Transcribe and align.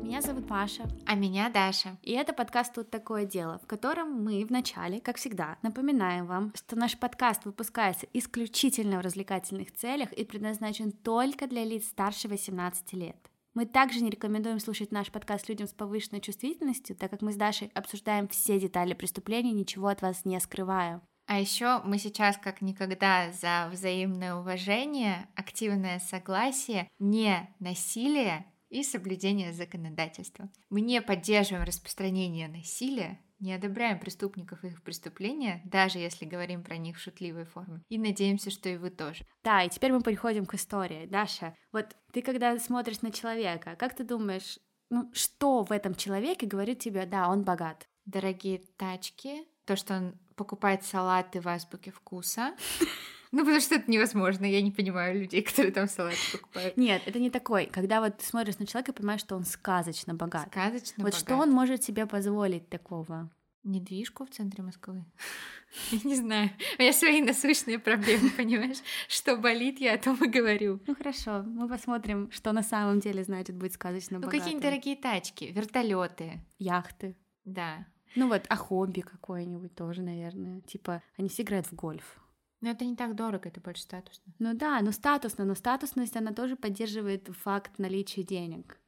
привет! 0.00 0.04
Меня 0.04 0.20
зовут 0.20 0.48
Маша. 0.48 0.88
А 1.06 1.14
меня 1.14 1.48
Даша. 1.50 1.96
И 2.02 2.12
это 2.12 2.32
подкаст 2.32 2.74
«Тут 2.74 2.90
такое 2.90 3.24
дело», 3.24 3.58
в 3.62 3.66
котором 3.66 4.24
мы 4.24 4.44
в 4.44 4.50
начале, 4.50 5.00
как 5.00 5.16
всегда, 5.16 5.58
напоминаем 5.62 6.26
вам, 6.26 6.52
что 6.54 6.76
наш 6.76 6.98
подкаст 6.98 7.44
выпускается 7.44 8.06
исключительно 8.12 8.98
в 8.98 9.02
развлекательных 9.02 9.72
целях 9.72 10.12
и 10.12 10.24
предназначен 10.24 10.92
только 10.92 11.46
для 11.46 11.64
лиц 11.64 11.86
старше 11.88 12.28
18 12.28 12.92
лет. 12.94 13.16
Мы 13.54 13.66
также 13.66 14.00
не 14.00 14.10
рекомендуем 14.10 14.60
слушать 14.60 14.92
наш 14.92 15.10
подкаст 15.10 15.48
людям 15.48 15.66
с 15.66 15.72
повышенной 15.72 16.20
чувствительностью, 16.20 16.96
так 16.96 17.10
как 17.10 17.20
мы 17.22 17.32
с 17.32 17.36
Дашей 17.36 17.70
обсуждаем 17.74 18.28
все 18.28 18.60
детали 18.60 18.94
преступления, 18.94 19.52
ничего 19.52 19.88
от 19.88 20.02
вас 20.02 20.24
не 20.24 20.38
скрывая. 20.40 21.02
А 21.26 21.38
еще 21.38 21.80
мы 21.84 21.98
сейчас 21.98 22.36
как 22.38 22.60
никогда 22.60 23.30
за 23.30 23.68
взаимное 23.70 24.34
уважение, 24.34 25.28
активное 25.36 26.00
согласие, 26.00 26.88
не 26.98 27.48
насилие 27.60 28.46
и 28.70 28.82
соблюдение 28.82 29.52
законодательства. 29.52 30.48
Мы 30.70 30.80
не 30.80 31.02
поддерживаем 31.02 31.66
распространение 31.66 32.48
насилия, 32.48 33.20
не 33.40 33.52
одобряем 33.52 33.98
преступников 33.98 34.64
и 34.64 34.68
их 34.68 34.82
преступления, 34.82 35.62
даже 35.64 35.98
если 35.98 36.24
говорим 36.24 36.62
про 36.62 36.76
них 36.76 36.96
в 36.96 37.00
шутливой 37.00 37.44
форме. 37.44 37.82
И 37.88 37.98
надеемся, 37.98 38.50
что 38.50 38.68
и 38.68 38.76
вы 38.76 38.90
тоже. 38.90 39.24
Да, 39.42 39.62
и 39.62 39.68
теперь 39.68 39.92
мы 39.92 40.02
переходим 40.02 40.46
к 40.46 40.54
истории. 40.54 41.06
Даша, 41.06 41.54
вот 41.72 41.96
ты 42.12 42.22
когда 42.22 42.58
смотришь 42.58 43.02
на 43.02 43.10
человека, 43.10 43.76
как 43.76 43.96
ты 43.96 44.04
думаешь, 44.04 44.58
ну, 44.90 45.10
что 45.14 45.64
в 45.64 45.72
этом 45.72 45.94
человеке 45.94 46.46
говорит 46.46 46.80
тебе, 46.80 47.06
да, 47.06 47.28
он 47.28 47.42
богат? 47.42 47.88
Дорогие 48.04 48.62
тачки, 48.76 49.46
то, 49.64 49.76
что 49.76 49.96
он 49.96 50.18
покупает 50.36 50.84
салаты 50.84 51.40
в 51.40 51.48
азбуке 51.48 51.90
вкуса. 51.90 52.54
Ну, 53.32 53.40
потому 53.40 53.60
что 53.60 53.76
это 53.76 53.90
невозможно, 53.90 54.44
я 54.44 54.60
не 54.60 54.72
понимаю 54.72 55.20
людей, 55.20 55.42
которые 55.48 55.72
там 55.72 55.88
салаты 55.88 56.16
покупают. 56.32 56.76
Нет, 56.76 57.02
это 57.06 57.18
не 57.18 57.30
такой. 57.30 57.66
Когда 57.66 58.00
вот 58.00 58.18
ты 58.18 58.24
смотришь 58.24 58.58
на 58.58 58.66
человека 58.66 58.92
и 58.92 58.94
понимаешь, 58.94 59.20
что 59.20 59.36
он 59.36 59.44
сказочно 59.44 60.14
богат. 60.14 60.48
Сказочно 60.48 60.94
Вот 61.04 61.12
богат. 61.12 61.14
что 61.14 61.36
он 61.36 61.50
может 61.52 61.84
себе 61.84 62.06
позволить 62.06 62.68
такого? 62.68 63.30
Недвижку 63.62 64.24
в 64.24 64.30
центре 64.30 64.64
Москвы? 64.64 65.04
Я 65.92 65.98
не 66.02 66.16
знаю. 66.16 66.50
У 66.78 66.82
меня 66.82 66.92
свои 66.92 67.20
насущные 67.22 67.78
проблемы, 67.78 68.30
понимаешь? 68.36 68.78
Что 69.06 69.36
болит, 69.36 69.80
я 69.80 69.94
о 69.94 69.98
том 69.98 70.16
и 70.24 70.28
говорю. 70.28 70.80
Ну 70.86 70.96
хорошо, 70.96 71.42
мы 71.44 71.68
посмотрим, 71.68 72.30
что 72.32 72.52
на 72.52 72.62
самом 72.62 73.00
деле 73.00 73.22
значит 73.22 73.54
быть 73.54 73.74
сказочно 73.74 74.16
Ну, 74.16 74.22
богатым. 74.22 74.40
какие-нибудь 74.40 74.64
дорогие 74.64 74.96
тачки, 74.96 75.44
вертолеты. 75.44 76.40
Яхты. 76.58 77.16
Да. 77.44 77.86
Ну 78.16 78.28
вот, 78.28 78.42
а 78.48 78.56
хобби 78.56 79.02
какое-нибудь 79.02 79.74
тоже, 79.76 80.02
наверное. 80.02 80.62
Типа, 80.62 81.02
они 81.16 81.28
все 81.28 81.42
играют 81.42 81.66
в 81.66 81.74
гольф. 81.74 82.16
Но 82.60 82.70
это 82.70 82.84
не 82.84 82.94
так 82.94 83.14
дорого, 83.14 83.48
это 83.48 83.60
больше 83.60 83.82
статусно. 83.82 84.32
Ну 84.38 84.54
да, 84.54 84.80
ну 84.82 84.92
статусно, 84.92 85.44
но 85.44 85.54
статусность, 85.54 86.16
она 86.16 86.32
тоже 86.32 86.56
поддерживает 86.56 87.28
факт 87.28 87.78
наличия 87.78 88.22
денег. 88.22 88.78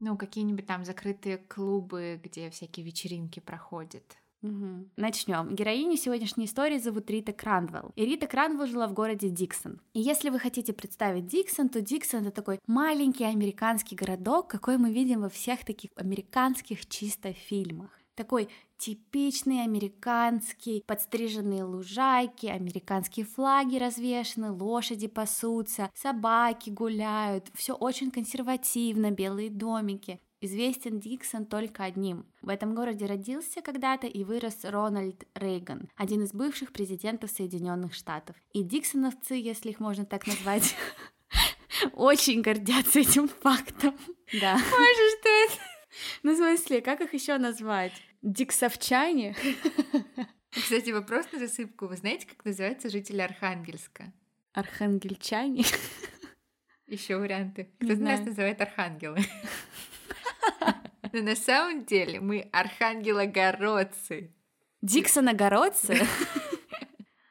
Ну, 0.00 0.16
какие-нибудь 0.16 0.66
там 0.66 0.84
закрытые 0.84 1.38
клубы, 1.38 2.20
где 2.22 2.50
всякие 2.50 2.84
вечеринки 2.84 3.40
проходят. 3.40 4.04
Угу. 4.42 4.90
Начнем. 4.96 5.54
Героиню 5.54 5.96
сегодняшней 5.96 6.44
истории 6.44 6.78
зовут 6.78 7.08
Рита 7.08 7.32
Кранвелл. 7.32 7.92
И 7.96 8.04
Рита 8.04 8.26
Кранвелл 8.26 8.66
жила 8.66 8.86
в 8.86 8.92
городе 8.92 9.30
Диксон. 9.30 9.80
И 9.94 10.00
если 10.00 10.28
вы 10.28 10.38
хотите 10.38 10.74
представить 10.74 11.26
Диксон, 11.26 11.70
то 11.70 11.80
Диксон 11.80 12.26
это 12.26 12.32
такой 12.32 12.60
маленький 12.66 13.24
американский 13.24 13.96
городок, 13.96 14.48
какой 14.48 14.76
мы 14.76 14.92
видим 14.92 15.22
во 15.22 15.30
всех 15.30 15.64
таких 15.64 15.92
американских 15.96 16.84
чисто 16.86 17.32
фильмах. 17.32 17.88
Такой 18.14 18.50
типичный 18.84 19.64
американский, 19.64 20.84
подстриженные 20.86 21.64
лужайки, 21.64 22.44
американские 22.44 23.24
флаги 23.24 23.78
развешаны, 23.78 24.52
лошади 24.52 25.06
пасутся, 25.06 25.90
собаки 25.94 26.68
гуляют, 26.68 27.50
все 27.54 27.72
очень 27.72 28.10
консервативно, 28.10 29.10
белые 29.10 29.48
домики. 29.48 30.20
Известен 30.42 31.00
Диксон 31.00 31.46
только 31.46 31.84
одним. 31.84 32.26
В 32.42 32.50
этом 32.50 32.74
городе 32.74 33.06
родился 33.06 33.62
когда-то 33.62 34.06
и 34.06 34.22
вырос 34.22 34.58
Рональд 34.64 35.24
Рейган, 35.34 35.88
один 35.96 36.22
из 36.22 36.34
бывших 36.34 36.70
президентов 36.70 37.30
Соединенных 37.30 37.94
Штатов. 37.94 38.36
И 38.52 38.62
диксоновцы, 38.62 39.36
если 39.36 39.70
их 39.70 39.80
можно 39.80 40.04
так 40.04 40.26
назвать, 40.26 40.76
очень 41.94 42.42
гордятся 42.42 43.00
этим 43.00 43.28
фактом. 43.28 43.94
Да. 44.38 44.56
Боже, 44.56 45.18
что 45.20 45.28
это? 45.30 45.62
Ну, 46.22 46.34
в 46.34 46.36
смысле, 46.36 46.82
как 46.82 47.00
их 47.00 47.14
еще 47.14 47.38
назвать? 47.38 47.92
Диксовчане? 48.24 49.36
Кстати, 50.50 50.90
вопрос 50.90 51.30
на 51.32 51.38
засыпку. 51.38 51.86
Вы 51.86 51.96
знаете, 51.96 52.26
как 52.26 52.42
называются 52.42 52.88
жители 52.88 53.20
Архангельска? 53.20 54.14
Архангельчане? 54.54 55.64
Еще 56.86 57.18
варианты. 57.18 57.70
Кто-то 57.80 58.00
нас 58.00 58.24
называет 58.24 58.62
архангелы. 58.62 59.18
Но 61.12 61.20
на 61.20 61.36
самом 61.36 61.84
деле 61.84 62.20
мы 62.20 62.48
архангелогородцы. 62.50 64.34
Диксоногородцы? 64.80 65.98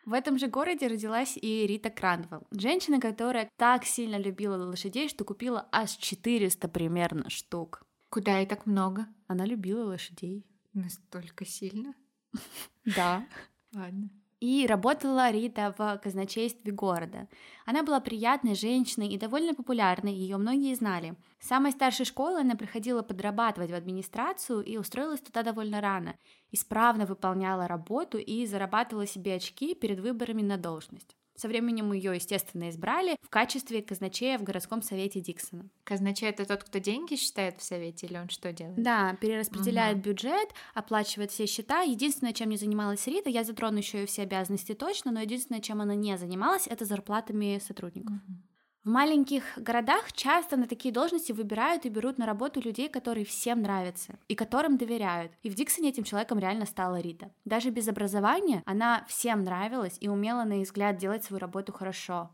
В 0.06 0.14
этом 0.14 0.38
же 0.38 0.48
городе 0.48 0.86
родилась 0.86 1.38
и 1.38 1.66
Рита 1.66 1.90
Кранвелл, 1.90 2.46
женщина, 2.52 3.00
которая 3.00 3.50
так 3.58 3.84
сильно 3.86 4.18
любила 4.18 4.58
лошадей, 4.58 5.10
что 5.10 5.24
купила 5.24 5.68
аж 5.72 5.92
400 5.92 6.68
примерно 6.68 7.30
штук. 7.31 7.81
Куда 8.10 8.42
и 8.42 8.46
так 8.46 8.68
много? 8.68 9.08
Она 9.28 9.46
любила 9.46 9.86
лошадей. 9.86 10.46
Настолько 10.73 11.45
сильно? 11.45 11.94
Да. 12.85 13.28
Ладно. 13.73 14.09
И 14.39 14.67
работала 14.67 15.31
Рита 15.31 15.73
в 15.78 15.97
казначействе 16.03 16.73
города. 16.73 17.29
Она 17.66 17.81
была 17.81 18.01
приятной 18.01 18.56
женщиной 18.56 19.07
и 19.07 19.17
довольно 19.17 19.53
популярной, 19.53 20.13
ее 20.13 20.35
многие 20.35 20.75
знали. 20.75 21.16
С 21.39 21.47
самой 21.47 21.72
старшей 21.72 22.06
школы 22.06 22.41
она 22.41 22.56
приходила 22.56 23.03
подрабатывать 23.03 23.72
в 23.72 23.73
администрацию 23.73 24.62
и 24.62 24.75
устроилась 24.75 25.22
туда 25.22 25.44
довольно 25.44 25.79
рано. 25.79 26.16
Исправно 26.51 27.06
выполняла 27.06 27.69
работу 27.69 28.17
и 28.17 28.45
зарабатывала 28.45 29.07
себе 29.07 29.35
очки 29.35 29.75
перед 29.75 30.01
выборами 30.01 30.41
на 30.41 30.57
должность. 30.57 31.16
Со 31.35 31.47
временем 31.47 31.91
ее, 31.94 32.16
естественно, 32.16 32.69
избрали 32.69 33.17
в 33.21 33.29
качестве 33.29 33.81
казначея 33.81 34.38
в 34.38 34.44
городском 34.44 34.81
совете 34.81 35.19
Диксона. 35.19 35.69
Казначей 35.83 36.29
это 36.29 36.45
тот, 36.45 36.63
кто 36.63 36.79
деньги 36.79 37.16
считает 37.16 37.59
в 37.59 37.63
совете, 37.63 38.07
или 38.07 38.17
он 38.17 38.29
что 38.29 38.53
делает? 38.53 38.81
Да, 38.81 39.16
перераспределяет 39.19 39.97
бюджет, 39.97 40.49
оплачивает 40.73 41.31
все 41.31 41.45
счета. 41.45 41.81
Единственное, 41.81 42.33
чем 42.33 42.49
не 42.49 42.57
занималась 42.57 43.07
Рита, 43.07 43.29
я 43.29 43.44
затрону 43.44 43.77
еще 43.77 44.03
и 44.03 44.05
все 44.05 44.23
обязанности 44.23 44.73
точно, 44.73 45.11
но 45.11 45.21
единственное, 45.21 45.61
чем 45.61 45.81
она 45.81 45.95
не 45.95 46.17
занималась, 46.17 46.67
это 46.67 46.85
зарплатами 46.85 47.59
сотрудников. 47.59 48.13
Мгм. 48.13 48.44
В 48.83 48.89
маленьких 48.89 49.44
городах 49.55 50.11
часто 50.11 50.57
на 50.57 50.67
такие 50.67 50.94
должности 50.94 51.31
выбирают 51.31 51.85
и 51.85 51.89
берут 51.89 52.17
на 52.17 52.25
работу 52.25 52.59
людей, 52.59 52.89
которые 52.89 53.25
всем 53.25 53.61
нравятся 53.61 54.19
и 54.27 54.35
которым 54.35 54.75
доверяют. 54.75 55.31
И 55.41 55.49
в 55.49 55.55
Диксоне 55.55 55.88
этим 55.88 56.03
человеком 56.03 56.38
реально 56.38 56.66
стала 56.66 56.99
Рита. 56.99 57.31
Даже 57.45 57.69
без 57.69 57.88
образования 57.88 58.61
она 58.66 59.05
всем 59.07 59.45
нравилась 59.45 59.95
и 60.01 60.09
умела 60.09 60.44
на 60.44 60.59
их 60.59 60.67
взгляд 60.67 60.97
делать 60.97 61.23
свою 61.23 61.39
работу 61.39 61.71
хорошо. 61.71 62.29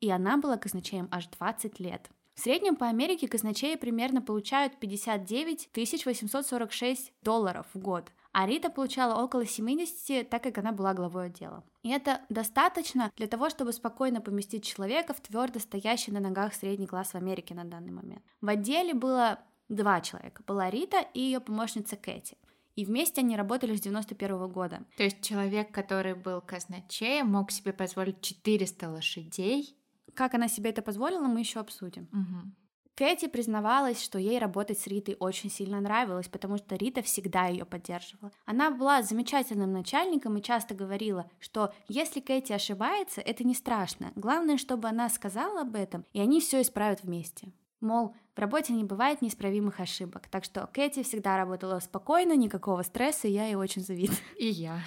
И 0.00 0.10
она 0.10 0.36
была 0.36 0.58
казначеем 0.58 1.08
аж 1.10 1.26
20 1.28 1.80
лет. 1.80 2.10
В 2.34 2.40
среднем 2.40 2.76
по 2.76 2.86
Америке 2.86 3.26
казначеи 3.26 3.76
примерно 3.76 4.20
получают 4.20 4.78
59 4.78 5.70
846 6.04 7.14
долларов 7.22 7.66
в 7.72 7.78
год, 7.78 8.12
а 8.34 8.46
Рита 8.46 8.68
получала 8.68 9.22
около 9.22 9.46
70, 9.46 10.28
так 10.28 10.42
как 10.42 10.58
она 10.58 10.72
была 10.72 10.92
главой 10.92 11.26
отдела. 11.26 11.62
И 11.84 11.88
это 11.88 12.20
достаточно 12.28 13.12
для 13.16 13.28
того, 13.28 13.48
чтобы 13.48 13.72
спокойно 13.72 14.20
поместить 14.20 14.64
человека 14.64 15.14
в 15.14 15.20
твердо 15.20 15.60
стоящий 15.60 16.10
на 16.10 16.18
ногах 16.18 16.52
средний 16.52 16.88
класс 16.88 17.12
в 17.12 17.14
Америке 17.14 17.54
на 17.54 17.64
данный 17.64 17.92
момент. 17.92 18.24
В 18.40 18.48
отделе 18.48 18.92
было 18.92 19.38
два 19.68 20.00
человека. 20.00 20.42
Была 20.48 20.68
Рита 20.68 21.06
и 21.14 21.20
ее 21.20 21.38
помощница 21.38 21.94
Кэти. 21.96 22.36
И 22.74 22.84
вместе 22.84 23.20
они 23.20 23.36
работали 23.36 23.76
с 23.76 23.80
91 23.80 24.48
года. 24.48 24.84
То 24.96 25.04
есть 25.04 25.22
человек, 25.22 25.70
который 25.70 26.14
был 26.14 26.40
казначеем, 26.40 27.28
мог 27.28 27.52
себе 27.52 27.72
позволить 27.72 28.20
400 28.20 28.90
лошадей. 28.90 29.76
Как 30.12 30.34
она 30.34 30.48
себе 30.48 30.70
это 30.70 30.82
позволила, 30.82 31.28
мы 31.28 31.38
еще 31.38 31.60
обсудим. 31.60 32.08
Мгм. 32.10 32.56
Кэти 32.94 33.26
признавалась, 33.26 34.02
что 34.02 34.18
ей 34.18 34.38
работать 34.38 34.78
с 34.78 34.86
Ритой 34.86 35.16
очень 35.18 35.50
сильно 35.50 35.80
нравилось, 35.80 36.28
потому 36.28 36.58
что 36.58 36.76
Рита 36.76 37.02
всегда 37.02 37.46
ее 37.46 37.64
поддерживала. 37.64 38.30
Она 38.46 38.70
была 38.70 39.02
замечательным 39.02 39.72
начальником 39.72 40.36
и 40.36 40.42
часто 40.42 40.74
говорила, 40.74 41.28
что 41.40 41.74
если 41.88 42.20
Кэти 42.20 42.52
ошибается, 42.52 43.20
это 43.20 43.42
не 43.42 43.54
страшно. 43.54 44.12
Главное, 44.14 44.58
чтобы 44.58 44.88
она 44.88 45.08
сказала 45.08 45.62
об 45.62 45.74
этом, 45.74 46.04
и 46.12 46.20
они 46.20 46.40
все 46.40 46.62
исправят 46.62 47.02
вместе. 47.02 47.52
Мол, 47.80 48.14
в 48.34 48.38
работе 48.38 48.72
не 48.72 48.84
бывает 48.84 49.22
неисправимых 49.22 49.80
ошибок, 49.80 50.28
так 50.28 50.44
что 50.44 50.68
Кэти 50.72 51.02
всегда 51.02 51.36
работала 51.36 51.80
спокойно, 51.80 52.36
никакого 52.36 52.82
стресса, 52.82 53.26
и 53.26 53.32
я 53.32 53.46
ей 53.46 53.56
очень 53.56 53.82
завидую. 53.82 54.18
И 54.38 54.46
я. 54.46 54.80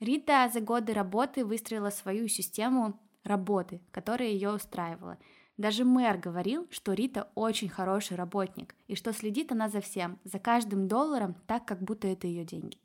Рита 0.00 0.50
за 0.52 0.60
годы 0.60 0.92
работы 0.94 1.44
выстроила 1.44 1.90
свою 1.90 2.26
систему 2.26 2.98
работы, 3.22 3.80
которая 3.92 4.28
ее 4.28 4.52
устраивала. 4.52 5.16
Даже 5.62 5.84
мэр 5.84 6.18
говорил, 6.18 6.66
что 6.72 6.92
Рита 6.92 7.30
очень 7.36 7.68
хороший 7.68 8.16
работник, 8.16 8.74
и 8.88 8.96
что 8.96 9.12
следит 9.12 9.52
она 9.52 9.68
за 9.68 9.80
всем, 9.80 10.18
за 10.24 10.40
каждым 10.40 10.88
долларом, 10.88 11.36
так, 11.46 11.64
как 11.64 11.80
будто 11.80 12.08
это 12.08 12.26
ее 12.26 12.44
деньги. 12.44 12.78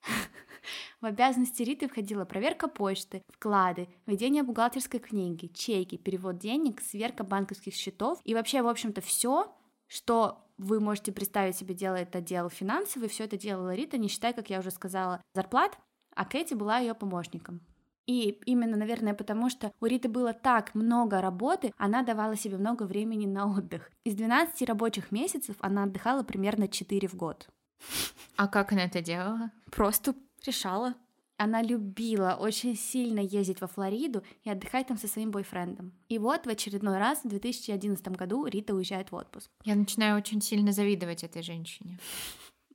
В 1.02 1.04
обязанности 1.04 1.62
Риты 1.62 1.86
входила 1.86 2.24
проверка 2.24 2.68
почты, 2.68 3.22
вклады, 3.28 3.86
ведение 4.06 4.42
бухгалтерской 4.42 4.98
книги, 4.98 5.48
чеки, 5.48 5.98
перевод 5.98 6.38
денег, 6.38 6.80
сверка 6.80 7.22
банковских 7.22 7.74
счетов 7.74 8.18
и 8.24 8.32
вообще, 8.32 8.62
в 8.62 8.68
общем-то, 8.68 9.02
все, 9.02 9.54
что 9.86 10.48
вы 10.56 10.80
можете 10.80 11.12
представить 11.12 11.56
себе, 11.56 11.74
делает 11.74 12.16
отдел 12.16 12.48
финансовый, 12.48 13.10
все 13.10 13.24
это 13.24 13.36
делала 13.36 13.74
Рита, 13.74 13.98
не 13.98 14.08
считая, 14.08 14.32
как 14.32 14.48
я 14.48 14.60
уже 14.60 14.70
сказала, 14.70 15.20
зарплат, 15.34 15.78
а 16.16 16.24
Кэти 16.24 16.54
была 16.54 16.78
ее 16.78 16.94
помощником. 16.94 17.60
И 18.06 18.38
именно, 18.44 18.76
наверное, 18.76 19.14
потому 19.14 19.48
что 19.50 19.72
у 19.80 19.86
Риты 19.86 20.08
было 20.08 20.32
так 20.32 20.74
много 20.74 21.20
работы, 21.20 21.72
она 21.78 22.02
давала 22.02 22.36
себе 22.36 22.58
много 22.58 22.84
времени 22.84 23.26
на 23.26 23.50
отдых. 23.50 23.90
Из 24.04 24.14
12 24.14 24.68
рабочих 24.68 25.10
месяцев 25.10 25.56
она 25.60 25.84
отдыхала 25.84 26.22
примерно 26.22 26.68
4 26.68 27.08
в 27.08 27.14
год. 27.14 27.48
А 28.36 28.48
как 28.48 28.72
она 28.72 28.84
это 28.84 29.00
делала? 29.00 29.52
Просто 29.70 30.14
решала. 30.44 30.94
Она 31.36 31.62
любила 31.62 32.36
очень 32.40 32.76
сильно 32.76 33.20
ездить 33.20 33.60
во 33.60 33.66
Флориду 33.66 34.22
и 34.44 34.50
отдыхать 34.50 34.86
там 34.86 34.96
со 34.96 35.08
своим 35.08 35.30
бойфрендом. 35.30 35.92
И 36.08 36.18
вот 36.18 36.46
в 36.46 36.48
очередной 36.48 36.98
раз 36.98 37.24
в 37.24 37.28
2011 37.28 38.08
году 38.08 38.46
Рита 38.46 38.74
уезжает 38.74 39.10
в 39.10 39.16
отпуск. 39.16 39.50
Я 39.64 39.74
начинаю 39.74 40.16
очень 40.16 40.40
сильно 40.40 40.72
завидовать 40.72 41.24
этой 41.24 41.42
женщине. 41.42 41.98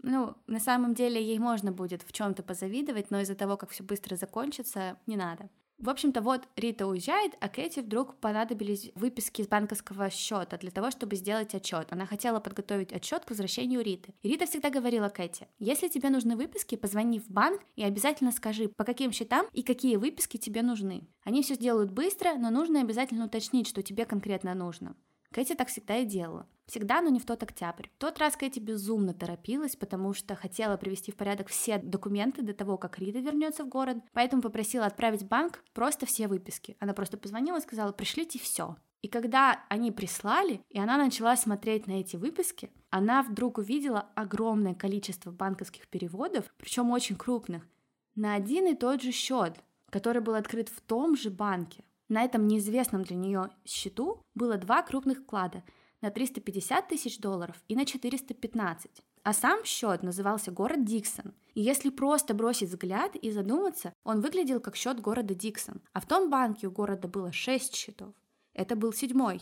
Ну, 0.01 0.36
на 0.48 0.60
самом 0.60 0.94
деле 0.94 1.22
ей 1.22 1.40
можно 1.40 1.72
будет 1.72 2.04
в 2.04 2.12
чем-то 2.12 2.44
позавидовать, 2.44 3.12
но 3.12 3.19
из-за 3.22 3.36
того, 3.36 3.57
как 3.57 3.69
все 3.69 3.84
быстро 3.84 4.16
закончится, 4.16 4.98
не 5.07 5.18
надо. 5.18 5.50
В 5.80 5.90
общем-то, 5.90 6.22
вот 6.22 6.46
Рита 6.57 6.86
уезжает, 6.88 7.36
а 7.40 7.48
Кэти 7.48 7.80
вдруг 7.80 8.18
понадобились 8.18 8.92
выписки 8.96 9.42
из 9.42 9.48
банковского 9.48 10.10
счета 10.10 10.57
для 10.57 10.72
того, 10.72 10.92
чтобы 10.92 11.16
сделать 11.16 11.56
отчет. 11.56 11.88
Она 11.92 12.06
хотела 12.06 12.42
подготовить 12.42 12.92
отчет 12.92 13.24
к 13.24 13.30
возвращению 13.30 13.81
Риты. 13.81 14.13
И 14.22 14.28
Рита 14.28 14.46
всегда 14.46 14.69
говорила 14.69 15.07
Кэти, 15.07 15.48
если 15.57 15.88
тебе 15.88 16.10
нужны 16.10 16.36
выписки, 16.36 16.75
позвони 16.75 17.19
в 17.22 17.30
банк 17.30 17.62
и 17.78 17.84
обязательно 17.84 18.34
скажи, 18.34 18.68
по 18.68 18.84
каким 18.84 19.13
счетам 19.13 19.46
и 19.54 19.63
какие 19.63 19.96
выписки 19.96 20.36
тебе 20.36 20.63
нужны. 20.63 21.07
Они 21.24 21.42
все 21.44 21.54
сделают 21.54 21.92
быстро, 21.92 22.36
но 22.36 22.50
нужно 22.50 22.81
обязательно 22.81 23.25
уточнить, 23.25 23.68
что 23.68 23.81
тебе 23.81 24.06
конкретно 24.06 24.54
нужно. 24.56 24.98
Кэти 25.31 25.56
так 25.56 25.69
всегда 25.69 25.96
и 25.96 26.06
делала. 26.06 26.46
Всегда, 26.69 27.01
но 27.01 27.10
не 27.10 27.19
в 27.19 27.25
тот 27.25 27.42
октябрь. 27.42 27.88
В 27.95 27.98
тот 27.98 28.19
раз 28.19 28.36
Кэти 28.36 28.60
безумно 28.60 29.16
торопилась, 29.16 29.75
потому 29.75 30.13
что 30.13 30.36
хотела 30.36 30.77
привести 30.77 31.12
в 31.12 31.16
порядок 31.16 31.48
все 31.48 31.80
документы 31.80 32.44
до 32.44 32.54
того, 32.54 32.77
как 32.77 33.00
Рита 33.00 33.18
вернется 33.18 33.63
в 33.63 33.69
город, 33.69 33.98
поэтому 34.13 34.44
попросила 34.44 34.86
отправить 34.86 35.24
в 35.24 35.27
банк 35.27 35.63
просто 35.74 36.06
все 36.06 36.27
выписки. 36.27 36.77
Она 36.80 36.94
просто 36.94 37.18
позвонила 37.18 37.57
и 37.57 37.62
сказала, 37.62 37.92
пришлите 37.92 38.38
все. 38.38 38.77
И 39.01 39.07
когда 39.07 39.63
они 39.68 39.92
прислали, 39.92 40.62
и 40.69 40.77
она 40.77 40.98
начала 40.98 41.36
смотреть 41.38 41.88
на 41.88 41.94
эти 41.94 42.18
выписки, 42.18 42.69
она 42.92 43.24
вдруг 43.24 43.57
увидела 43.57 44.01
огромное 44.13 44.75
количество 44.75 45.31
банковских 45.31 45.88
переводов, 45.88 46.54
причем 46.57 46.92
очень 46.92 47.15
крупных, 47.15 47.68
на 48.13 48.36
один 48.36 48.68
и 48.68 48.75
тот 48.75 49.01
же 49.01 49.12
счет, 49.12 49.56
который 49.89 50.22
был 50.22 50.36
открыт 50.36 50.69
в 50.69 50.81
том 50.81 51.18
же 51.18 51.31
банке. 51.31 51.83
На 52.10 52.24
этом 52.24 52.48
неизвестном 52.48 53.01
для 53.01 53.15
нее 53.15 53.50
счету 53.65 54.22
было 54.36 54.57
два 54.57 54.83
крупных 54.83 55.22
вклада 55.22 55.63
на 56.01 56.12
350 56.12 56.88
тысяч 56.88 57.19
долларов 57.19 57.56
и 57.68 57.75
на 57.75 57.86
415. 57.86 58.92
А 59.24 59.34
сам 59.34 59.63
счет 59.66 60.04
назывался 60.04 60.51
город 60.51 60.86
Диксон. 60.86 61.34
И 61.54 61.62
если 61.62 61.90
просто 61.90 62.34
бросить 62.34 62.69
взгляд 62.69 63.16
и 63.16 63.31
задуматься, 63.31 63.94
он 64.04 64.22
выглядел 64.22 64.60
как 64.60 64.75
счет 64.75 65.01
города 65.01 65.36
Диксон. 65.36 65.81
А 65.94 66.00
в 66.00 66.07
том 66.07 66.30
банке 66.30 66.68
у 66.68 66.72
города 66.72 67.07
было 67.07 67.31
6 67.31 67.75
счетов. 67.75 68.13
Это 68.54 68.75
был 68.75 68.94
седьмой. 68.94 69.42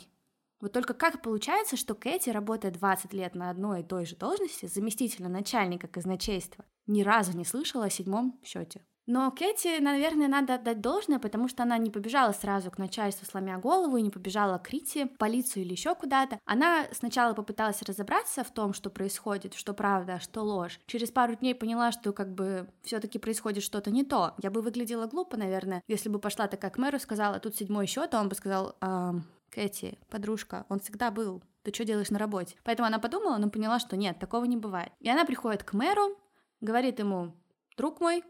Вот 0.59 0.74
только 0.74 0.95
как 0.95 1.21
получается, 1.21 1.77
что 1.77 1.94
Кэти, 1.94 2.31
работая 2.31 2.71
20 2.71 3.13
лет 3.13 3.36
на 3.36 3.51
одной 3.51 3.81
и 3.81 3.83
той 3.83 4.06
же 4.06 4.15
должности, 4.15 4.65
заместителя 4.65 5.30
начальника 5.30 5.88
казначейства, 5.88 6.65
ни 6.88 7.04
разу 7.04 7.38
не 7.38 7.45
слышала 7.45 7.86
о 7.86 7.89
седьмом 7.92 8.39
счете. 8.44 8.81
Но 9.07 9.31
Кэти, 9.31 9.80
наверное, 9.80 10.27
надо 10.27 10.56
отдать 10.56 10.81
должное, 10.81 11.18
потому 11.18 11.48
что 11.48 11.63
она 11.63 11.77
не 11.77 11.89
побежала 11.89 12.33
сразу 12.33 12.69
к 12.69 12.77
начальству, 12.77 13.25
сломя 13.25 13.57
голову, 13.57 13.95
и 13.95 14.01
не 14.01 14.09
побежала 14.09 14.57
к 14.57 14.69
Рите, 14.69 15.06
полицию 15.06 15.63
или 15.63 15.71
еще 15.71 15.95
куда-то. 15.95 16.39
Она 16.44 16.86
сначала 16.92 17.33
попыталась 17.33 17.81
разобраться 17.81 18.44
в 18.44 18.51
том, 18.51 18.74
что 18.74 18.89
происходит, 18.89 19.54
что 19.54 19.74
правда, 19.74 20.15
а 20.15 20.19
что 20.19 20.42
ложь. 20.42 20.81
Через 20.88 21.09
пару 21.09 21.36
дней 21.36 21.56
поняла, 21.56 21.94
что 21.94 22.12
как 22.12 22.33
бы 22.33 22.68
все-таки 22.83 23.18
происходит 23.18 23.63
что-то 23.63 23.92
не 23.92 24.04
то. 24.04 24.33
Я 24.39 24.51
бы 24.51 24.62
выглядела 24.62 25.07
глупо, 25.07 25.38
наверное, 25.38 25.81
если 25.88 26.09
бы 26.09 26.19
пошла 26.19 26.48
такая 26.48 26.69
к 26.69 26.77
мэру, 26.77 27.00
сказала, 27.00 27.39
тут 27.39 27.56
седьмой 27.56 27.88
счет, 27.88 28.13
а 28.13 28.19
он 28.19 28.27
бы 28.27 28.36
сказал, 28.36 28.75
эм, 28.81 29.24
Кэти, 29.51 29.98
подружка, 30.09 30.65
он 30.68 30.81
всегда 30.81 31.12
был, 31.12 31.42
ты 31.63 31.74
что 31.74 31.86
делаешь 31.86 32.09
на 32.09 32.19
работе? 32.19 32.57
Поэтому 32.65 32.88
она 32.88 33.00
подумала, 33.00 33.38
но 33.38 33.50
поняла, 33.50 33.80
что 33.80 33.95
нет, 33.95 34.19
такого 34.19 34.44
не 34.44 34.57
бывает. 34.57 34.92
И 35.00 35.09
она 35.09 35.24
приходит 35.24 35.63
к 35.63 35.71
мэру, 35.71 36.18
говорит 36.59 37.00
ему, 37.00 37.33
друг 37.77 38.01
мой, 38.01 38.24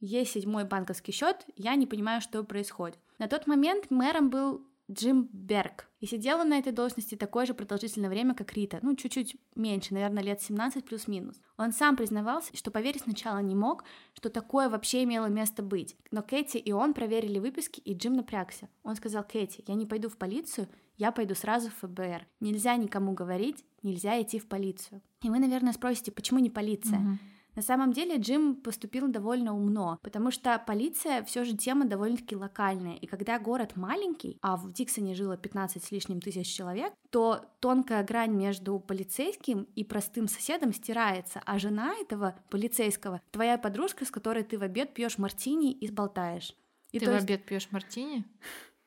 есть 0.00 0.32
седьмой 0.32 0.64
банковский 0.64 1.12
счет, 1.12 1.44
я 1.56 1.74
не 1.74 1.86
понимаю, 1.86 2.20
что 2.20 2.42
происходит. 2.44 2.98
На 3.18 3.28
тот 3.28 3.46
момент 3.46 3.90
мэром 3.90 4.30
был 4.30 4.64
Джим 4.90 5.28
Берг. 5.32 5.86
И 6.00 6.06
сидел 6.06 6.38
он 6.40 6.48
на 6.48 6.58
этой 6.58 6.72
должности 6.72 7.14
такое 7.14 7.44
же 7.44 7.52
продолжительное 7.52 8.08
время, 8.08 8.34
как 8.34 8.54
Рита, 8.54 8.78
ну, 8.82 8.96
чуть-чуть 8.96 9.36
меньше, 9.54 9.92
наверное, 9.92 10.22
лет 10.22 10.40
17 10.40 10.84
плюс-минус. 10.84 11.40
Он 11.58 11.72
сам 11.72 11.96
признавался, 11.96 12.56
что 12.56 12.70
поверить 12.70 13.02
сначала 13.02 13.38
не 13.40 13.54
мог, 13.54 13.84
что 14.14 14.30
такое 14.30 14.70
вообще 14.70 15.04
имело 15.04 15.26
место 15.26 15.62
быть. 15.62 15.96
Но 16.10 16.22
Кэти 16.22 16.56
и 16.56 16.72
он 16.72 16.94
проверили 16.94 17.38
выписки, 17.38 17.80
и 17.80 17.94
Джим 17.94 18.14
напрягся. 18.14 18.68
Он 18.82 18.96
сказал, 18.96 19.24
Кэти, 19.24 19.62
я 19.66 19.74
не 19.74 19.84
пойду 19.84 20.08
в 20.08 20.16
полицию, 20.16 20.68
я 20.96 21.12
пойду 21.12 21.34
сразу 21.34 21.68
в 21.68 21.86
ФБР. 21.86 22.26
Нельзя 22.40 22.76
никому 22.76 23.12
говорить, 23.12 23.64
нельзя 23.82 24.20
идти 24.22 24.38
в 24.38 24.46
полицию. 24.46 25.02
И 25.22 25.28
вы, 25.28 25.38
наверное, 25.38 25.72
спросите, 25.72 26.12
почему 26.12 26.38
не 26.38 26.50
полиция? 26.50 27.00
Mm-hmm. 27.00 27.16
На 27.58 27.62
самом 27.62 27.92
деле 27.92 28.18
Джим 28.18 28.54
поступил 28.54 29.08
довольно 29.08 29.52
умно, 29.52 29.98
потому 30.04 30.30
что 30.30 30.62
полиция 30.64 31.24
все 31.24 31.42
же 31.42 31.56
тема 31.56 31.86
довольно-таки 31.86 32.36
локальная, 32.36 32.94
и 32.94 33.08
когда 33.08 33.36
город 33.40 33.72
маленький, 33.74 34.38
а 34.42 34.56
в 34.56 34.72
Диксоне 34.72 35.16
жило 35.16 35.36
15 35.36 35.82
с 35.82 35.90
лишним 35.90 36.20
тысяч 36.20 36.46
человек, 36.46 36.92
то 37.10 37.40
тонкая 37.58 38.04
грань 38.04 38.30
между 38.30 38.78
полицейским 38.78 39.64
и 39.74 39.82
простым 39.82 40.28
соседом 40.28 40.72
стирается, 40.72 41.42
а 41.44 41.58
жена 41.58 41.96
этого 42.00 42.38
полицейского— 42.48 43.20
твоя 43.32 43.58
подружка, 43.58 44.04
с 44.04 44.12
которой 44.12 44.44
ты 44.44 44.56
в 44.56 44.62
обед 44.62 44.94
пьешь 44.94 45.18
мартини 45.18 45.72
и 45.72 45.88
сболтаешь. 45.88 46.54
И 46.92 47.00
ты 47.00 47.06
в 47.06 47.12
есть... 47.12 47.24
обед 47.24 47.44
пьешь 47.44 47.72
мартини? 47.72 48.24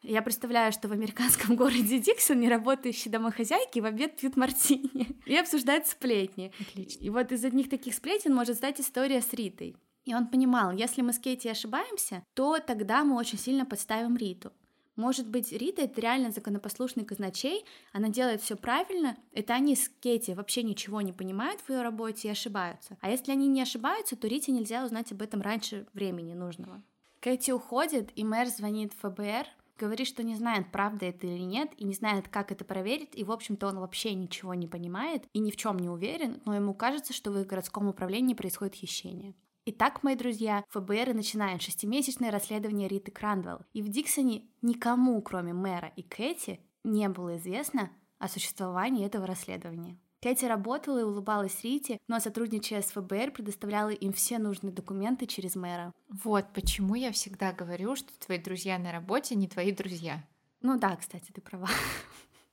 Я 0.04 0.22
представляю, 0.22 0.72
что 0.72 0.88
в 0.88 0.92
американском 0.92 1.56
городе 1.58 2.00
Диксон 2.00 2.40
неработающие 2.40 3.12
домохозяйки 3.12 3.80
в 3.80 3.86
обед 3.86 4.18
пьют 4.18 4.36
мартини 4.36 5.16
и 5.26 5.36
обсуждают 5.36 5.88
сплетни. 5.88 6.52
Отлично. 6.60 7.04
И 7.04 7.10
вот 7.10 7.32
из 7.32 7.46
одних 7.46 7.70
таких 7.70 7.94
сплетен 7.94 8.34
может 8.34 8.58
стать 8.58 8.80
история 8.82 9.22
с 9.22 9.32
Ритой. 9.34 9.76
И 10.06 10.16
он 10.16 10.28
понимал, 10.28 10.72
если 10.72 11.04
мы 11.04 11.14
с 11.14 11.20
Кейти 11.20 11.48
ошибаемся, 11.48 12.24
то 12.34 12.58
тогда 12.60 13.04
мы 13.04 13.16
очень 13.16 13.38
сильно 13.38 13.66
подставим 13.66 14.18
Риту. 14.18 14.52
Может 14.96 15.30
быть, 15.30 15.52
Рита 15.52 15.84
это 15.84 16.02
реально 16.02 16.32
законопослушный 16.32 17.06
казначей, 17.06 17.66
она 17.94 18.10
делает 18.10 18.42
все 18.42 18.56
правильно, 18.56 19.16
это 19.32 19.54
они 19.54 19.76
с 19.76 19.88
Кейти 19.88 20.34
вообще 20.34 20.64
ничего 20.64 21.02
не 21.02 21.14
понимают 21.14 21.62
в 21.62 21.70
ее 21.70 21.82
работе 21.82 22.28
и 22.28 22.32
ошибаются. 22.32 22.98
А 23.00 23.10
если 23.10 23.32
они 23.32 23.48
не 23.48 23.62
ошибаются, 23.62 24.16
то 24.16 24.28
Рите 24.28 24.52
нельзя 24.52 24.84
узнать 24.84 25.12
об 25.12 25.22
этом 25.22 25.42
раньше 25.42 25.88
времени 25.94 26.34
нужного. 26.34 26.84
Кэти 27.22 27.52
уходит, 27.52 28.12
и 28.16 28.24
мэр 28.24 28.48
звонит 28.48 28.94
в 28.94 29.08
ФБР, 29.08 29.48
говорит, 29.82 30.08
что 30.08 30.24
не 30.24 30.36
знает, 30.36 30.72
правда 30.72 31.08
это 31.08 31.26
или 31.26 31.42
нет, 31.44 31.72
и 31.76 31.84
не 31.84 31.94
знает, 31.94 32.28
как 32.28 32.52
это 32.52 32.64
проверить, 32.64 33.10
и, 33.14 33.24
в 33.24 33.32
общем-то, 33.32 33.68
он 33.68 33.80
вообще 33.80 34.14
ничего 34.14 34.54
не 34.54 34.68
понимает 34.68 35.24
и 35.34 35.40
ни 35.40 35.50
в 35.50 35.58
чем 35.58 35.80
не 35.80 35.90
уверен, 35.90 36.42
но 36.46 36.56
ему 36.56 36.74
кажется, 36.76 37.14
что 37.14 37.32
в 37.32 37.38
их 37.40 37.48
городском 37.48 37.88
управлении 37.88 38.36
происходит 38.36 38.76
хищение. 38.76 39.34
Итак, 39.66 40.04
мои 40.04 40.16
друзья, 40.16 40.64
ФБР 40.70 41.14
начинает 41.14 41.62
шестимесячное 41.62 42.32
расследование 42.32 42.88
Риты 42.88 43.12
Кранвелл, 43.12 43.62
и 43.74 43.82
в 43.82 43.90
Диксоне 43.90 44.44
никому, 44.62 45.22
кроме 45.22 45.54
мэра 45.54 45.92
и 45.96 46.04
Кэти, 46.04 46.60
не 46.84 47.10
было 47.10 47.38
известно 47.38 47.92
о 48.20 48.28
существовании 48.28 49.06
этого 49.06 49.26
расследования. 49.26 50.00
Кэти 50.22 50.46
работала 50.46 51.00
и 51.00 51.04
улыбалась 51.04 51.64
Рите, 51.64 52.00
но 52.08 52.20
сотрудничая 52.20 52.84
с 52.84 52.92
ФБР, 52.92 53.32
предоставляла 53.32 53.90
им 53.90 54.14
все 54.14 54.38
нужные 54.38 54.72
документы 54.72 55.26
через 55.26 55.56
мэра. 55.56 55.92
Вот 56.10 56.46
почему 56.54 56.94
я 56.94 57.12
всегда 57.12 57.52
говорю, 57.54 57.96
что 57.96 58.12
твои 58.20 58.38
друзья 58.38 58.78
на 58.78 58.92
работе 58.92 59.34
не 59.34 59.48
твои 59.48 59.72
друзья. 59.72 60.24
Ну 60.62 60.78
да, 60.78 60.96
кстати, 60.96 61.32
ты 61.32 61.42
права. 61.42 61.68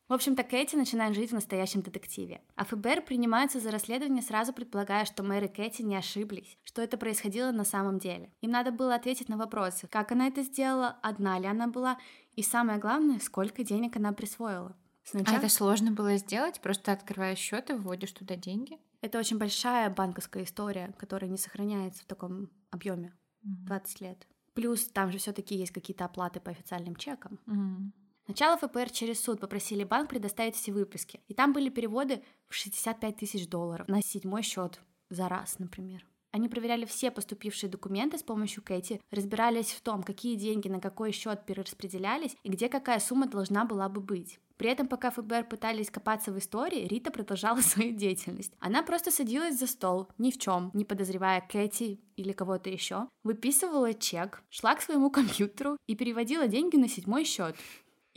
В 0.08 0.14
общем-то, 0.14 0.42
Кэти 0.42 0.76
начинает 0.76 1.14
жить 1.14 1.30
в 1.30 1.34
настоящем 1.34 1.82
детективе. 1.82 2.40
А 2.56 2.64
ФБР 2.64 3.02
принимается 3.02 3.60
за 3.60 3.70
расследование, 3.70 4.22
сразу 4.22 4.54
предполагая, 4.54 5.04
что 5.04 5.22
мэр 5.22 5.44
и 5.44 5.48
Кэти 5.48 5.82
не 5.82 5.96
ошиблись, 5.96 6.56
что 6.64 6.80
это 6.80 6.96
происходило 6.96 7.52
на 7.52 7.64
самом 7.64 7.98
деле. 7.98 8.32
Им 8.40 8.52
надо 8.52 8.72
было 8.72 8.94
ответить 8.94 9.28
на 9.28 9.36
вопросы, 9.36 9.86
как 9.88 10.10
она 10.10 10.28
это 10.28 10.42
сделала, 10.42 10.96
одна 11.02 11.38
ли 11.38 11.46
она 11.46 11.66
была, 11.66 11.98
и 12.34 12.42
самое 12.42 12.78
главное, 12.78 13.18
сколько 13.18 13.62
денег 13.62 13.96
она 13.96 14.14
присвоила. 14.14 14.74
Сначала... 15.10 15.36
А 15.36 15.40
это 15.40 15.48
сложно 15.48 15.90
было 15.90 16.18
сделать? 16.18 16.60
Просто 16.60 16.92
открываешь 16.92 17.38
счет 17.38 17.70
и 17.70 17.72
вводишь 17.72 18.12
туда 18.12 18.36
деньги? 18.36 18.78
Это 19.00 19.18
очень 19.18 19.38
большая 19.38 19.88
банковская 19.88 20.44
история, 20.44 20.94
которая 20.98 21.30
не 21.30 21.38
сохраняется 21.38 22.02
в 22.02 22.06
таком 22.06 22.50
объеме 22.70 23.14
mm 23.42 23.66
20 23.66 24.00
лет. 24.02 24.26
Плюс 24.52 24.86
там 24.88 25.10
же 25.10 25.18
все-таки 25.18 25.54
есть 25.54 25.72
какие-то 25.72 26.04
оплаты 26.04 26.40
по 26.40 26.50
официальным 26.50 26.94
чекам. 26.94 27.40
mm 27.46 27.92
Сначала 28.26 28.58
ФПР 28.58 28.90
через 28.90 29.22
суд 29.22 29.40
попросили 29.40 29.84
банк 29.84 30.10
предоставить 30.10 30.54
все 30.54 30.70
выписки. 30.70 31.20
И 31.28 31.32
там 31.32 31.54
были 31.54 31.70
переводы 31.70 32.22
в 32.46 32.54
65 32.54 33.16
тысяч 33.16 33.48
долларов 33.48 33.88
на 33.88 34.02
седьмой 34.02 34.42
счет 34.42 34.82
за 35.08 35.30
раз, 35.30 35.58
например. 35.58 36.04
Они 36.38 36.48
проверяли 36.48 36.84
все 36.84 37.10
поступившие 37.10 37.68
документы 37.68 38.16
с 38.16 38.22
помощью 38.22 38.62
Кэти, 38.62 39.00
разбирались 39.10 39.72
в 39.72 39.80
том, 39.80 40.04
какие 40.04 40.36
деньги 40.36 40.68
на 40.68 40.78
какой 40.78 41.10
счет 41.10 41.44
перераспределялись 41.44 42.36
и 42.44 42.48
где 42.48 42.68
какая 42.68 43.00
сумма 43.00 43.26
должна 43.26 43.64
была 43.64 43.88
бы 43.88 44.00
быть. 44.00 44.38
При 44.56 44.70
этом, 44.70 44.86
пока 44.86 45.10
ФБР 45.10 45.48
пытались 45.48 45.90
копаться 45.90 46.30
в 46.30 46.38
истории, 46.38 46.86
Рита 46.86 47.10
продолжала 47.10 47.56
свою 47.60 47.92
деятельность. 47.92 48.52
Она 48.60 48.84
просто 48.84 49.10
садилась 49.10 49.58
за 49.58 49.66
стол, 49.66 50.06
ни 50.16 50.30
в 50.30 50.38
чем, 50.38 50.70
не 50.74 50.84
подозревая 50.84 51.40
Кэти 51.40 51.98
или 52.14 52.30
кого-то 52.30 52.70
еще, 52.70 53.08
выписывала 53.24 53.92
чек, 53.92 54.44
шла 54.48 54.76
к 54.76 54.82
своему 54.82 55.10
компьютеру 55.18 55.76
и 55.88 55.96
переводила 55.96 56.46
деньги 56.46 56.76
на 56.76 56.88
седьмой 56.88 57.24
счет. 57.24 57.56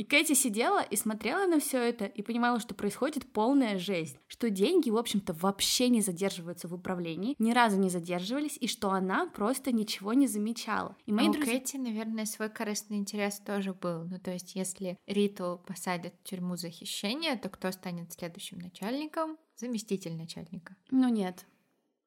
И 0.01 0.03
Кэти 0.03 0.33
сидела 0.33 0.81
и 0.81 0.95
смотрела 0.95 1.45
на 1.45 1.59
все 1.59 1.77
это 1.77 2.05
и 2.05 2.23
понимала, 2.23 2.59
что 2.59 2.73
происходит 2.73 3.31
полная 3.31 3.77
жесть, 3.77 4.17
что 4.25 4.49
деньги, 4.49 4.89
в 4.89 4.97
общем-то, 4.97 5.33
вообще 5.33 5.89
не 5.89 6.01
задерживаются 6.01 6.67
в 6.67 6.73
управлении, 6.73 7.35
ни 7.37 7.51
разу 7.51 7.77
не 7.77 7.91
задерживались, 7.91 8.57
и 8.59 8.65
что 8.65 8.89
она 8.89 9.27
просто 9.27 9.71
ничего 9.71 10.13
не 10.13 10.25
замечала. 10.25 10.97
И 11.05 11.11
мои 11.11 11.29
а 11.29 11.31
друзья... 11.31 11.53
у 11.53 11.59
Кэти, 11.59 11.77
наверное, 11.77 12.25
свой 12.25 12.49
корыстный 12.49 12.97
интерес 12.97 13.39
тоже 13.41 13.75
был. 13.75 14.05
Ну, 14.05 14.17
то 14.17 14.31
есть, 14.31 14.55
если 14.55 14.97
Риту 15.05 15.63
посадят 15.67 16.15
в 16.15 16.23
тюрьму 16.23 16.55
за 16.55 16.71
хищение, 16.71 17.37
то 17.37 17.49
кто 17.49 17.71
станет 17.71 18.11
следующим 18.11 18.57
начальником? 18.57 19.37
Заместитель 19.55 20.15
начальника. 20.15 20.75
Ну, 20.89 21.09
нет. 21.09 21.45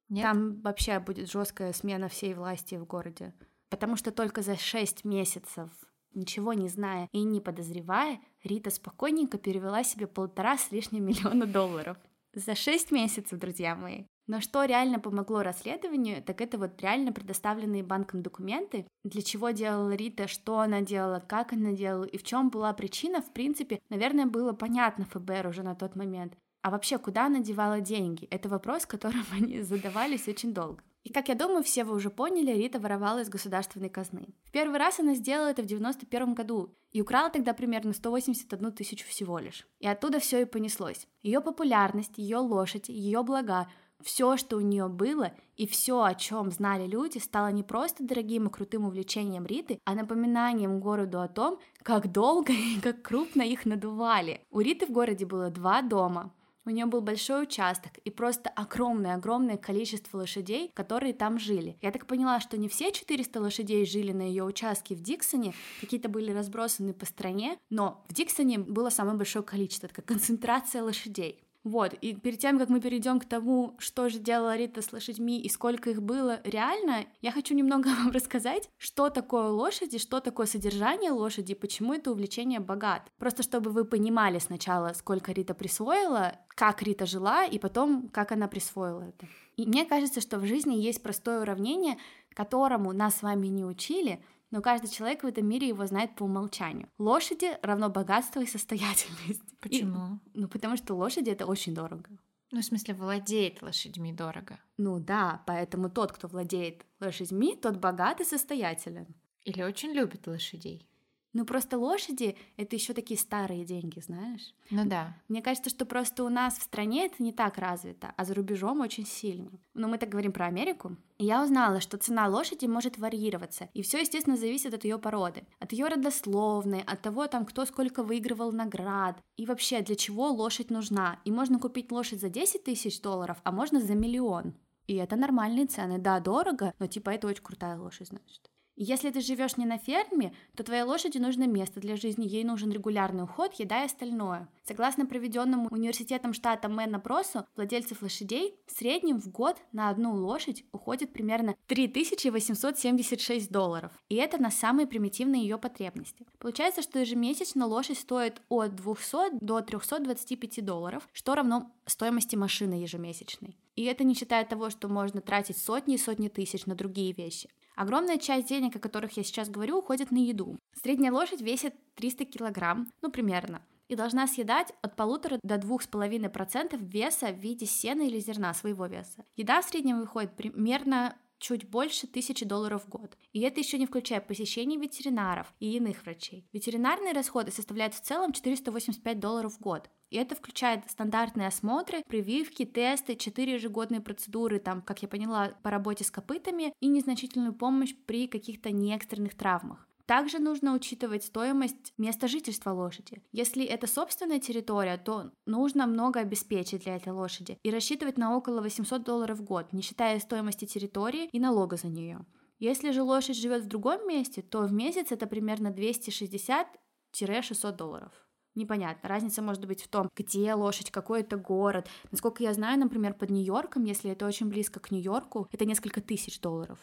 Нет? 0.08 0.24
Там 0.24 0.60
вообще 0.62 0.98
будет 0.98 1.30
жесткая 1.30 1.72
смена 1.72 2.08
всей 2.08 2.34
власти 2.34 2.74
в 2.74 2.86
городе. 2.86 3.32
Потому 3.68 3.94
что 3.94 4.10
только 4.10 4.42
за 4.42 4.56
6 4.56 5.04
месяцев 5.04 5.70
Ничего 6.14 6.52
не 6.52 6.68
зная 6.68 7.08
и 7.12 7.22
не 7.24 7.40
подозревая, 7.40 8.20
Рита 8.42 8.70
спокойненько 8.70 9.36
перевела 9.36 9.82
себе 9.82 10.06
полтора 10.06 10.56
с 10.56 10.70
лишним 10.70 11.06
миллиона 11.06 11.46
долларов. 11.46 11.96
За 12.34 12.54
шесть 12.54 12.90
месяцев, 12.90 13.38
друзья 13.38 13.74
мои. 13.74 14.04
Но 14.26 14.40
что 14.40 14.64
реально 14.64 14.98
помогло 14.98 15.42
расследованию, 15.42 16.22
так 16.22 16.40
это 16.40 16.56
вот 16.56 16.80
реально 16.80 17.12
предоставленные 17.12 17.82
банком 17.82 18.22
документы, 18.22 18.86
для 19.04 19.22
чего 19.22 19.50
делала 19.50 19.94
Рита, 19.94 20.28
что 20.28 20.60
она 20.60 20.80
делала, 20.80 21.20
как 21.20 21.52
она 21.52 21.72
делала 21.72 22.04
и 22.04 22.16
в 22.16 22.22
чем 22.22 22.48
была 22.48 22.72
причина, 22.72 23.20
в 23.20 23.32
принципе, 23.32 23.80
наверное, 23.90 24.26
было 24.26 24.52
понятно 24.52 25.04
ФБР 25.04 25.46
уже 25.48 25.62
на 25.62 25.74
тот 25.74 25.94
момент. 25.94 26.36
А 26.62 26.70
вообще, 26.70 26.96
куда 26.96 27.26
она 27.26 27.40
девала 27.40 27.80
деньги? 27.80 28.24
Это 28.30 28.48
вопрос, 28.48 28.86
которым 28.86 29.24
они 29.32 29.60
задавались 29.60 30.26
очень 30.26 30.54
долго. 30.54 30.82
И, 31.04 31.12
как 31.12 31.28
я 31.28 31.34
думаю, 31.34 31.62
все 31.62 31.84
вы 31.84 31.94
уже 31.94 32.10
поняли, 32.10 32.50
Рита 32.50 32.80
воровала 32.80 33.20
из 33.20 33.28
государственной 33.28 33.90
казны. 33.90 34.34
В 34.44 34.50
первый 34.50 34.78
раз 34.78 34.98
она 34.98 35.14
сделала 35.14 35.48
это 35.48 35.62
в 35.62 35.66
91 35.66 36.34
году 36.34 36.74
и 36.92 37.02
украла 37.02 37.28
тогда 37.30 37.52
примерно 37.52 37.92
181 37.92 38.72
тысячу 38.72 39.06
всего 39.06 39.38
лишь. 39.38 39.66
И 39.80 39.86
оттуда 39.86 40.18
все 40.18 40.40
и 40.40 40.46
понеслось. 40.46 41.06
Ее 41.22 41.42
популярность, 41.42 42.16
ее 42.16 42.38
лошадь, 42.38 42.88
ее 42.88 43.22
блага, 43.22 43.68
все, 44.02 44.36
что 44.36 44.56
у 44.56 44.60
нее 44.60 44.88
было, 44.88 45.32
и 45.56 45.66
все, 45.66 46.02
о 46.02 46.14
чем 46.14 46.50
знали 46.50 46.86
люди, 46.86 47.18
стало 47.18 47.48
не 47.48 47.62
просто 47.62 48.04
дорогим 48.04 48.46
и 48.46 48.50
крутым 48.50 48.86
увлечением 48.86 49.46
Риты, 49.46 49.78
а 49.84 49.94
напоминанием 49.94 50.80
городу 50.80 51.20
о 51.20 51.28
том, 51.28 51.58
как 51.82 52.12
долго 52.12 52.52
и 52.76 52.80
как 52.80 53.02
крупно 53.02 53.42
их 53.42 53.66
надували. 53.66 54.40
У 54.50 54.60
Риты 54.60 54.86
в 54.86 54.90
городе 54.90 55.26
было 55.26 55.50
два 55.50 55.82
дома. 55.82 56.32
У 56.66 56.70
нее 56.70 56.86
был 56.86 57.02
большой 57.02 57.42
участок 57.42 57.98
и 57.98 58.10
просто 58.10 58.48
огромное-огромное 58.50 59.58
количество 59.58 60.18
лошадей, 60.18 60.70
которые 60.74 61.12
там 61.12 61.38
жили. 61.38 61.76
Я 61.82 61.90
так 61.90 62.06
поняла, 62.06 62.40
что 62.40 62.56
не 62.56 62.68
все 62.68 62.90
400 62.90 63.40
лошадей 63.40 63.84
жили 63.84 64.12
на 64.12 64.22
ее 64.22 64.44
участке 64.44 64.94
в 64.94 65.00
Диксоне, 65.00 65.52
какие-то 65.80 66.08
были 66.08 66.32
разбросаны 66.32 66.94
по 66.94 67.04
стране, 67.04 67.58
но 67.68 68.02
в 68.08 68.14
Диксоне 68.14 68.58
было 68.58 68.88
самое 68.88 69.16
большое 69.16 69.44
количество, 69.44 69.88
такая 69.88 70.06
концентрация 70.06 70.82
лошадей. 70.82 71.43
Вот, 71.64 71.94
и 71.94 72.14
перед 72.14 72.38
тем, 72.38 72.58
как 72.58 72.68
мы 72.68 72.78
перейдем 72.78 73.18
к 73.18 73.24
тому, 73.24 73.74
что 73.78 74.10
же 74.10 74.18
делала 74.18 74.54
Рита 74.54 74.82
с 74.82 74.92
лошадьми 74.92 75.40
и 75.40 75.48
сколько 75.48 75.88
их 75.88 76.02
было 76.02 76.40
реально, 76.44 77.06
я 77.22 77.32
хочу 77.32 77.54
немного 77.54 77.88
вам 77.98 78.10
рассказать, 78.10 78.68
что 78.76 79.08
такое 79.08 79.48
лошади, 79.48 79.96
что 79.98 80.20
такое 80.20 80.46
содержание 80.46 81.10
лошади, 81.10 81.54
почему 81.54 81.94
это 81.94 82.12
увлечение 82.12 82.60
богат. 82.60 83.10
Просто 83.18 83.42
чтобы 83.42 83.70
вы 83.70 83.86
понимали 83.86 84.38
сначала, 84.38 84.92
сколько 84.92 85.32
Рита 85.32 85.54
присвоила, 85.54 86.38
как 86.48 86.82
Рита 86.82 87.06
жила, 87.06 87.46
и 87.46 87.58
потом, 87.58 88.08
как 88.10 88.32
она 88.32 88.46
присвоила 88.46 89.00
это. 89.00 89.26
И 89.56 89.66
мне 89.66 89.86
кажется, 89.86 90.20
что 90.20 90.38
в 90.38 90.44
жизни 90.44 90.74
есть 90.74 91.02
простое 91.02 91.40
уравнение, 91.40 91.96
которому 92.34 92.92
нас 92.92 93.16
с 93.16 93.22
вами 93.22 93.46
не 93.46 93.64
учили, 93.64 94.22
но 94.54 94.62
каждый 94.62 94.88
человек 94.88 95.24
в 95.24 95.26
этом 95.26 95.48
мире 95.48 95.66
его 95.66 95.84
знает 95.84 96.14
по 96.14 96.22
умолчанию. 96.22 96.88
Лошади 96.96 97.58
равно 97.62 97.88
богатство 97.88 98.40
и 98.40 98.46
состоятельность. 98.46 99.42
Почему? 99.60 100.20
И, 100.32 100.38
ну, 100.38 100.46
потому 100.46 100.76
что 100.76 100.94
лошади 100.94 101.30
это 101.30 101.44
очень 101.44 101.74
дорого. 101.74 102.08
Ну, 102.52 102.60
в 102.60 102.64
смысле, 102.64 102.94
владеет 102.94 103.62
лошадьми 103.62 104.12
дорого. 104.12 104.60
Ну 104.76 105.00
да, 105.00 105.42
поэтому 105.48 105.90
тот, 105.90 106.12
кто 106.12 106.28
владеет 106.28 106.86
лошадьми, 107.00 107.56
тот 107.56 107.78
богат 107.78 108.20
и 108.20 108.24
состоятелен. 108.24 109.08
Или 109.42 109.64
очень 109.64 109.90
любит 109.90 110.28
лошадей. 110.28 110.86
Ну, 111.34 111.44
просто 111.44 111.78
лошади— 111.78 112.36
это 112.56 112.76
еще 112.76 112.94
такие 112.94 113.18
старые 113.18 113.64
деньги, 113.64 113.98
знаешь? 113.98 114.54
Ну 114.70 114.84
да. 114.84 115.16
Мне 115.28 115.42
кажется, 115.42 115.68
что 115.68 115.84
просто 115.84 116.22
у 116.22 116.28
нас 116.28 116.56
в 116.56 116.62
стране 116.62 117.06
это 117.06 117.20
не 117.20 117.32
так 117.32 117.58
развито, 117.58 118.14
а 118.16 118.24
за 118.24 118.34
рубежом 118.34 118.80
очень 118.80 119.04
сильно. 119.04 119.50
Но 119.74 119.88
мы 119.88 119.98
так 119.98 120.10
говорим 120.10 120.32
про 120.32 120.46
Америку. 120.46 120.96
И 121.18 121.24
я 121.24 121.42
узнала, 121.42 121.80
что 121.80 121.98
цена 121.98 122.28
лошади 122.28 122.66
может 122.66 122.98
варьироваться, 122.98 123.68
и 123.74 123.82
все, 123.82 123.98
естественно, 123.98 124.36
зависит 124.36 124.74
от 124.74 124.84
ее 124.84 124.96
породы, 124.96 125.44
от 125.58 125.72
ее 125.72 125.88
родословной, 125.88 126.82
от 126.82 127.02
того, 127.02 127.26
там, 127.26 127.44
кто 127.44 127.66
сколько 127.66 128.04
выигрывал 128.04 128.52
наград, 128.52 129.20
и 129.36 129.44
вообще, 129.44 129.80
для 129.80 129.96
чего 129.96 130.30
лошадь 130.30 130.70
нужна. 130.70 131.18
И 131.24 131.32
можно 131.32 131.58
купить 131.58 131.90
лошадь 131.90 132.20
за 132.20 132.28
10 132.28 132.62
тысяч 132.62 133.00
долларов, 133.00 133.38
а 133.42 133.50
можно 133.50 133.80
за 133.80 133.94
миллион. 133.94 134.54
И 134.86 134.94
это 134.94 135.16
нормальные 135.16 135.66
цены. 135.66 135.98
Да, 135.98 136.20
дорого, 136.20 136.74
но 136.78 136.86
типа 136.86 137.10
это 137.10 137.26
очень 137.26 137.42
крутая 137.42 137.76
лошадь, 137.76 138.08
значит. 138.08 138.50
Если 138.76 139.10
ты 139.10 139.20
живешь 139.20 139.56
не 139.56 139.66
на 139.66 139.78
ферме, 139.78 140.34
то 140.56 140.64
твоей 140.64 140.82
лошади 140.82 141.18
нужно 141.18 141.46
место 141.46 141.78
для 141.78 141.94
жизни, 141.96 142.26
ей 142.26 142.42
нужен 142.42 142.72
регулярный 142.72 143.22
уход, 143.22 143.54
еда 143.54 143.82
и 143.82 143.86
остальное. 143.86 144.48
Согласно 144.66 145.06
проведенному 145.06 145.68
университетом 145.70 146.32
штата 146.32 146.68
Мэн 146.68 146.96
опросу 146.96 147.46
владельцев 147.54 148.02
лошадей, 148.02 148.56
в 148.66 148.72
среднем 148.72 149.20
в 149.20 149.30
год 149.30 149.58
на 149.70 149.90
одну 149.90 150.14
лошадь 150.14 150.64
уходит 150.72 151.12
примерно 151.12 151.54
3876 151.68 153.50
долларов. 153.52 153.92
И 154.08 154.16
это 154.16 154.42
на 154.42 154.50
самые 154.50 154.88
примитивные 154.88 155.42
ее 155.42 155.56
потребности. 155.56 156.26
Получается, 156.40 156.82
что 156.82 156.98
ежемесячно 156.98 157.66
лошадь 157.66 157.98
стоит 157.98 158.42
от 158.48 158.74
200 158.74 159.38
до 159.40 159.60
325 159.60 160.64
долларов, 160.64 161.08
что 161.12 161.36
равно 161.36 161.70
стоимости 161.86 162.34
машины 162.34 162.74
ежемесячной. 162.74 163.56
И 163.76 163.84
это 163.84 164.02
не 164.04 164.14
считая 164.14 164.44
того, 164.44 164.70
что 164.70 164.88
можно 164.88 165.20
тратить 165.20 165.58
сотни 165.58 165.94
и 165.94 165.98
сотни 165.98 166.28
тысяч 166.28 166.66
на 166.66 166.74
другие 166.74 167.12
вещи. 167.12 167.50
Огромная 167.74 168.18
часть 168.18 168.48
денег, 168.48 168.76
о 168.76 168.80
которых 168.80 169.16
я 169.16 169.24
сейчас 169.24 169.48
говорю, 169.48 169.78
уходит 169.78 170.10
на 170.10 170.18
еду. 170.18 170.58
Средняя 170.82 171.12
лошадь 171.12 171.40
весит 171.40 171.74
300 171.96 172.24
килограмм, 172.26 172.90
ну 173.02 173.10
примерно, 173.10 173.62
и 173.88 173.96
должна 173.96 174.26
съедать 174.26 174.72
от 174.82 174.96
полутора 174.96 175.38
до 175.42 175.58
двух 175.58 175.82
с 175.82 175.86
половиной 175.86 176.30
процентов 176.30 176.80
веса 176.80 177.28
в 177.28 177.38
виде 177.38 177.66
сена 177.66 178.02
или 178.02 178.18
зерна 178.20 178.54
своего 178.54 178.86
веса. 178.86 179.24
Еда 179.36 179.60
в 179.60 179.64
среднем 179.64 180.00
выходит 180.00 180.36
примерно 180.36 181.16
чуть 181.38 181.68
больше 181.68 182.06
тысячи 182.06 182.44
долларов 182.44 182.84
в 182.84 182.88
год. 182.88 183.18
И 183.32 183.40
это 183.40 183.60
еще 183.60 183.78
не 183.78 183.86
включая 183.86 184.20
посещение 184.20 184.80
ветеринаров 184.80 185.52
и 185.60 185.76
иных 185.76 186.02
врачей. 186.02 186.48
Ветеринарные 186.52 187.12
расходы 187.12 187.50
составляют 187.50 187.94
в 187.94 188.00
целом 188.00 188.32
485 188.32 189.20
долларов 189.20 189.54
в 189.54 189.60
год. 189.60 189.90
И 190.14 190.16
это 190.16 190.36
включает 190.36 190.88
стандартные 190.88 191.48
осмотры, 191.48 192.04
прививки, 192.06 192.64
тесты, 192.64 193.16
4 193.16 193.54
ежегодные 193.54 194.00
процедуры, 194.00 194.60
там, 194.60 194.80
как 194.80 195.02
я 195.02 195.08
поняла, 195.08 195.56
по 195.64 195.70
работе 195.70 196.04
с 196.04 196.10
копытами 196.12 196.72
и 196.78 196.86
незначительную 196.86 197.52
помощь 197.52 197.96
при 198.06 198.28
каких-то 198.28 198.70
неэкстренных 198.70 199.34
травмах. 199.34 199.88
Также 200.06 200.38
нужно 200.38 200.72
учитывать 200.72 201.24
стоимость 201.24 201.92
места 201.98 202.28
жительства 202.28 202.70
лошади. 202.70 203.24
Если 203.32 203.64
это 203.64 203.88
собственная 203.88 204.38
территория, 204.38 204.98
то 204.98 205.32
нужно 205.46 205.88
много 205.88 206.20
обеспечить 206.20 206.84
для 206.84 206.94
этой 206.94 207.12
лошади 207.12 207.58
и 207.64 207.70
рассчитывать 207.72 208.16
на 208.16 208.36
около 208.36 208.60
800 208.60 209.02
долларов 209.02 209.40
в 209.40 209.42
год, 209.42 209.72
не 209.72 209.82
считая 209.82 210.20
стоимости 210.20 210.64
территории 210.64 211.28
и 211.32 211.40
налога 211.40 211.76
за 211.76 211.88
нее. 211.88 212.24
Если 212.60 212.92
же 212.92 213.02
лошадь 213.02 213.36
живет 213.36 213.64
в 213.64 213.66
другом 213.66 214.06
месте, 214.06 214.42
то 214.42 214.62
в 214.62 214.72
месяц 214.72 215.10
это 215.10 215.26
примерно 215.26 215.72
260-600 215.72 217.72
долларов. 217.72 218.12
Непонятно. 218.54 219.08
Разница 219.08 219.42
может 219.42 219.66
быть 219.66 219.82
в 219.82 219.88
том, 219.88 220.10
где 220.14 220.54
лошадь, 220.54 220.90
какой 220.90 221.20
это 221.20 221.36
город. 221.36 221.88
Насколько 222.10 222.42
я 222.42 222.54
знаю, 222.54 222.78
например, 222.78 223.14
под 223.14 223.30
Нью-Йорком, 223.30 223.84
если 223.84 224.10
это 224.10 224.26
очень 224.26 224.48
близко 224.48 224.80
к 224.80 224.90
Нью-Йорку, 224.90 225.48
это 225.52 225.64
несколько 225.64 226.00
тысяч 226.00 226.40
долларов. 226.40 226.78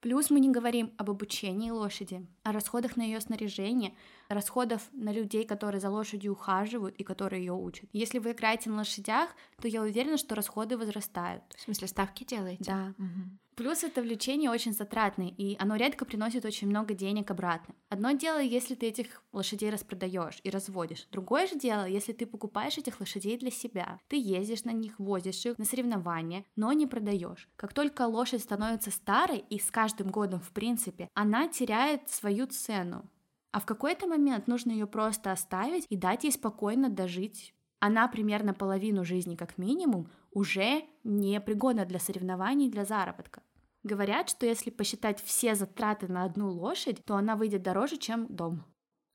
Плюс 0.00 0.30
мы 0.30 0.40
не 0.40 0.50
говорим 0.50 0.92
об 0.98 1.10
обучении 1.10 1.70
лошади, 1.70 2.26
о 2.42 2.50
расходах 2.50 2.96
на 2.96 3.02
ее 3.02 3.20
снаряжение, 3.20 3.94
расходов 4.28 4.82
на 4.92 5.12
людей, 5.12 5.44
которые 5.46 5.80
за 5.80 5.90
лошадью 5.90 6.32
ухаживают 6.32 6.96
и 6.96 7.04
которые 7.04 7.44
ее 7.44 7.52
учат. 7.52 7.88
Если 7.92 8.18
вы 8.18 8.32
играете 8.32 8.68
на 8.68 8.78
лошадях, 8.78 9.30
то 9.60 9.68
я 9.68 9.80
уверена, 9.80 10.16
что 10.18 10.34
расходы 10.34 10.76
возрастают. 10.76 11.44
В 11.56 11.60
смысле, 11.60 11.86
ставки 11.86 12.24
делаете? 12.24 12.64
Да. 12.64 12.94
Угу. 12.98 13.38
Плюс 13.54 13.84
это 13.84 14.00
влечение 14.00 14.50
очень 14.50 14.72
затратное, 14.72 15.28
и 15.28 15.56
оно 15.58 15.76
редко 15.76 16.04
приносит 16.06 16.44
очень 16.44 16.68
много 16.68 16.94
денег 16.94 17.30
обратно. 17.30 17.74
Одно 17.90 18.12
дело, 18.12 18.40
если 18.40 18.74
ты 18.74 18.86
этих 18.86 19.22
лошадей 19.32 19.68
распродаешь 19.70 20.40
и 20.42 20.48
разводишь. 20.48 21.06
Другое 21.12 21.46
же 21.46 21.58
дело, 21.58 21.86
если 21.86 22.12
ты 22.12 22.24
покупаешь 22.24 22.78
этих 22.78 22.98
лошадей 23.00 23.36
для 23.36 23.50
себя. 23.50 24.00
Ты 24.08 24.16
ездишь 24.16 24.64
на 24.64 24.70
них, 24.70 24.98
возишь 24.98 25.44
их 25.44 25.58
на 25.58 25.66
соревнования, 25.66 26.44
но 26.56 26.72
не 26.72 26.86
продаешь. 26.86 27.48
Как 27.56 27.74
только 27.74 28.06
лошадь 28.06 28.42
становится 28.42 28.90
старой, 28.90 29.44
и 29.50 29.58
с 29.58 29.70
каждым 29.70 30.10
годом, 30.10 30.40
в 30.40 30.50
принципе, 30.52 31.08
она 31.14 31.48
теряет 31.48 32.08
свою 32.08 32.46
цену. 32.46 33.08
А 33.50 33.60
в 33.60 33.66
какой-то 33.66 34.06
момент 34.06 34.46
нужно 34.46 34.70
ее 34.70 34.86
просто 34.86 35.30
оставить 35.30 35.86
и 35.90 35.96
дать 35.96 36.24
ей 36.24 36.32
спокойно 36.32 36.88
дожить. 36.88 37.54
Она 37.80 38.08
примерно 38.08 38.54
половину 38.54 39.04
жизни 39.04 39.36
как 39.36 39.58
минимум 39.58 40.08
уже 40.32 40.84
не 41.04 41.40
пригодна 41.40 41.84
для 41.84 41.98
соревнований, 41.98 42.70
для 42.70 42.84
заработка. 42.84 43.42
Говорят, 43.82 44.30
что 44.30 44.46
если 44.46 44.70
посчитать 44.70 45.22
все 45.22 45.54
затраты 45.54 46.06
на 46.06 46.24
одну 46.24 46.50
лошадь, 46.50 47.04
то 47.04 47.16
она 47.16 47.36
выйдет 47.36 47.62
дороже, 47.62 47.96
чем 47.96 48.26
дом. 48.28 48.64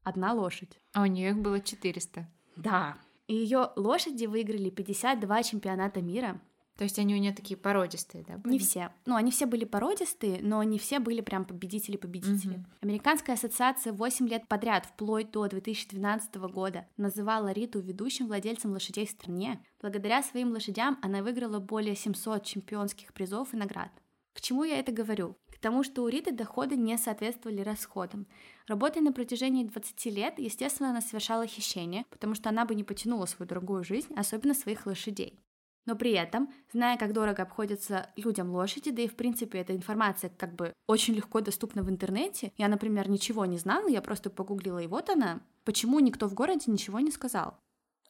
Одна 0.04 0.34
лошадь. 0.34 0.80
А 0.94 1.04
у 1.04 1.06
нее 1.06 1.30
их 1.30 1.38
было 1.38 1.60
400. 1.60 2.28
Да. 2.58 2.98
И 3.28 3.36
ее 3.36 3.72
лошади 3.76 4.26
выиграли 4.26 4.70
52 4.70 5.44
чемпионата 5.44 6.02
мира, 6.02 6.42
то 6.78 6.84
есть 6.84 7.00
они 7.00 7.16
у 7.16 7.18
нее 7.18 7.34
такие 7.34 7.58
породистые, 7.58 8.24
да? 8.24 8.38
Были? 8.38 8.54
Не 8.54 8.60
все. 8.60 8.92
Ну, 9.06 9.16
они 9.16 9.32
все 9.32 9.48
были 9.48 9.66
породистые, 9.66 10.40
но 10.44 10.62
не 10.62 10.78
все 10.78 11.00
были 11.00 11.22
прям 11.22 11.44
победители-победители. 11.44 12.58
Угу. 12.58 12.66
Американская 12.82 13.36
ассоциация 13.36 13.94
8 13.94 14.28
лет 14.28 14.48
подряд, 14.48 14.86
вплоть 14.86 15.32
до 15.32 15.48
2012 15.48 16.36
года, 16.36 16.88
называла 16.96 17.52
Риту 17.52 17.80
ведущим 17.80 18.28
владельцем 18.28 18.72
лошадей 18.74 19.08
в 19.08 19.10
стране. 19.10 19.60
Благодаря 19.82 20.22
своим 20.22 20.52
лошадям 20.52 21.00
она 21.02 21.24
выиграла 21.24 21.60
более 21.60 21.96
700 21.96 22.44
чемпионских 22.44 23.12
призов 23.12 23.54
и 23.54 23.58
наград. 23.58 23.90
К 24.34 24.42
чему 24.42 24.64
я 24.64 24.78
это 24.78 24.92
говорю? 24.92 25.36
К 25.52 25.58
тому, 25.58 25.82
что 25.82 26.04
у 26.04 26.08
Риты 26.08 26.32
доходы 26.32 26.76
не 26.76 26.96
соответствовали 27.00 27.62
расходам. 27.62 28.28
Работая 28.68 29.02
на 29.02 29.12
протяжении 29.12 29.64
20 29.64 30.06
лет, 30.06 30.38
естественно, 30.38 30.92
она 30.92 31.02
совершала 31.02 31.48
хищение, 31.48 32.06
потому 32.12 32.36
что 32.36 32.50
она 32.50 32.66
бы 32.66 32.76
не 32.76 32.84
потянула 32.84 33.26
свою 33.26 33.50
другую 33.50 33.84
жизнь, 33.84 34.14
особенно 34.16 34.54
своих 34.54 34.86
лошадей. 34.86 35.40
Но 35.88 35.96
при 35.96 36.12
этом, 36.12 36.54
зная, 36.72 36.98
как 36.98 37.14
дорого 37.14 37.42
обходятся 37.44 38.10
людям 38.18 38.52
лошади, 38.52 38.92
да 38.92 39.02
и 39.02 39.08
в 39.08 39.16
принципе 39.16 39.60
эта 39.60 39.74
информация 39.74 40.30
как 40.38 40.54
бы 40.54 40.74
очень 40.86 41.16
легко 41.16 41.40
доступна 41.40 41.82
в 41.82 41.90
интернете, 41.90 42.52
я, 42.58 42.68
например, 42.68 43.10
ничего 43.10 43.46
не 43.46 43.58
знала, 43.58 43.88
я 43.88 44.02
просто 44.02 44.30
погуглила, 44.30 44.80
и 44.80 44.88
вот 44.88 45.10
она, 45.10 45.40
почему 45.64 46.00
никто 46.02 46.28
в 46.28 46.34
городе 46.34 46.70
ничего 46.70 47.00
не 47.00 47.10
сказал. 47.10 47.58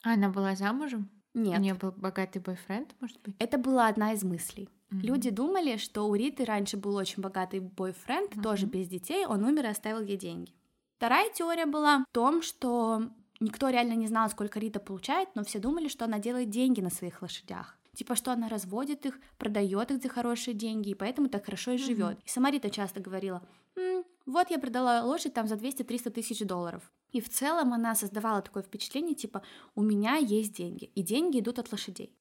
А 0.03 0.13
она 0.13 0.29
была 0.29 0.55
замужем? 0.55 1.10
Нет. 1.36 1.60
У 1.60 1.62
нее 1.62 1.75
был 1.75 1.91
богатый 1.91 2.39
бойфренд, 2.39 2.96
может 3.00 3.22
быть? 3.22 3.36
Это 3.38 3.60
была 3.60 3.88
одна 3.88 4.13
из 4.13 4.24
мыслей. 4.24 4.69
Mm-hmm. 4.89 5.01
Люди 5.01 5.29
думали, 5.29 5.77
что 5.77 6.07
у 6.07 6.15
Риты 6.15 6.46
раньше 6.46 6.77
был 6.77 6.96
очень 6.96 7.22
богатый 7.22 7.60
бойфренд, 7.60 8.31
mm-hmm. 8.31 8.41
тоже 8.41 8.65
без 8.65 8.88
детей, 8.88 9.27
он 9.27 9.43
умер 9.43 9.65
и 9.65 9.69
оставил 9.69 10.01
ей 10.01 10.17
деньги. 10.17 10.51
Вторая 10.96 11.29
теория 11.31 11.67
была 11.67 12.00
в 12.00 12.05
том, 12.12 12.41
что 12.41 13.12
Никто 13.39 13.70
реально 13.70 13.94
не 13.94 14.08
знал, 14.08 14.29
сколько 14.29 14.60
Рита 14.60 14.79
получает, 14.79 15.29
но 15.36 15.44
все 15.44 15.60
думали, 15.60 15.88
что 15.88 16.06
она 16.06 16.20
делает 16.20 16.50
деньги 16.50 16.82
на 16.82 16.89
своих 16.89 17.22
лошадях. 17.22 17.77
Типа, 17.94 18.15
что 18.15 18.32
она 18.32 18.48
разводит 18.48 19.06
их, 19.06 19.20
продает 19.38 19.91
их 19.91 20.01
за 20.01 20.10
хорошие 20.10 20.53
деньги, 20.53 20.89
и 20.89 20.96
поэтому 20.96 21.29
так 21.29 21.46
хорошо 21.46 21.72
и 21.72 21.77
живет. 21.77 22.17
Mm-hmm. 22.17 22.25
И 22.25 22.29
сама 22.29 22.51
Рита 22.51 22.70
часто 22.70 23.00
говорила, 23.00 23.41
М, 23.77 24.03
вот 24.25 24.50
я 24.50 24.58
продала 24.60 25.03
лошадь 25.03 25.34
там 25.34 25.48
за 25.48 25.56
200-300 25.56 26.10
тысяч 26.10 26.46
долларов. 26.46 26.91
И 27.12 27.22
в 27.22 27.29
целом 27.29 27.74
она 27.74 27.96
создавала 27.96 28.41
такое 28.41 28.63
впечатление, 28.63 29.15
типа, 29.15 29.44
у 29.75 29.82
меня 29.82 30.15
есть 30.15 30.53
деньги, 30.53 30.86
и 30.96 31.03
деньги 31.03 31.39
идут 31.39 31.60
от 31.60 31.72
лошадей. 31.72 32.15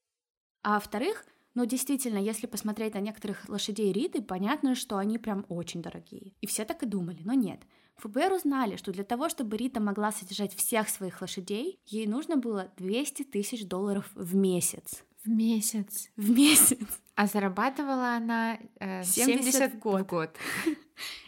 А 0.61 0.75
во-вторых, 0.75 1.25
ну, 1.55 1.65
действительно, 1.65 2.19
если 2.19 2.45
посмотреть 2.45 2.93
на 2.93 2.99
некоторых 2.99 3.49
лошадей 3.49 3.91
Риты, 3.91 4.21
понятно, 4.21 4.75
что 4.75 4.97
они 4.97 5.17
прям 5.17 5.45
очень 5.49 5.81
дорогие. 5.81 6.33
И 6.41 6.47
все 6.47 6.63
так 6.65 6.83
и 6.83 6.85
думали, 6.85 7.21
но 7.23 7.33
нет. 7.33 7.61
ФБР 7.97 8.33
узнали, 8.33 8.75
что 8.75 8.91
для 8.91 9.03
того, 9.03 9.27
чтобы 9.27 9.57
Рита 9.57 9.79
могла 9.79 10.11
содержать 10.11 10.53
всех 10.55 10.89
своих 10.89 11.21
лошадей, 11.21 11.79
ей 11.85 12.05
нужно 12.07 12.37
было 12.37 12.71
200 12.77 13.23
тысяч 13.23 13.65
долларов 13.65 14.09
в 14.13 14.35
месяц. 14.35 15.03
В 15.23 15.29
месяц? 15.29 16.09
В 16.15 16.29
месяц. 16.29 17.01
А 17.15 17.25
зарабатывала 17.25 18.15
она 18.15 18.59
э, 18.79 19.03
70, 19.03 19.43
70 19.43 19.73
в 19.73 19.79
год. 19.79 20.01
В 20.01 20.05
год. 20.05 20.37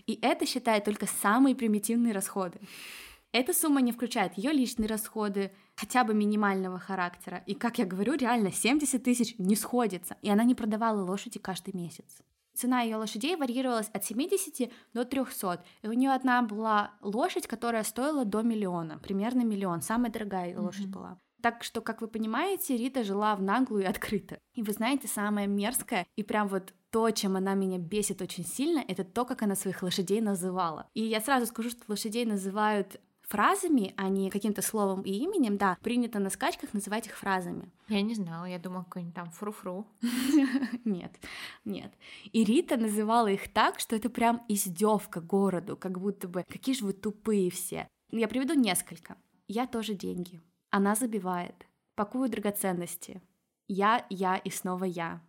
И 0.06 0.20
это 0.22 0.46
считает 0.46 0.86
только 0.86 1.08
самые 1.08 1.56
примитивные 1.56 2.14
расходы. 2.14 2.60
Эта 3.32 3.54
сумма 3.54 3.82
не 3.82 3.92
включает 3.92 4.38
ее 4.38 4.52
личные 4.52 4.88
расходы, 4.88 5.52
хотя 5.76 6.04
бы 6.04 6.14
минимального 6.14 6.80
характера. 6.80 7.44
И, 7.46 7.54
как 7.54 7.78
я 7.78 7.86
говорю, 7.86 8.14
реально 8.14 8.52
70 8.52 9.04
тысяч 9.04 9.36
не 9.38 9.56
сходится. 9.56 10.18
И 10.22 10.30
она 10.30 10.44
не 10.44 10.56
продавала 10.56 11.04
лошади 11.04 11.40
каждый 11.40 11.76
месяц. 11.76 12.22
Цена 12.60 12.82
ее 12.82 12.98
лошадей 12.98 13.38
варьировалась 13.38 13.90
от 13.94 14.04
70 14.04 14.70
до 14.94 15.06
300. 15.06 15.64
И 15.82 15.88
у 15.88 15.94
нее 15.94 16.12
одна 16.12 16.42
была 16.42 16.92
лошадь, 17.00 17.48
которая 17.48 17.86
стоила 17.86 18.26
до 18.26 18.42
миллиона, 18.42 19.00
примерно 19.00 19.46
миллион. 19.46 19.82
Самая 19.82 20.12
дорогая 20.12 20.48
ее 20.48 20.58
mm-hmm. 20.58 20.62
лошадь 20.62 20.88
была. 20.88 21.18
Так 21.42 21.64
что, 21.64 21.80
как 21.80 22.02
вы 22.02 22.10
понимаете, 22.10 22.76
Рита 22.76 23.06
жила 23.06 23.34
в 23.38 23.42
наглую 23.42 23.84
и 23.84 23.88
открыто. 23.88 24.40
И 24.56 24.62
вы 24.62 24.74
знаете, 24.74 25.08
самое 25.08 25.48
мерзкое 25.48 26.06
и 26.18 26.24
прям 26.24 26.50
вот 26.50 26.74
то, 26.90 27.10
чем 27.12 27.38
она 27.38 27.54
меня 27.54 27.78
бесит 27.78 28.22
очень 28.22 28.46
сильно, 28.46 28.84
это 28.86 29.06
то, 29.06 29.24
как 29.24 29.42
она 29.42 29.56
своих 29.56 29.82
лошадей 29.82 30.20
называла. 30.20 30.90
И 30.94 31.02
я 31.02 31.22
сразу 31.22 31.46
скажу, 31.46 31.70
что 31.70 31.84
лошадей 31.88 32.26
называют 32.26 33.00
фразами, 33.30 33.94
а 33.96 34.10
не 34.10 34.30
каким-то 34.30 34.62
словом 34.62 35.02
и 35.04 35.12
именем, 35.12 35.58
да, 35.58 35.78
принято 35.82 36.20
на 36.20 36.30
скачках 36.30 36.74
называть 36.74 37.08
их 37.08 37.18
фразами. 37.18 37.72
Я 37.88 38.02
не 38.02 38.16
знала, 38.16 38.46
я 38.46 38.60
думала, 38.60 38.84
какой-нибудь 38.84 39.16
там 39.16 39.30
фру-фру. 39.32 39.86
Нет, 40.86 41.12
нет. 41.66 41.94
И 42.32 42.44
Рита 42.44 42.78
называла 42.78 43.28
их 43.28 43.52
так, 43.54 43.80
что 43.80 43.96
это 43.96 44.10
прям 44.10 44.44
издевка 44.48 45.22
городу, 45.22 45.78
как 45.78 46.00
будто 46.00 46.28
бы 46.28 46.44
какие 46.48 46.76
же 46.76 46.86
вы 46.86 46.94
тупые 46.94 47.52
все. 47.52 47.88
Я 48.12 48.28
приведу 48.28 48.54
несколько. 48.54 49.18
Я 49.48 49.68
тоже 49.68 49.94
деньги. 49.94 50.42
Она 50.72 50.96
забивает. 50.96 51.68
Пакую 51.96 52.30
драгоценности. 52.30 53.22
Я, 53.68 54.06
я 54.10 54.38
и 54.38 54.50
снова 54.50 54.86
я. 54.86 55.22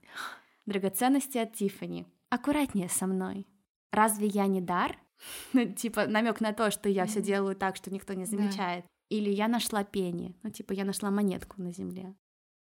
Драгоценности 0.66 1.38
от 1.38 1.52
Тифани. 1.54 2.06
Аккуратнее 2.30 2.88
со 2.88 3.06
мной. 3.06 3.46
Разве 3.92 4.28
я 4.28 4.46
не 4.46 4.60
дар? 4.60 4.98
Ну, 5.52 5.64
типа 5.74 6.06
намек 6.06 6.40
на 6.40 6.52
то, 6.52 6.70
что 6.70 6.88
я 6.88 7.06
все 7.06 7.22
делаю 7.22 7.56
так, 7.56 7.76
что 7.76 7.92
никто 7.92 8.14
не 8.14 8.24
замечает. 8.24 8.84
Или 9.10 9.30
я 9.30 9.48
нашла 9.48 9.84
пени. 9.84 10.36
Ну, 10.42 10.50
типа, 10.50 10.72
я 10.72 10.84
нашла 10.84 11.10
монетку 11.10 11.60
на 11.60 11.72
земле. 11.72 12.14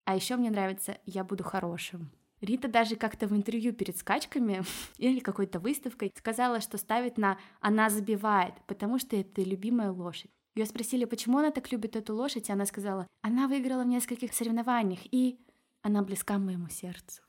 А 0.04 0.14
еще 0.14 0.36
мне 0.36 0.50
нравится 0.50 0.98
«я 1.04 1.24
буду 1.24 1.42
хорошим». 1.42 2.12
Рита 2.40 2.68
даже 2.68 2.96
как-то 2.96 3.26
в 3.26 3.34
интервью 3.34 3.72
перед 3.72 3.96
скачками 3.96 4.62
или 4.98 5.20
какой-то 5.20 5.58
выставкой 5.58 6.12
сказала, 6.16 6.60
что 6.60 6.78
ставит 6.78 7.18
на 7.18 7.38
«она 7.60 7.90
забивает», 7.90 8.54
потому 8.66 8.98
что 8.98 9.16
это 9.16 9.42
любимая 9.42 9.90
лошадь. 9.90 10.30
Ее 10.54 10.66
спросили, 10.66 11.04
почему 11.04 11.38
она 11.38 11.50
так 11.50 11.72
любит 11.72 11.96
эту 11.96 12.14
лошадь, 12.14 12.48
и 12.48 12.52
она 12.52 12.64
сказала, 12.66 13.06
она 13.22 13.48
выиграла 13.48 13.82
в 13.82 13.88
нескольких 13.88 14.32
соревнованиях, 14.32 15.00
и 15.10 15.38
она 15.82 16.02
близка 16.02 16.38
моему 16.38 16.68
сердцу. 16.68 17.22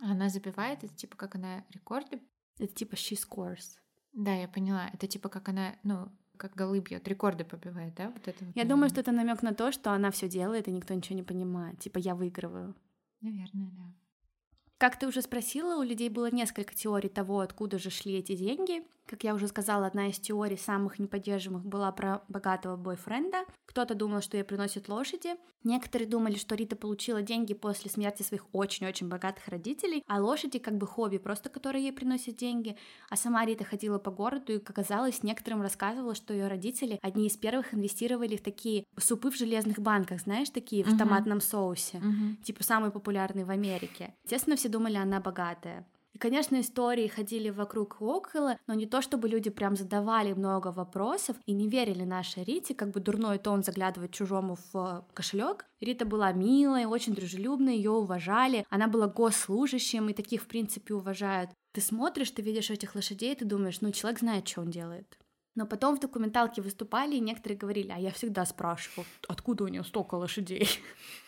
Она 0.00 0.28
забивает, 0.28 0.82
это 0.82 0.94
типа 0.94 1.16
как 1.16 1.36
она 1.36 1.64
рекорды? 1.70 2.20
Это 2.58 2.74
типа 2.74 2.94
she 2.94 3.16
scores. 3.16 3.78
Да, 4.14 4.34
я 4.34 4.48
поняла. 4.48 4.88
Это 4.92 5.06
типа 5.06 5.28
как 5.28 5.48
она, 5.48 5.74
ну, 5.82 6.08
как 6.36 6.54
голы 6.54 6.80
бьет, 6.80 7.06
рекорды 7.08 7.44
побивает, 7.44 7.94
да? 7.94 8.10
Вот 8.10 8.26
это 8.26 8.44
вот, 8.44 8.56
я 8.56 8.64
думаю, 8.64 8.88
что 8.88 9.00
это 9.00 9.12
намек 9.12 9.42
на 9.42 9.54
то, 9.54 9.72
что 9.72 9.92
она 9.92 10.10
все 10.10 10.28
делает, 10.28 10.68
и 10.68 10.72
никто 10.72 10.94
ничего 10.94 11.16
не 11.16 11.22
понимает. 11.22 11.78
Типа 11.80 11.98
я 11.98 12.14
выигрываю. 12.14 12.74
Наверное, 13.20 13.70
да. 13.70 13.94
Как 14.78 14.98
ты 14.98 15.06
уже 15.06 15.22
спросила, 15.22 15.78
у 15.78 15.82
людей 15.82 16.08
было 16.08 16.30
несколько 16.30 16.74
теорий 16.74 17.08
того, 17.08 17.40
откуда 17.40 17.78
же 17.78 17.90
шли 17.90 18.14
эти 18.14 18.36
деньги. 18.36 18.84
Как 19.06 19.22
я 19.22 19.34
уже 19.34 19.48
сказала, 19.48 19.86
одна 19.86 20.08
из 20.08 20.18
теорий 20.18 20.56
самых 20.56 20.98
неподдерживаемых 20.98 21.66
была 21.66 21.92
про 21.92 22.22
богатого 22.28 22.76
бойфренда. 22.76 23.44
Кто-то 23.66 23.94
думал, 23.94 24.22
что 24.22 24.36
ей 24.36 24.44
приносят 24.44 24.88
лошади. 24.88 25.36
Некоторые 25.62 26.08
думали, 26.08 26.36
что 26.36 26.54
Рита 26.54 26.76
получила 26.76 27.22
деньги 27.22 27.54
после 27.54 27.90
смерти 27.90 28.22
своих 28.22 28.46
очень-очень 28.52 29.08
богатых 29.08 29.48
родителей, 29.48 30.02
а 30.06 30.20
лошади 30.20 30.58
как 30.58 30.76
бы 30.76 30.86
хобби, 30.86 31.18
просто 31.18 31.48
которые 31.48 31.84
ей 31.84 31.92
приносят 31.92 32.36
деньги. 32.36 32.76
А 33.10 33.16
сама 33.16 33.44
Рита 33.44 33.64
ходила 33.64 33.98
по 33.98 34.10
городу 34.10 34.54
и, 34.54 34.58
как 34.58 34.70
оказалось, 34.70 35.22
некоторым 35.22 35.62
рассказывала, 35.62 36.14
что 36.14 36.34
ее 36.34 36.48
родители 36.48 36.98
одни 37.02 37.26
из 37.26 37.36
первых 37.36 37.74
инвестировали 37.74 38.36
в 38.36 38.42
такие 38.42 38.84
супы 38.98 39.30
в 39.30 39.36
железных 39.36 39.78
банках, 39.78 40.20
знаешь, 40.20 40.50
такие 40.50 40.84
в 40.84 40.88
uh-huh. 40.88 40.98
томатном 40.98 41.40
соусе, 41.40 41.98
uh-huh. 41.98 42.42
типа 42.42 42.62
самые 42.62 42.90
популярные 42.90 43.44
в 43.44 43.50
Америке. 43.50 44.14
Естественно, 44.24 44.56
все 44.56 44.68
думали, 44.68 44.96
она 44.96 45.20
богатая. 45.20 45.86
И, 46.14 46.18
конечно, 46.18 46.60
истории 46.60 47.08
ходили 47.08 47.50
вокруг 47.50 47.96
и 48.00 48.04
около, 48.04 48.56
но 48.68 48.74
не 48.74 48.86
то, 48.86 49.02
чтобы 49.02 49.28
люди 49.28 49.50
прям 49.50 49.74
задавали 49.74 50.32
много 50.32 50.68
вопросов 50.68 51.36
и 51.44 51.52
не 51.52 51.68
верили 51.68 52.04
нашей 52.04 52.44
Рите, 52.44 52.72
как 52.72 52.92
бы 52.92 53.00
дурной 53.00 53.38
тон 53.38 53.64
заглядывать 53.64 54.12
чужому 54.12 54.56
в 54.72 54.76
э, 54.76 55.02
кошелек. 55.12 55.66
Рита 55.80 56.04
была 56.04 56.30
милая, 56.32 56.86
очень 56.86 57.14
дружелюбная, 57.14 57.74
ее 57.74 57.90
уважали, 57.90 58.64
она 58.70 58.86
была 58.86 59.08
госслужащим, 59.08 60.08
и 60.08 60.14
таких, 60.14 60.42
в 60.42 60.46
принципе, 60.46 60.94
уважают. 60.94 61.50
Ты 61.72 61.80
смотришь, 61.80 62.30
ты 62.30 62.42
видишь 62.42 62.70
этих 62.70 62.94
лошадей, 62.94 63.34
ты 63.34 63.44
думаешь, 63.44 63.80
ну, 63.80 63.90
человек 63.90 64.20
знает, 64.20 64.46
что 64.46 64.60
он 64.60 64.70
делает. 64.70 65.18
Но 65.56 65.66
потом 65.66 65.96
в 65.96 66.00
документалке 66.00 66.62
выступали, 66.62 67.16
и 67.16 67.20
некоторые 67.20 67.58
говорили, 67.58 67.90
а 67.90 67.98
я 67.98 68.12
всегда 68.12 68.46
спрашивал, 68.46 69.04
откуда 69.26 69.64
у 69.64 69.68
нее 69.68 69.82
столько 69.82 70.14
лошадей? 70.14 70.68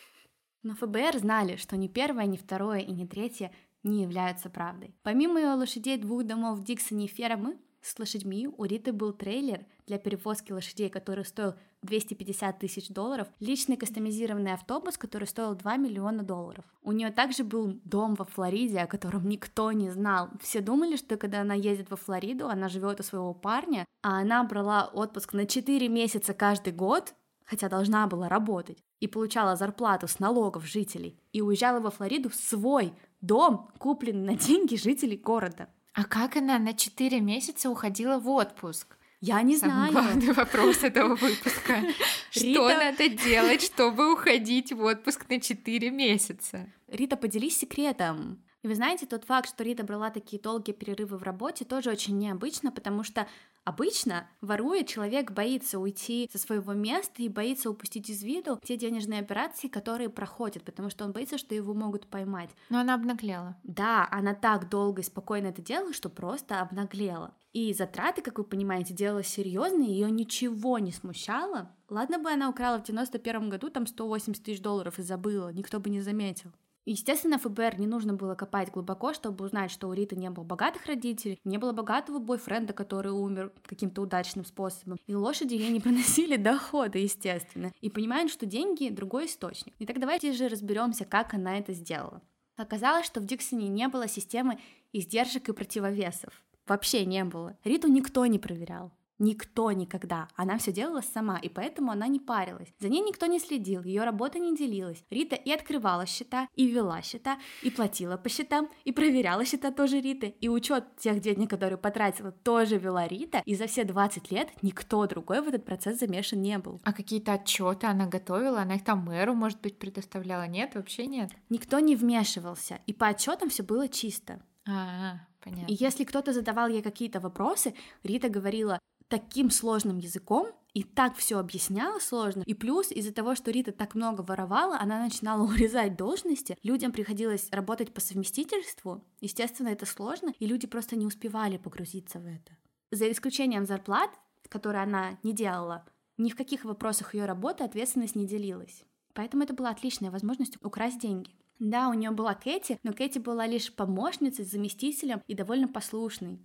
Но 0.63 0.75
ФБР 0.75 1.19
знали, 1.19 1.57
что 1.57 1.75
ни 1.75 1.87
первое, 1.87 2.25
ни 2.25 2.37
второе 2.37 2.79
и 2.79 2.91
ни 2.91 3.05
третье 3.05 3.51
не 3.83 4.03
являются 4.03 4.49
правдой. 4.49 4.95
Помимо 5.03 5.39
ее 5.39 5.53
лошадей 5.53 5.97
двух 5.97 6.23
домов 6.23 6.59
в 6.59 6.63
Диксоне 6.63 7.05
и 7.05 7.07
фермы, 7.07 7.57
с 7.81 7.97
лошадьми 7.99 8.49
у 8.57 8.65
Риты 8.65 8.91
был 8.91 9.13
трейлер 9.13 9.65
для 9.85 9.97
перевозки 9.97 10.51
лошадей, 10.51 10.89
который 10.89 11.23
стоил 11.23 11.53
250 11.83 12.59
тысяч 12.59 12.89
долларов, 12.89 13.27
личный 13.39 13.77
кастомизированный 13.77 14.53
автобус, 14.53 14.97
который 14.97 15.27
стоил 15.27 15.55
2 15.55 15.77
миллиона 15.77 16.23
долларов. 16.23 16.65
У 16.81 16.91
нее 16.91 17.11
также 17.11 17.43
был 17.43 17.79
дом 17.85 18.15
во 18.15 18.25
Флориде, 18.25 18.79
о 18.79 18.87
котором 18.87 19.29
никто 19.29 19.71
не 19.71 19.89
знал. 19.89 20.29
Все 20.41 20.59
думали, 20.59 20.97
что 20.97 21.17
когда 21.17 21.41
она 21.41 21.53
ездит 21.53 21.89
во 21.89 21.95
Флориду, 21.95 22.49
она 22.49 22.67
живет 22.67 22.99
у 22.99 23.03
своего 23.03 23.33
парня, 23.33 23.85
а 24.01 24.19
она 24.19 24.43
брала 24.43 24.89
отпуск 24.93 25.33
на 25.33 25.45
4 25.45 25.87
месяца 25.87 26.33
каждый 26.33 26.73
год, 26.73 27.13
хотя 27.45 27.69
должна 27.69 28.07
была 28.07 28.27
работать, 28.27 28.83
и 28.99 29.07
получала 29.07 29.55
зарплату 29.55 30.07
с 30.07 30.19
налогов 30.19 30.65
жителей, 30.65 31.17
и 31.31 31.41
уезжала 31.41 31.79
во 31.79 31.91
Флориду 31.91 32.29
в 32.29 32.35
свой 32.35 32.93
дом, 33.21 33.69
купленный 33.77 34.33
на 34.33 34.37
деньги 34.37 34.75
жителей 34.75 35.17
города. 35.17 35.69
А 35.93 36.03
как 36.03 36.35
она 36.37 36.59
на 36.59 36.73
4 36.73 37.19
месяца 37.21 37.69
уходила 37.69 38.19
в 38.19 38.29
отпуск? 38.29 38.97
Я 39.19 39.41
не 39.41 39.57
Самый 39.57 39.89
знаю. 39.89 39.93
главный 39.93 40.33
вопрос 40.33 40.83
этого 40.83 41.15
выпуска. 41.15 41.81
Что 42.29 42.69
надо 42.69 43.09
делать, 43.09 43.63
чтобы 43.63 44.13
уходить 44.13 44.71
в 44.71 44.83
отпуск 44.83 45.27
на 45.27 45.41
4 45.41 45.89
месяца? 45.89 46.71
Рита, 46.87 47.17
поделись 47.17 47.57
секретом. 47.57 48.43
И 48.61 48.67
вы 48.67 48.75
знаете, 48.75 49.05
тот 49.05 49.23
факт, 49.23 49.49
что 49.49 49.63
Рита 49.63 49.83
брала 49.83 50.09
такие 50.11 50.41
долгие 50.41 50.73
перерывы 50.73 51.17
в 51.17 51.23
работе, 51.23 51.65
тоже 51.65 51.89
очень 51.89 52.17
необычно, 52.17 52.71
потому 52.71 53.03
что 53.03 53.27
обычно, 53.67 54.29
воруя, 54.39 54.83
человек 54.83 55.31
боится 55.31 55.77
уйти 55.77 56.29
со 56.31 56.37
своего 56.37 56.71
места 56.71 57.21
и 57.21 57.27
боится 57.27 57.69
упустить 57.69 58.09
из 58.09 58.23
виду 58.23 58.57
те 58.63 58.77
денежные 58.77 59.19
операции, 59.19 59.67
которые 59.67 60.09
проходят, 60.09 60.63
потому 60.63 60.89
что 60.89 61.03
он 61.03 61.11
боится, 61.11 61.37
что 61.37 61.53
его 61.53 61.73
могут 61.73 62.07
поймать. 62.07 62.49
Но 62.69 62.79
она 62.79 62.93
обнаглела. 62.93 63.57
Да, 63.63 64.07
она 64.09 64.33
так 64.33 64.69
долго 64.69 65.01
и 65.01 65.05
спокойно 65.05 65.47
это 65.47 65.61
делала, 65.61 65.91
что 65.91 66.09
просто 66.09 66.61
обнаглела. 66.61 67.33
И 67.51 67.73
затраты, 67.73 68.21
как 68.21 68.37
вы 68.37 68.45
понимаете, 68.45 68.93
делала 68.93 69.23
серьезные, 69.23 69.91
ее 69.91 70.09
ничего 70.09 70.79
не 70.79 70.93
смущало. 70.93 71.69
Ладно 71.89 72.19
бы 72.19 72.31
она 72.31 72.49
украла 72.49 72.79
в 72.79 72.83
91 72.83 73.49
году 73.49 73.69
там 73.69 73.85
180 73.85 74.43
тысяч 74.43 74.61
долларов 74.61 74.97
и 74.97 75.03
забыла, 75.03 75.51
никто 75.51 75.81
бы 75.81 75.89
не 75.89 75.99
заметил. 75.99 76.51
Естественно, 76.89 77.37
ФБР 77.37 77.81
не 77.81 77.85
нужно 77.85 78.13
было 78.13 78.33
копать 78.33 78.71
глубоко, 78.71 79.11
чтобы 79.11 79.43
узнать, 79.43 79.71
что 79.71 79.89
у 79.89 79.93
Риты 79.93 80.15
не 80.15 80.29
было 80.29 80.45
богатых 80.45 80.85
родителей, 80.85 81.37
не 81.43 81.57
было 81.57 81.73
богатого 81.73 82.19
бойфренда, 82.19 82.71
который 82.71 83.11
умер 83.11 83.51
каким-то 83.65 84.03
удачным 84.03 84.45
способом, 84.45 84.97
и 85.05 85.13
лошади 85.13 85.55
ей 85.55 85.69
не 85.69 85.79
приносили 85.81 86.37
дохода, 86.37 86.97
естественно, 86.97 87.73
и 87.81 87.89
понимают, 87.89 88.31
что 88.31 88.45
деньги— 88.45 88.87
другой 88.89 89.25
источник. 89.25 89.73
И 89.79 89.85
так 89.85 89.99
давайте 89.99 90.31
же 90.31 90.47
разберемся, 90.47 91.03
как 91.03 91.33
она 91.33 91.57
это 91.57 91.73
сделала. 91.73 92.21
Оказалось, 92.55 93.05
что 93.05 93.19
в 93.19 93.25
Диксоне 93.25 93.67
не 93.67 93.89
было 93.89 94.07
системы 94.07 94.57
издержек 94.93 95.49
и 95.49 95.53
противовесов. 95.53 96.41
Вообще 96.67 97.05
не 97.05 97.25
было. 97.25 97.57
Риту 97.65 97.89
никто 97.89 98.25
не 98.27 98.39
проверял. 98.39 98.93
Никто 99.19 99.71
никогда. 99.71 100.27
Она 100.35 100.57
все 100.57 100.71
делала 100.71 101.01
сама, 101.01 101.37
и 101.39 101.49
поэтому 101.49 101.91
она 101.91 102.07
не 102.07 102.19
парилась. 102.19 102.73
За 102.79 102.87
ней 102.87 103.01
никто 103.01 103.25
не 103.25 103.39
следил, 103.39 103.83
ее 103.83 104.03
работа 104.03 104.37
не 104.37 104.55
делилась. 104.55 105.03
Рита 105.09 105.35
и 105.35 105.51
открывала 105.51 106.05
счета, 106.05 106.47
и 106.55 106.67
вела 106.67 107.01
счета, 107.01 107.39
и 107.63 107.71
платила 107.71 108.17
по 108.17 108.29
счетам, 108.29 108.69
и 108.83 108.91
проверяла 108.91 109.43
счета 109.45 109.71
тоже 109.71 109.99
Риты. 109.99 110.35
И 110.39 110.49
учет 110.49 110.97
тех 110.97 111.19
денег, 111.19 111.49
которые 111.49 111.77
потратила, 111.77 112.31
тоже 112.31 112.77
вела 112.77 113.07
Рита. 113.07 113.41
И 113.45 113.55
за 113.55 113.65
все 113.67 113.83
20 113.83 114.31
лет 114.31 114.49
никто 114.61 115.05
другой 115.07 115.41
в 115.41 115.47
этот 115.47 115.65
процесс 115.65 115.99
замешан 115.99 116.41
не 116.41 116.57
был. 116.59 116.79
А 116.83 116.93
какие-то 116.93 117.33
отчеты 117.33 117.87
она 117.87 118.05
готовила? 118.05 118.61
Она 118.61 118.75
их 118.75 118.83
там 118.83 118.99
мэру, 118.99 119.33
может 119.33 119.61
быть, 119.61 119.79
предоставляла? 119.79 120.47
Нет, 120.47 120.75
вообще 120.75 121.07
нет. 121.07 121.31
Никто 121.49 121.79
не 121.79 121.95
вмешивался, 121.95 122.79
и 122.85 122.93
по 122.93 123.07
отчетам 123.07 123.49
все 123.49 123.63
было 123.63 123.87
чисто. 123.87 124.41
А, 124.67 125.21
понятно. 125.43 125.71
И 125.71 125.75
если 125.79 126.03
кто-то 126.03 126.33
задавал 126.33 126.67
ей 126.67 126.81
какие-то 126.81 127.19
вопросы, 127.19 127.73
Рита 128.03 128.29
говорила 128.29 128.79
таким 129.07 129.49
сложным 129.49 129.97
языком 129.97 130.51
и 130.73 130.83
так 130.83 131.15
все 131.15 131.39
объясняла 131.39 131.99
сложно. 131.99 132.43
И 132.45 132.53
плюс 132.53 132.91
из-за 132.91 133.11
того, 133.11 133.35
что 133.35 133.49
Рита 133.49 133.71
так 133.71 133.95
много 133.95 134.21
воровала, 134.21 134.77
она 134.79 135.01
начинала 135.01 135.41
урезать 135.47 135.97
должности. 135.97 136.57
Людям 136.61 136.91
приходилось 136.91 137.47
работать 137.51 137.93
по 137.93 138.01
совместительству. 138.01 139.03
Естественно, 139.19 139.69
это 139.69 139.85
сложно, 139.85 140.33
и 140.37 140.45
люди 140.45 140.67
просто 140.67 140.95
не 140.95 141.05
успевали 141.05 141.57
погрузиться 141.57 142.19
в 142.19 142.25
это. 142.27 142.55
За 142.91 143.11
исключением 143.11 143.65
зарплат, 143.65 144.11
которые 144.49 144.83
она 144.83 145.17
не 145.23 145.33
делала, 145.33 145.85
ни 146.17 146.29
в 146.29 146.35
каких 146.35 146.63
вопросах 146.63 147.13
ее 147.13 147.25
работы 147.25 147.63
ответственность 147.63 148.15
не 148.15 148.27
делилась. 148.27 148.83
Поэтому 149.13 149.43
это 149.43 149.53
была 149.53 149.71
отличная 149.71 150.11
возможность 150.11 150.57
украсть 150.63 150.99
деньги. 150.99 151.31
Да, 151.59 151.89
у 151.89 151.93
нее 151.93 152.11
была 152.11 152.35
Кэти, 152.35 152.79
но 152.83 152.93
Кэти 152.93 153.17
была 153.17 153.47
лишь 153.47 153.73
помощницей, 153.73 154.45
заместителем 154.45 155.23
и 155.27 155.33
довольно 155.33 155.67
послушной. 155.67 156.39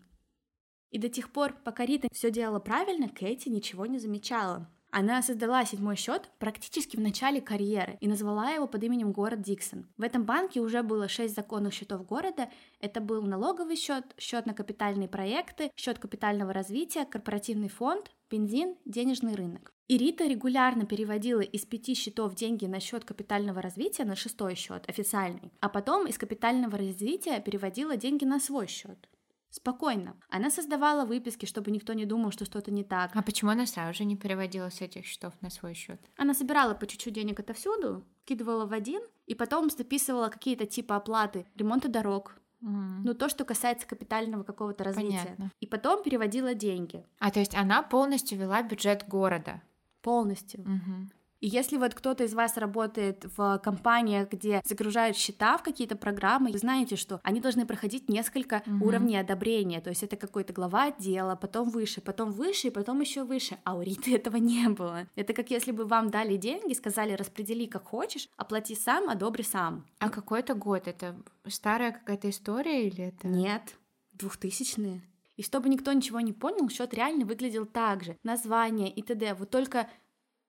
И 0.93 0.99
до 0.99 1.09
тех 1.09 1.33
пор, 1.33 1.55
пока 1.65 1.85
Рита 1.85 2.07
все 2.13 2.31
делала 2.31 2.61
правильно, 2.61 3.09
Кэти 3.09 3.49
ничего 3.49 3.87
не 3.87 3.99
замечала. 3.99 4.69
Она 4.95 5.23
создала 5.23 5.65
седьмой 5.65 5.97
счет 5.97 6.31
практически 6.39 6.97
в 6.97 7.01
начале 7.01 7.41
карьеры 7.41 7.97
и 8.01 8.07
назвала 8.07 8.51
его 8.51 8.67
под 8.67 8.85
именем 8.85 9.13
город 9.13 9.41
Диксон. 9.41 9.87
В 9.97 10.03
этом 10.03 10.25
банке 10.25 10.61
уже 10.61 10.83
было 10.83 11.09
шесть 11.09 11.35
законных 11.35 11.73
счетов 11.73 12.05
города. 12.05 12.51
Это 12.79 13.01
был 13.01 13.23
налоговый 13.23 13.77
счет, 13.77 14.05
счет 14.19 14.45
на 14.45 14.53
капитальные 14.53 15.09
проекты, 15.09 15.71
счет 15.77 15.99
капитального 15.99 16.53
развития, 16.53 17.07
корпоративный 17.07 17.71
фонд, 17.71 18.11
бензин, 18.31 18.77
денежный 18.85 19.35
рынок. 19.35 19.73
И 19.89 19.97
Рита 19.97 20.27
регулярно 20.27 20.85
переводила 20.85 21.41
из 21.41 21.65
пяти 21.65 21.95
счетов 21.95 22.35
деньги 22.35 22.67
на 22.67 22.79
счет 22.79 23.07
капитального 23.07 23.63
развития 23.63 24.05
на 24.05 24.15
шестой 24.15 24.57
счет, 24.57 24.87
официальный, 24.91 25.55
а 25.61 25.71
потом 25.71 26.07
из 26.07 26.19
капитального 26.19 26.77
развития 26.77 27.41
переводила 27.41 27.97
деньги 27.97 28.27
на 28.27 28.39
свой 28.39 28.67
счет. 28.67 29.09
Спокойно. 29.53 30.17
Она 30.31 30.51
создавала 30.51 31.05
выписки, 31.05 31.45
чтобы 31.45 31.71
никто 31.71 31.93
не 31.93 32.07
думал, 32.07 32.33
что 32.33 32.47
что-то 32.47 32.71
не 32.71 32.85
так. 32.85 33.11
А 33.15 33.23
почему 33.23 33.51
она 33.51 33.67
сразу 33.67 33.93
же 33.99 34.05
не 34.05 34.17
переводила 34.17 34.71
с 34.71 34.81
этих 34.81 35.05
счетов 35.05 35.35
на 35.43 35.51
свой 35.51 35.75
счет? 35.75 36.01
Она 36.17 36.33
собирала 36.33 36.73
по 36.73 36.87
чуть-чуть 36.87 37.13
денег 37.13 37.39
отовсюду, 37.39 38.03
кидывала 38.25 38.65
в 38.65 38.73
один, 38.73 39.03
и 39.27 39.35
потом 39.35 39.69
записывала 39.69 40.31
какие-то 40.31 40.65
типа 40.65 40.97
оплаты 40.97 41.47
ремонта 41.55 41.89
дорог, 41.89 42.35
ну 42.61 43.13
то, 43.15 43.29
что 43.29 43.45
касается 43.45 43.87
капитального 43.87 44.43
какого-то 44.43 44.85
развития. 44.85 45.19
Понятно. 45.19 45.51
И 45.61 45.67
потом 45.67 46.03
переводила 46.03 46.55
деньги 46.55 47.05
А 47.19 47.31
то 47.31 47.41
есть 47.41 47.55
она 47.57 47.83
полностью 47.83 48.39
вела 48.39 48.63
бюджет 48.63 49.07
города. 49.09 49.61
полностью. 50.01 50.63
Мгм. 50.63 51.11
И 51.43 51.49
если 51.49 51.77
вот 51.77 51.93
кто-то 51.93 52.23
из 52.23 52.35
вас 52.35 52.57
работает 52.57 53.27
в 53.37 53.59
компаниях, 53.65 54.31
где 54.31 54.63
загружают 54.65 55.17
счета 55.17 55.59
в 55.59 55.63
какие-то 55.65 55.97
программы, 55.97 56.53
вы 56.53 56.59
знаете, 56.59 56.95
что 56.95 57.21
они 57.25 57.41
должны 57.41 57.67
проходить 57.67 58.09
несколько 58.09 58.63
Мгм. 58.65 58.83
уровней 58.83 59.17
одобрения. 59.17 59.81
То 59.81 59.91
есть 59.91 60.05
это 60.05 60.17
какой-то 60.17 60.53
глава 60.53 60.85
отдела, 60.85 61.35
потом 61.35 61.69
выше, 61.69 62.01
потом 62.01 62.31
выше 62.31 62.69
и 62.69 62.71
потом 62.71 63.01
еще 63.01 63.25
выше. 63.25 63.59
А 63.65 63.75
у 63.75 63.83
Риты 63.83 64.15
этого 64.15 64.37
не 64.37 64.69
было. 64.69 65.09
Это 65.17 65.35
как 65.35 65.51
если 65.51 65.73
бы 65.73 65.85
вам 65.85 66.11
дали 66.11 66.37
деньги, 66.37 66.75
сказали, 66.75 67.15
распредели 67.15 67.67
как 67.67 67.89
хочешь, 67.89 68.29
оплати 68.37 68.77
сам, 68.77 69.11
одобри 69.11 69.43
сам. 69.43 69.85
А 69.99 70.11
какой 70.11 70.41
это 70.41 70.55
год? 70.55 70.87
Это 70.87 71.17
старая 71.49 71.91
какая-то 71.91 72.31
история 72.31 72.87
или 72.87 73.07
это? 73.09 73.27
Нет, 73.27 73.75
двухтысячные. 74.13 75.03
И 75.37 75.43
чтобы 75.43 75.69
никто 75.71 75.93
ничего 75.93 76.21
не 76.21 76.33
понял, 76.33 76.69
счет 76.69 76.95
реально 76.95 77.25
выглядел 77.25 77.65
так 77.67 78.05
же. 78.05 78.17
Название 78.23 78.91
и 78.93 79.03
т.д. 79.03 79.35
Вот 79.35 79.51
только 79.51 79.89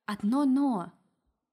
одно 0.06 0.46
но. 0.46 0.92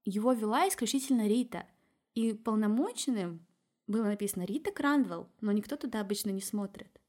Его 0.05 0.33
вела 0.33 0.69
исключительно 0.69 1.29
Рита. 1.29 1.67
И 2.15 2.33
полномоченным 2.33 3.47
было 3.87 4.05
написано 4.05 4.45
Рита 4.45 4.73
Кранвелл, 4.73 5.29
но 5.41 5.53
никто 5.53 5.77
туда 5.77 6.01
обычно 6.01 6.31
не 6.31 6.41
смотрит. 6.41 7.01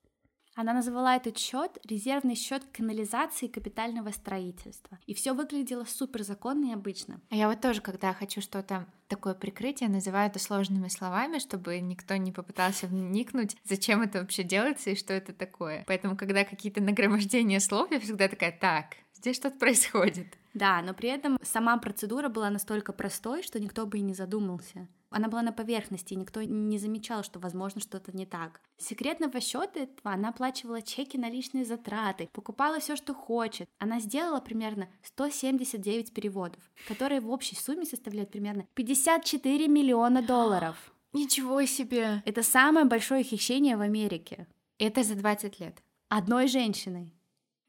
Она 0.53 0.73
называла 0.73 1.15
этот 1.15 1.37
счет 1.37 1.77
резервный 1.85 2.35
счет 2.35 2.63
канализации 2.73 3.47
капитального 3.47 4.11
строительства. 4.11 4.99
И 5.05 5.13
все 5.13 5.33
выглядело 5.33 5.85
супер 5.85 6.23
законно 6.23 6.65
и 6.65 6.73
обычно. 6.73 7.21
А 7.29 7.35
я 7.35 7.47
вот 7.47 7.61
тоже, 7.61 7.81
когда 7.81 8.13
хочу 8.13 8.41
что-то 8.41 8.85
такое 9.07 9.33
прикрытие, 9.33 9.89
называю 9.89 10.29
это 10.29 10.39
сложными 10.39 10.89
словами, 10.89 11.39
чтобы 11.39 11.79
никто 11.79 12.17
не 12.17 12.33
попытался 12.33 12.87
вникнуть, 12.87 13.55
зачем 13.63 14.01
это 14.01 14.19
вообще 14.19 14.43
делается 14.43 14.89
и 14.89 14.95
что 14.95 15.13
это 15.13 15.33
такое. 15.33 15.85
Поэтому, 15.87 16.17
когда 16.17 16.43
какие-то 16.43 16.81
нагромождения 16.81 17.59
слов, 17.59 17.89
я 17.91 18.01
всегда 18.01 18.27
такая, 18.27 18.51
так, 18.51 18.97
здесь 19.13 19.37
что-то 19.37 19.57
происходит. 19.57 20.27
Да, 20.53 20.81
но 20.81 20.93
при 20.93 21.09
этом 21.09 21.37
сама 21.43 21.77
процедура 21.77 22.29
была 22.29 22.49
настолько 22.49 22.93
простой, 22.93 23.43
что 23.43 23.59
никто 23.59 23.85
бы 23.85 23.99
и 23.99 24.01
не 24.01 24.13
задумался. 24.13 24.87
Она 25.09 25.27
была 25.27 25.41
на 25.41 25.51
поверхности, 25.51 26.13
и 26.13 26.17
никто 26.17 26.41
не 26.41 26.77
замечал, 26.77 27.23
что, 27.23 27.39
возможно, 27.39 27.81
что-то 27.81 28.15
не 28.15 28.25
так. 28.25 28.61
С 28.77 28.85
секретного 28.85 29.41
счета 29.41 29.81
этого 29.81 30.13
она 30.13 30.29
оплачивала 30.29 30.81
чеки 30.81 31.17
на 31.17 31.29
личные 31.29 31.65
затраты, 31.65 32.29
покупала 32.31 32.79
все, 32.79 32.95
что 32.95 33.13
хочет. 33.13 33.69
Она 33.77 33.99
сделала 33.99 34.39
примерно 34.39 34.87
179 35.03 36.13
переводов, 36.13 36.61
которые 36.87 37.19
в 37.19 37.29
общей 37.29 37.55
сумме 37.55 37.85
составляют 37.85 38.31
примерно 38.31 38.65
54 38.73 39.67
миллиона 39.67 40.21
долларов. 40.27 40.93
Ничего 41.11 41.65
себе! 41.65 42.23
Это 42.25 42.41
самое 42.41 42.85
большое 42.85 43.23
хищение 43.23 43.75
в 43.75 43.81
Америке. 43.81 44.47
Это 44.77 45.03
за 45.03 45.15
20 45.15 45.59
лет. 45.59 45.83
Одной 46.07 46.47
женщиной. 46.47 47.13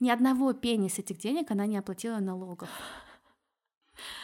Ни 0.03 0.11
одного 0.11 0.53
пени 0.53 0.89
с 0.89 0.99
этих 0.99 1.19
денег 1.19 1.53
она 1.53 1.65
не 1.65 1.77
оплатила 1.77 2.19
налогов. 2.19 2.69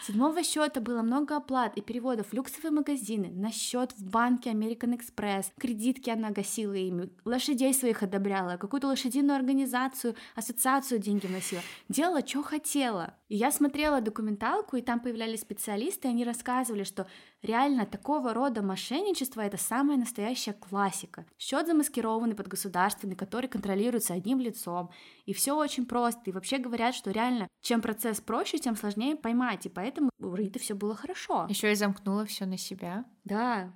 Седьмого 0.09 0.43
счета 0.43 0.81
было 0.81 1.03
много 1.03 1.37
оплат 1.37 1.77
и 1.77 1.83
переводов 1.83 2.29
в 2.29 2.33
люксовые 2.33 2.71
магазины, 2.71 3.29
на 3.31 3.53
счет 3.53 3.93
в 3.99 4.05
банке 4.11 4.51
American 4.51 4.99
Express, 4.99 5.47
кредитки 5.59 6.09
она 6.09 6.31
гасила 6.31 6.73
ими, 6.73 7.11
лошадей 7.27 7.75
своих 7.75 8.03
одобряла, 8.03 8.57
какую-то 8.57 8.87
лошадиную 8.87 9.37
организацию, 9.37 10.15
ассоциацию 10.35 10.99
деньги 10.99 11.27
вносила, 11.27 11.61
делала, 11.91 12.27
что 12.27 12.43
хотела. 12.43 13.15
И 13.29 13.37
я 13.37 13.51
смотрела 13.51 14.01
документалку, 14.01 14.77
и 14.77 14.81
там 14.81 15.01
появлялись 15.01 15.43
специалисты, 15.43 16.09
и 16.09 16.11
они 16.11 16.25
рассказывали, 16.25 16.85
что 16.85 17.07
реально 17.43 17.85
такого 17.85 18.33
рода 18.33 18.63
мошенничество 18.63 19.43
это 19.43 19.59
самая 19.59 19.99
настоящая 19.99 20.55
классика. 20.55 21.27
Счет 21.39 21.67
замаскированный 21.67 22.35
под 22.35 22.49
государственный, 22.49 23.17
который 23.17 23.49
контролируется 23.49 24.15
одним 24.15 24.41
лицом. 24.41 24.91
И 25.27 25.35
все 25.35 25.53
очень 25.53 25.85
просто. 25.85 26.23
И 26.25 26.33
вообще 26.33 26.57
говорят, 26.57 26.95
что 26.95 27.11
реально, 27.11 27.49
чем 27.61 27.83
процесс 27.83 28.21
проще, 28.23 28.59
тем 28.59 28.77
сложнее 28.77 29.15
поймать. 29.15 29.67
И 29.67 29.69
поэтому 29.69 29.98
у 30.19 30.35
Риты 30.35 30.59
все 30.59 30.75
было 30.75 30.95
хорошо. 30.95 31.47
Еще 31.49 31.73
и 31.73 31.75
замкнула 31.75 32.25
все 32.25 32.47
на 32.47 32.57
себя. 32.57 33.05
Да, 33.25 33.73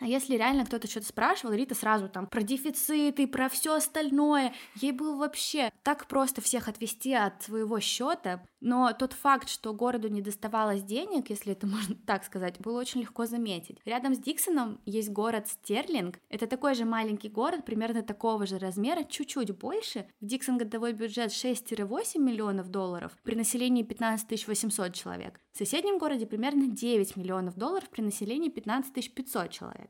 а 0.00 0.06
если 0.06 0.36
реально 0.36 0.64
кто-то 0.64 0.88
что-то 0.88 1.06
спрашивал, 1.06 1.52
Рита 1.54 1.74
сразу 1.74 2.08
там 2.08 2.26
про 2.26 2.42
дефициты, 2.42 3.26
про 3.26 3.48
все 3.50 3.74
остальное. 3.74 4.54
Ей 4.76 4.92
было 4.92 5.16
вообще 5.16 5.70
так 5.82 6.06
просто 6.06 6.40
всех 6.40 6.68
отвести 6.68 7.12
от 7.12 7.42
своего 7.42 7.78
счета. 7.80 8.42
Но 8.60 8.92
тот 8.92 9.12
факт, 9.12 9.48
что 9.48 9.74
городу 9.74 10.08
не 10.08 10.22
доставалось 10.22 10.82
денег, 10.82 11.28
если 11.28 11.52
это 11.52 11.66
можно 11.66 11.94
так 12.06 12.24
сказать, 12.24 12.58
было 12.60 12.80
очень 12.80 13.02
легко 13.02 13.26
заметить. 13.26 13.78
Рядом 13.84 14.14
с 14.14 14.18
Диксоном 14.18 14.80
есть 14.86 15.10
город 15.10 15.48
Стерлинг. 15.48 16.18
Это 16.30 16.46
такой 16.46 16.74
же 16.74 16.86
маленький 16.86 17.28
город, 17.28 17.64
примерно 17.66 18.02
такого 18.02 18.46
же 18.46 18.58
размера, 18.58 19.04
чуть-чуть 19.04 19.56
больше. 19.56 20.06
В 20.20 20.26
Диксон 20.26 20.56
годовой 20.56 20.94
бюджет 20.94 21.30
6-8 21.30 22.18
миллионов 22.18 22.68
долларов, 22.68 23.12
при 23.22 23.34
населении 23.34 23.82
15 23.82 24.48
800 24.48 24.94
человек. 24.94 25.40
В 25.52 25.58
соседнем 25.58 25.98
городе 25.98 26.26
примерно 26.26 26.68
9 26.68 27.16
миллионов 27.16 27.56
долларов 27.56 27.88
при 27.90 28.02
населении 28.02 28.48
15 28.48 29.14
500 29.14 29.50
человек. 29.50 29.89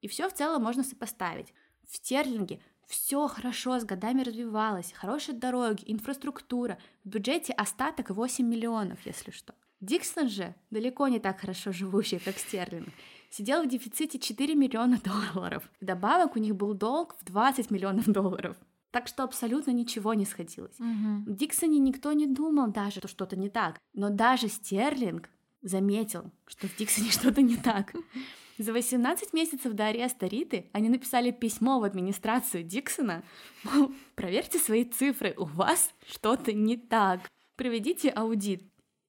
И 0.00 0.08
все 0.08 0.28
в 0.28 0.34
целом 0.34 0.62
можно 0.62 0.82
сопоставить. 0.82 1.52
В 1.88 1.96
Стерлинге 1.96 2.60
все 2.86 3.28
хорошо 3.28 3.78
с 3.78 3.84
годами 3.84 4.22
развивалось, 4.22 4.92
хорошие 4.92 5.36
дороги, 5.36 5.84
инфраструктура, 5.86 6.78
в 7.04 7.08
бюджете 7.08 7.52
остаток 7.52 8.10
8 8.10 8.44
миллионов, 8.44 8.98
если 9.04 9.30
что. 9.30 9.54
Диксон 9.80 10.28
же, 10.28 10.54
далеко 10.70 11.08
не 11.08 11.20
так 11.20 11.40
хорошо 11.40 11.72
живущий, 11.72 12.18
как 12.18 12.36
Стерлинг, 12.36 12.88
сидел 13.30 13.62
в 13.62 13.68
дефиците 13.68 14.18
4 14.18 14.54
миллиона 14.54 15.00
долларов. 15.04 15.70
Вдобавок 15.80 16.36
у 16.36 16.38
них 16.38 16.54
был 16.56 16.74
долг 16.74 17.16
в 17.20 17.24
20 17.24 17.70
миллионов 17.70 18.06
долларов. 18.06 18.56
Так 18.90 19.06
что 19.06 19.22
абсолютно 19.22 19.70
ничего 19.70 20.14
не 20.14 20.24
сходилось. 20.24 20.78
Угу. 20.80 21.32
В 21.32 21.36
Диксоне 21.36 21.78
никто 21.78 22.12
не 22.12 22.26
думал 22.26 22.72
даже, 22.72 22.98
что 22.98 23.08
что-то 23.08 23.36
не 23.36 23.48
так. 23.48 23.80
Но 23.94 24.10
даже 24.10 24.48
Стерлинг 24.48 25.30
заметил, 25.62 26.30
что 26.46 26.66
в 26.66 26.76
Диксоне 26.76 27.10
что-то 27.12 27.40
не 27.40 27.56
так. 27.56 27.94
За 28.60 28.74
18 28.74 29.32
месяцев 29.32 29.72
до 29.72 29.86
ареста 29.86 30.26
Риты 30.26 30.68
они 30.74 30.90
написали 30.90 31.30
письмо 31.30 31.80
в 31.80 31.84
администрацию 31.84 32.62
Диксона, 32.62 33.22
мол, 33.64 33.90
проверьте 34.14 34.58
свои 34.58 34.84
цифры, 34.84 35.32
у 35.38 35.46
вас 35.46 35.94
что-то 36.06 36.52
не 36.52 36.76
так, 36.76 37.22
проведите 37.56 38.10
аудит. 38.10 38.62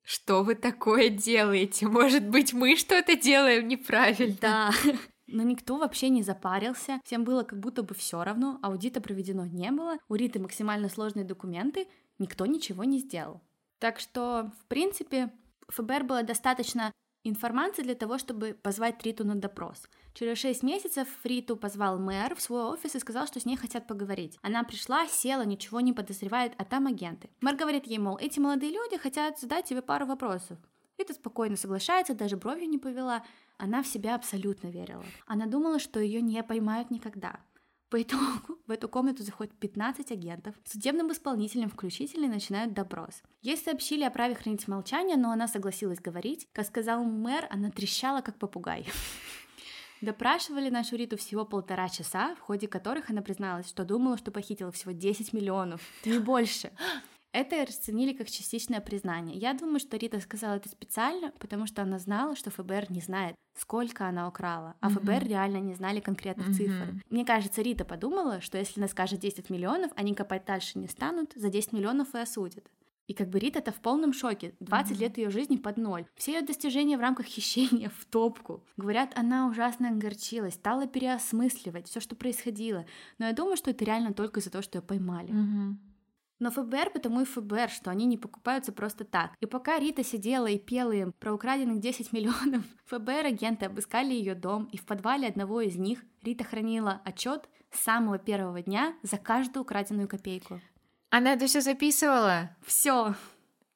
Что 0.03 0.43
вы 0.43 0.55
такое 0.55 1.09
делаете? 1.09 1.85
Может 1.85 2.29
быть, 2.29 2.53
мы 2.53 2.77
что-то 2.77 3.17
делаем 3.17 3.67
неправильно? 3.67 4.37
Да, 4.39 4.71
но 5.27 5.43
никто 5.43 5.75
вообще 5.75 6.07
не 6.07 6.23
запарился, 6.23 7.01
всем 7.03 7.25
было 7.25 7.43
как 7.43 7.59
будто 7.59 7.83
бы 7.83 7.93
все 7.93 8.23
равно, 8.23 8.57
аудита 8.61 9.01
проведено 9.01 9.45
не 9.45 9.69
было, 9.71 9.97
у 10.07 10.15
Риты 10.15 10.39
максимально 10.39 10.87
сложные 10.87 11.25
документы, 11.25 11.89
никто 12.19 12.45
ничего 12.45 12.85
не 12.85 12.99
сделал. 12.99 13.41
Так 13.79 13.99
что, 13.99 14.53
в 14.61 14.65
принципе, 14.69 15.29
ФБР 15.67 16.05
было 16.05 16.23
достаточно 16.23 16.93
информации 17.23 17.83
для 17.83 17.95
того, 17.95 18.17
чтобы 18.17 18.57
позвать 18.61 19.03
Риту 19.03 19.25
на 19.25 19.35
допрос. 19.35 19.83
Через 20.13 20.37
шесть 20.37 20.63
месяцев 20.63 21.07
Риту 21.23 21.55
позвал 21.55 21.99
мэр 21.99 22.35
в 22.35 22.41
свой 22.41 22.63
офис 22.63 22.95
и 22.95 22.99
сказал, 22.99 23.27
что 23.27 23.39
с 23.39 23.45
ней 23.45 23.55
хотят 23.55 23.87
поговорить. 23.87 24.37
Она 24.41 24.63
пришла, 24.63 25.07
села, 25.07 25.43
ничего 25.43 25.79
не 25.79 25.93
подозревает, 25.93 26.53
а 26.57 26.65
там 26.65 26.87
агенты. 26.87 27.29
Мэр 27.41 27.55
говорит 27.55 27.87
ей, 27.87 27.99
мол, 27.99 28.17
эти 28.17 28.39
молодые 28.39 28.71
люди 28.71 28.97
хотят 28.97 29.39
задать 29.39 29.65
тебе 29.65 29.81
пару 29.81 30.05
вопросов. 30.05 30.57
Рита 30.97 31.13
спокойно 31.13 31.55
соглашается, 31.55 32.13
даже 32.13 32.37
бровью 32.37 32.69
не 32.69 32.77
повела. 32.77 33.23
Она 33.57 33.81
в 33.81 33.87
себя 33.87 34.15
абсолютно 34.15 34.67
верила. 34.67 35.03
Она 35.25 35.45
думала, 35.45 35.79
что 35.79 35.99
ее 35.99 36.21
не 36.21 36.43
поймают 36.43 36.91
никогда. 36.91 37.39
По 37.91 38.01
итогу 38.01 38.57
в 38.67 38.71
эту 38.71 38.87
комнату 38.87 39.21
заходит 39.21 39.53
15 39.55 40.13
агентов. 40.13 40.55
Судебным 40.63 41.11
исполнителем 41.11 41.69
включительно 41.69 42.29
начинают 42.29 42.71
допрос. 42.71 43.21
Ей 43.41 43.57
сообщили 43.57 44.05
о 44.05 44.09
праве 44.09 44.33
хранить 44.33 44.65
молчание, 44.69 45.17
но 45.17 45.29
она 45.29 45.49
согласилась 45.49 45.99
говорить. 45.99 46.47
Как 46.53 46.65
сказал 46.65 47.03
мэр, 47.03 47.47
она 47.49 47.69
трещала, 47.69 48.21
как 48.21 48.37
попугай. 48.37 48.87
Допрашивали 50.01 50.69
нашу 50.69 50.95
Риту 50.95 51.17
всего 51.17 51.43
полтора 51.43 51.89
часа, 51.89 52.33
в 52.35 52.39
ходе 52.39 52.69
которых 52.69 53.09
она 53.09 53.21
призналась, 53.21 53.67
что 53.67 53.83
думала, 53.83 54.17
что 54.17 54.31
похитила 54.31 54.71
всего 54.71 54.93
10 54.93 55.33
миллионов, 55.33 55.81
не 56.05 56.19
больше. 56.19 56.71
Это 57.33 57.65
расценили 57.65 58.13
как 58.13 58.29
частичное 58.29 58.81
признание. 58.81 59.37
Я 59.37 59.53
думаю, 59.53 59.79
что 59.79 59.95
Рита 59.95 60.19
сказала 60.19 60.55
это 60.55 60.67
специально, 60.67 61.31
потому 61.39 61.65
что 61.65 61.81
она 61.81 61.97
знала, 61.97 62.35
что 62.35 62.51
ФБР 62.51 62.91
не 62.91 62.99
знает, 62.99 63.35
сколько 63.57 64.07
она 64.07 64.27
украла, 64.27 64.75
а 64.81 64.89
mm-hmm. 64.89 64.99
ФБР 64.99 65.27
реально 65.27 65.57
не 65.57 65.73
знали 65.73 66.01
конкретных 66.01 66.49
mm-hmm. 66.49 66.53
цифр. 66.53 66.93
Мне 67.09 67.25
кажется, 67.25 67.61
Рита 67.61 67.85
подумала, 67.85 68.41
что 68.41 68.57
если 68.57 68.81
она 68.81 68.89
скажет 68.89 69.19
10 69.19 69.49
миллионов, 69.49 69.91
они 69.95 70.13
копать 70.13 70.45
дальше 70.45 70.77
не 70.77 70.87
станут, 70.87 71.31
за 71.35 71.49
10 71.49 71.71
миллионов 71.71 72.13
и 72.15 72.19
осудят. 72.19 72.69
И 73.07 73.13
как 73.13 73.29
бы 73.29 73.39
Рита 73.39 73.59
это 73.59 73.71
в 73.71 73.81
полном 73.81 74.13
шоке. 74.13 74.55
20 74.59 74.91
mm-hmm. 74.91 74.99
лет 74.99 75.17
ее 75.17 75.29
жизни 75.29 75.57
под 75.57 75.77
ноль. 75.77 76.05
Все 76.15 76.33
ее 76.33 76.41
достижения 76.41 76.97
в 76.97 77.01
рамках 77.01 77.25
хищения 77.25 77.89
в 77.89 78.05
топку. 78.05 78.63
Говорят, 78.77 79.11
она 79.15 79.47
ужасно 79.47 79.89
огорчилась, 79.89 80.53
стала 80.53 80.87
переосмысливать 80.87 81.87
все, 81.87 81.99
что 81.99 82.15
происходило. 82.15 82.85
Но 83.17 83.25
я 83.25 83.33
думаю, 83.33 83.57
что 83.57 83.71
это 83.71 83.83
реально 83.83 84.13
только 84.13 84.39
из-за 84.39 84.49
того, 84.49 84.61
что 84.61 84.77
ее 84.77 84.81
поймали. 84.81 85.33
Mm-hmm. 85.33 85.90
Но 86.41 86.49
ФБР 86.49 86.89
потому 86.89 87.21
и 87.21 87.25
ФБР, 87.25 87.69
что 87.69 87.91
они 87.91 88.05
не 88.05 88.17
покупаются 88.17 88.71
просто 88.71 89.05
так. 89.05 89.33
И 89.41 89.45
пока 89.45 89.77
Рита 89.77 90.03
сидела 90.03 90.47
и 90.47 90.57
пела 90.57 90.91
им 90.91 91.13
про 91.19 91.33
украденных 91.33 91.79
10 91.79 92.11
миллионов, 92.13 92.63
ФБР 92.87 93.27
агенты 93.27 93.67
обыскали 93.67 94.11
ее 94.11 94.33
дом, 94.33 94.65
и 94.71 94.77
в 94.77 94.85
подвале 94.87 95.27
одного 95.27 95.61
из 95.61 95.75
них 95.75 96.03
Рита 96.23 96.43
хранила 96.43 96.99
отчет 97.05 97.47
с 97.71 97.81
самого 97.81 98.17
первого 98.17 98.59
дня 98.63 98.95
за 99.03 99.17
каждую 99.17 99.61
украденную 99.61 100.07
копейку. 100.07 100.59
Она 101.11 101.33
это 101.33 101.45
все 101.45 101.61
записывала? 101.61 102.57
Все. 102.65 103.13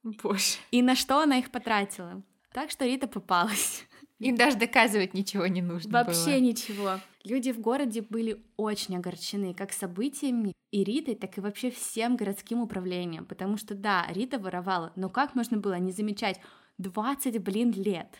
Боже. 0.01 0.57
И 0.71 0.81
на 0.81 0.95
что 0.95 1.19
она 1.19 1.37
их 1.37 1.51
потратила? 1.51 2.23
Так 2.51 2.71
что 2.71 2.85
Рита 2.85 3.07
попалась. 3.07 3.85
Им 4.25 4.35
даже 4.37 4.57
доказывать 4.57 5.13
ничего 5.13 5.45
не 5.45 5.61
нужно 5.61 5.91
Вообще 5.91 6.31
было. 6.31 6.39
ничего. 6.39 6.99
Люди 7.23 7.51
в 7.51 7.59
городе 7.59 8.01
были 8.01 8.43
очень 8.57 8.97
огорчены 8.97 9.53
как 9.53 9.71
событиями 9.71 10.51
и 10.71 10.83
Ритой, 10.83 11.13
так 11.13 11.37
и 11.37 11.41
вообще 11.41 11.69
всем 11.69 12.15
городским 12.15 12.59
управлением, 12.59 13.25
потому 13.25 13.57
что 13.57 13.75
да, 13.75 14.07
Рита 14.09 14.39
воровала, 14.39 14.91
но 14.95 15.11
как 15.11 15.35
можно 15.35 15.57
было 15.57 15.77
не 15.77 15.91
замечать 15.91 16.41
20, 16.79 17.39
блин, 17.43 17.71
лет? 17.71 18.15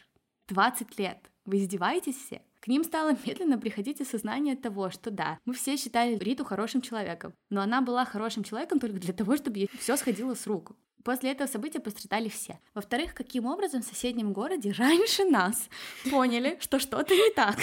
20 0.50 1.00
лет. 1.00 1.18
Вы 1.44 1.58
издеваетесь 1.58 2.18
все? 2.18 2.44
К 2.60 2.68
ним 2.68 2.84
стало 2.84 3.16
медленно 3.26 3.58
приходить 3.58 4.00
осознание 4.00 4.56
того, 4.56 4.92
что 4.92 5.10
да, 5.10 5.40
мы 5.44 5.56
все 5.56 5.76
считали 5.76 6.16
Риту 6.16 6.46
хорошим 6.46 6.82
человеком, 6.82 7.34
но 7.50 7.62
она 7.62 7.82
была 7.82 8.06
хорошим 8.06 8.44
человеком 8.44 8.80
только 8.80 9.00
для 9.00 9.14
того, 9.14 9.38
чтобы 9.38 9.58
ей 9.58 9.70
все 9.80 9.98
сходило 9.98 10.36
с 10.36 10.46
рук. 10.46 10.74
После 11.06 11.32
этого 11.32 11.48
события 11.48 11.80
пострадали 11.80 12.30
все. 12.30 12.60
Во-вторых, 12.74 13.14
каким 13.14 13.46
образом 13.46 13.84
в 13.84 13.86
соседнем 13.86 14.34
городе 14.34 14.72
раньше 14.72 15.24
нас 15.24 15.70
поняли, 16.10 16.58
что 16.60 16.80
что-то 16.80 17.14
не 17.14 17.32
так. 17.32 17.58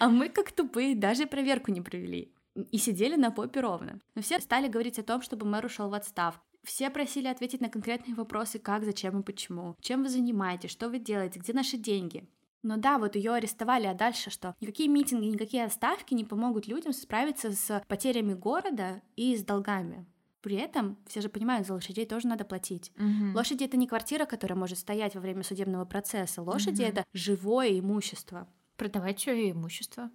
А 0.00 0.08
мы, 0.08 0.28
как 0.28 0.50
тупые, 0.50 0.96
даже 0.96 1.26
проверку 1.26 1.70
не 1.70 1.80
провели. 1.80 2.32
И 2.72 2.78
сидели 2.78 3.14
на 3.14 3.30
попе 3.30 3.60
ровно. 3.60 4.00
Но 4.16 4.22
все 4.22 4.40
стали 4.40 4.66
говорить 4.66 4.98
о 4.98 5.04
том, 5.04 5.22
чтобы 5.22 5.46
мэр 5.46 5.66
ушел 5.66 5.88
в 5.88 5.94
отставку. 5.94 6.44
Все 6.64 6.90
просили 6.90 7.28
ответить 7.28 7.60
на 7.60 7.68
конкретные 7.68 8.16
вопросы, 8.16 8.58
как, 8.58 8.84
зачем 8.84 9.20
и 9.20 9.22
почему. 9.22 9.76
Чем 9.80 10.02
вы 10.02 10.08
занимаетесь, 10.08 10.72
что 10.72 10.88
вы 10.88 10.98
делаете, 10.98 11.38
где 11.38 11.52
наши 11.52 11.76
деньги. 11.76 12.28
Но 12.64 12.76
да, 12.76 12.98
вот 12.98 13.14
ее 13.14 13.34
арестовали, 13.34 13.86
а 13.86 13.94
дальше 13.94 14.30
что? 14.30 14.56
Никакие 14.60 14.88
митинги, 14.88 15.26
никакие 15.26 15.64
отставки 15.64 16.12
не 16.12 16.24
помогут 16.24 16.66
людям 16.66 16.92
справиться 16.92 17.52
с 17.52 17.84
потерями 17.86 18.34
города 18.34 19.00
и 19.14 19.36
с 19.36 19.44
долгами. 19.44 20.06
При 20.40 20.56
этом 20.56 20.96
все 21.08 21.20
же 21.20 21.28
понимают, 21.28 21.66
за 21.66 21.74
лошадей 21.74 22.06
тоже 22.06 22.28
надо 22.28 22.44
платить. 22.44 22.92
Угу. 22.96 23.36
Лошади 23.36 23.64
это 23.64 23.76
не 23.76 23.86
квартира, 23.88 24.24
которая 24.24 24.56
может 24.58 24.78
стоять 24.78 25.14
во 25.14 25.20
время 25.20 25.42
судебного 25.42 25.84
процесса. 25.84 26.42
Лошади 26.42 26.82
Мгм. 26.82 26.90
это 26.90 27.04
живое 27.12 27.78
имущество. 27.80 28.48
Продавать 28.76 29.18
свое 29.20 29.50
имущество. 29.50 30.10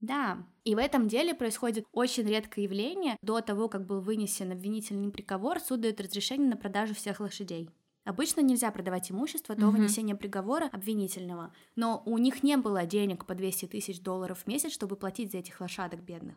Да, 0.00 0.46
и 0.62 0.76
в 0.76 0.78
этом 0.78 1.08
деле 1.08 1.34
происходит 1.34 1.84
очень 1.90 2.24
редкое 2.24 2.62
явление. 2.62 3.16
До 3.20 3.40
того, 3.40 3.68
как 3.68 3.84
был 3.84 4.00
вынесен 4.00 4.52
обвинительный 4.52 5.10
приговор, 5.10 5.58
суд 5.58 5.80
дает 5.80 6.00
разрешение 6.00 6.48
на 6.48 6.56
продажу 6.56 6.94
всех 6.94 7.18
лошадей. 7.18 7.68
Обычно 8.04 8.40
нельзя 8.40 8.70
продавать 8.70 9.10
имущество 9.10 9.56
до 9.56 9.66
Мгм. 9.66 9.76
вынесения 9.76 10.14
приговора 10.14 10.68
обвинительного, 10.72 11.52
но 11.74 12.00
у 12.06 12.16
них 12.16 12.44
не 12.44 12.56
было 12.56 12.86
денег 12.86 13.26
по 13.26 13.34
200 13.34 13.66
тысяч 13.66 14.00
долларов 14.00 14.38
в 14.44 14.46
месяц, 14.46 14.70
чтобы 14.72 14.94
платить 14.94 15.32
за 15.32 15.38
этих 15.38 15.60
лошадок 15.60 16.00
бедных. 16.04 16.36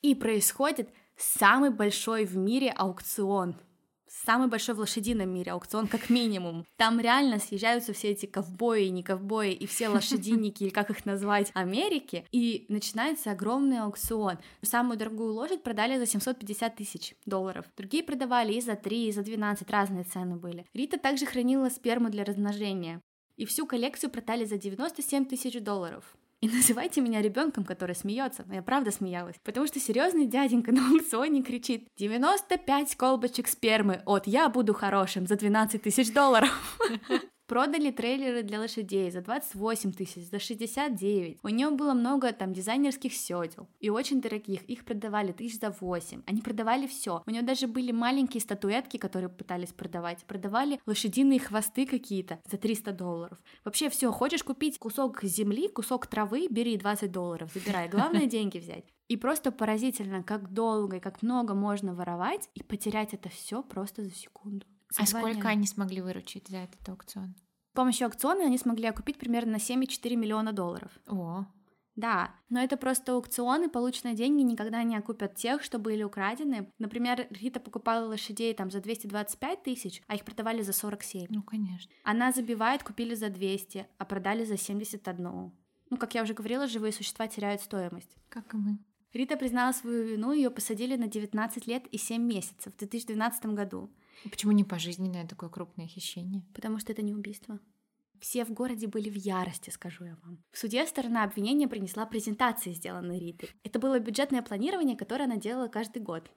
И 0.00 0.14
происходит 0.14 0.88
самый 1.16 1.70
большой 1.70 2.24
в 2.24 2.36
мире 2.36 2.70
аукцион. 2.70 3.56
самый 4.24 4.48
большой 4.48 4.74
в 4.74 4.78
лошадином 4.78 5.28
мире 5.28 5.52
аукцион 5.52 5.88
как 5.88 6.08
минимум. 6.08 6.64
Там 6.76 7.00
реально 7.00 7.38
съезжаются 7.38 7.92
все 7.92 8.10
эти 8.10 8.26
ковбои, 8.26 8.84
не 8.84 9.02
ковбои 9.02 9.52
и 9.52 9.66
все 9.66 9.88
лошадинники, 9.88 10.64
или 10.64 10.70
как 10.70 10.90
их 10.90 11.04
назвать, 11.04 11.50
Америки, 11.54 12.24
и 12.30 12.64
начинается 12.68 13.32
огромный 13.32 13.80
аукцион. 13.80 14.38
Самую 14.62 14.98
дорогую 14.98 15.32
лошадь 15.32 15.62
продали 15.62 15.98
за 15.98 16.06
750 16.06 16.76
тысяч 16.76 17.14
долларов. 17.26 17.66
Другие 17.76 18.04
продавали 18.04 18.52
и 18.54 18.60
за 18.60 18.76
3, 18.76 19.08
и 19.08 19.12
за 19.12 19.22
12, 19.22 19.70
разные 19.70 20.04
цены 20.04 20.36
были. 20.36 20.64
Рита 20.74 20.98
также 20.98 21.26
хранила 21.26 21.68
сперму 21.68 22.08
для 22.08 22.24
размножения. 22.24 23.00
И 23.36 23.44
всю 23.46 23.66
коллекцию 23.66 24.10
продали 24.10 24.44
за 24.44 24.58
97 24.58 25.24
тысяч 25.24 25.60
долларов. 25.60 26.16
И 26.40 26.48
называйте 26.54 27.00
меня 27.00 27.22
ребенком, 27.22 27.64
который 27.64 27.94
смеется. 27.94 28.44
Я 28.50 28.62
правда 28.62 28.90
смеялась. 28.90 29.36
Потому 29.42 29.66
что 29.66 29.80
серьезный 29.80 30.26
дяденька 30.26 30.72
на 30.72 30.88
аукционе 30.88 31.42
кричит 31.42 31.88
95 31.96 32.96
колбочек 32.96 33.48
спермы 33.48 34.02
от 34.06 34.26
«Я 34.26 34.48
буду 34.48 34.74
хорошим» 34.74 35.26
за 35.26 35.36
12 35.36 35.82
тысяч 35.82 36.12
долларов. 36.12 36.78
Продали 37.46 37.90
трейлеры 37.90 38.42
для 38.42 38.58
лошадей 38.58 39.10
за 39.10 39.20
28 39.20 39.92
тысяч, 39.92 40.30
за 40.30 40.38
69. 40.38 41.38
У 41.42 41.48
нее 41.48 41.68
было 41.70 41.92
много 41.92 42.32
там 42.32 42.54
дизайнерских 42.54 43.12
седел 43.12 43.68
и 43.80 43.90
очень 43.90 44.22
дорогих. 44.22 44.62
Их 44.62 44.84
продавали 44.86 45.32
тысяч 45.32 45.60
за 45.60 45.70
8. 45.70 46.22
Они 46.26 46.40
продавали 46.40 46.86
все. 46.86 47.22
У 47.26 47.30
нее 47.30 47.42
даже 47.42 47.66
были 47.66 47.92
маленькие 47.92 48.40
статуэтки, 48.40 48.96
которые 48.96 49.28
пытались 49.28 49.72
продавать. 49.72 50.24
Продавали 50.24 50.80
лошадиные 50.86 51.38
хвосты 51.38 51.84
какие-то 51.84 52.40
за 52.50 52.56
300 52.56 52.92
долларов. 52.92 53.38
Вообще 53.62 53.90
все. 53.90 54.10
Хочешь 54.10 54.42
купить 54.42 54.78
кусок 54.78 55.22
земли, 55.22 55.68
кусок 55.68 56.06
травы, 56.06 56.48
бери 56.48 56.78
20 56.78 57.12
долларов, 57.12 57.50
забирай. 57.52 57.90
Главное 57.90 58.24
деньги 58.26 58.56
взять. 58.56 58.86
И 59.08 59.18
просто 59.18 59.52
поразительно, 59.52 60.22
как 60.22 60.54
долго 60.54 60.96
и 60.96 61.00
как 61.00 61.20
много 61.20 61.52
можно 61.52 61.94
воровать 61.94 62.48
и 62.54 62.62
потерять 62.62 63.12
это 63.12 63.28
все 63.28 63.62
просто 63.62 64.02
за 64.02 64.14
секунду. 64.14 64.64
А 64.98 65.06
сколько 65.06 65.48
они 65.48 65.66
смогли 65.66 66.00
выручить 66.00 66.48
за 66.48 66.58
этот 66.58 66.88
аукцион? 66.88 67.34
С 67.72 67.76
помощью 67.76 68.06
аукциона 68.06 68.44
они 68.44 68.58
смогли 68.58 68.86
окупить 68.86 69.18
примерно 69.18 69.52
на 69.52 69.56
7,4 69.56 70.14
миллиона 70.16 70.52
долларов. 70.52 70.92
О, 71.08 71.46
да, 71.96 72.34
но 72.48 72.60
это 72.60 72.76
просто 72.76 73.12
аукционы, 73.12 73.68
полученные 73.68 74.16
деньги 74.16 74.42
никогда 74.42 74.82
не 74.82 74.96
окупят 74.96 75.36
тех, 75.36 75.62
что 75.62 75.78
были 75.78 76.02
украдены. 76.02 76.68
Например, 76.78 77.26
Рита 77.30 77.60
покупала 77.60 78.06
лошадей 78.06 78.52
там 78.54 78.70
за 78.70 78.80
225 78.80 79.62
тысяч, 79.62 80.02
а 80.08 80.16
их 80.16 80.24
продавали 80.24 80.62
за 80.62 80.72
47. 80.72 81.26
ну 81.30 81.42
конечно. 81.42 81.92
Она 82.02 82.32
забивает, 82.32 82.82
купили 82.82 83.14
за 83.14 83.28
200, 83.28 83.86
а 83.96 84.04
продали 84.04 84.44
за 84.44 84.56
71. 84.56 85.52
Ну, 85.90 85.96
как 85.96 86.14
я 86.14 86.22
уже 86.22 86.34
говорила, 86.34 86.66
живые 86.66 86.92
существа 86.92 87.28
теряют 87.28 87.60
стоимость. 87.60 88.16
Как 88.28 88.52
и 88.54 88.56
мы. 88.56 88.78
Рита 89.12 89.36
признала 89.36 89.70
свою 89.70 90.04
вину, 90.04 90.32
ее 90.32 90.50
посадили 90.50 90.96
на 90.96 91.06
19 91.06 91.68
лет 91.68 91.86
и 91.86 91.98
7 91.98 92.20
месяцев 92.20 92.74
в 92.74 92.78
2012 92.78 93.46
году. 93.46 93.88
Почему 94.30 94.52
не 94.52 94.64
пожизненное 94.64 95.26
такое 95.26 95.50
крупное 95.50 95.86
хищение? 95.86 96.44
Потому 96.54 96.78
что 96.78 96.92
это 96.92 97.02
не 97.02 97.14
убийство. 97.14 97.60
Все 98.20 98.44
в 98.44 98.50
городе 98.52 98.86
были 98.86 99.10
в 99.10 99.16
ярости, 99.16 99.70
скажу 99.70 100.04
я 100.04 100.16
вам. 100.22 100.42
В 100.50 100.58
суде 100.58 100.86
сторона 100.86 101.24
обвинения 101.24 101.68
принесла 101.68 102.06
презентации, 102.06 102.72
сделанные 102.72 103.20
Ритой. 103.20 103.50
Это 103.64 103.78
было 103.78 103.98
бюджетное 103.98 104.40
планирование, 104.42 104.96
которое 104.96 105.24
она 105.24 105.36
делала 105.36 105.68
каждый 105.68 106.00
год. 106.00 106.30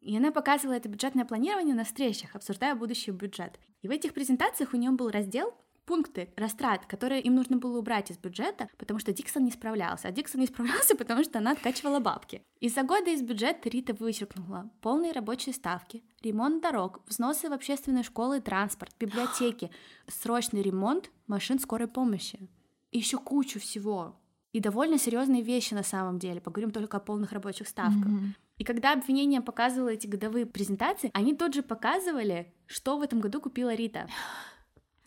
И 0.00 0.16
она 0.16 0.32
показывала 0.32 0.76
это 0.76 0.88
бюджетное 0.88 1.24
планирование 1.24 1.74
на 1.74 1.84
встречах, 1.84 2.34
обсуждая 2.34 2.74
будущий 2.74 3.10
бюджет. 3.10 3.58
И 3.82 3.88
в 3.88 3.90
этих 3.90 4.12
презентациях 4.12 4.74
у 4.74 4.76
нее 4.76 4.90
был 4.90 5.10
раздел 5.10 5.54
пункты 5.84 6.32
растрат, 6.36 6.86
которые 6.86 7.20
им 7.22 7.34
нужно 7.34 7.56
было 7.56 7.78
убрать 7.78 8.10
из 8.10 8.18
бюджета, 8.18 8.68
потому 8.78 9.00
что 9.00 9.12
Диксон 9.12 9.44
не 9.44 9.50
справлялся. 9.50 10.08
А 10.08 10.12
Диксон 10.12 10.40
не 10.40 10.46
справлялся, 10.46 10.94
потому 10.98 11.24
что 11.24 11.38
она 11.38 11.52
откачивала 11.52 12.00
бабки. 12.00 12.42
Из-за 12.60 12.82
года 12.82 13.10
из 13.10 13.22
бюджета 13.22 13.68
Рита 13.68 13.94
вычеркнула 13.94 14.70
полные 14.80 15.12
рабочие 15.12 15.54
ставки, 15.54 16.02
ремонт 16.22 16.62
дорог, 16.62 17.00
взносы 17.06 17.48
в 17.48 17.52
общественные 17.52 18.04
школы 18.04 18.38
и 18.38 18.40
транспорт, 18.40 18.94
библиотеки, 18.98 19.70
срочный 20.08 20.62
ремонт 20.62 21.10
машин 21.26 21.58
скорой 21.58 21.88
помощи. 21.88 22.48
И 22.90 22.98
еще 22.98 23.18
кучу 23.18 23.60
всего. 23.60 24.20
И 24.52 24.58
довольно 24.58 24.98
серьезные 24.98 25.42
вещи 25.42 25.74
на 25.74 25.84
самом 25.84 26.18
деле. 26.18 26.40
Поговорим 26.40 26.72
только 26.72 26.96
о 26.96 27.00
полных 27.00 27.32
рабочих 27.32 27.68
ставках. 27.68 28.10
И 28.58 28.64
когда 28.64 28.92
обвинение 28.92 29.40
показывало 29.40 29.88
эти 29.88 30.06
годовые 30.06 30.44
презентации, 30.44 31.10
они 31.14 31.34
тут 31.34 31.54
же 31.54 31.62
показывали, 31.62 32.52
что 32.66 32.98
в 32.98 33.02
этом 33.02 33.20
году 33.20 33.40
купила 33.40 33.74
Рита. 33.74 34.06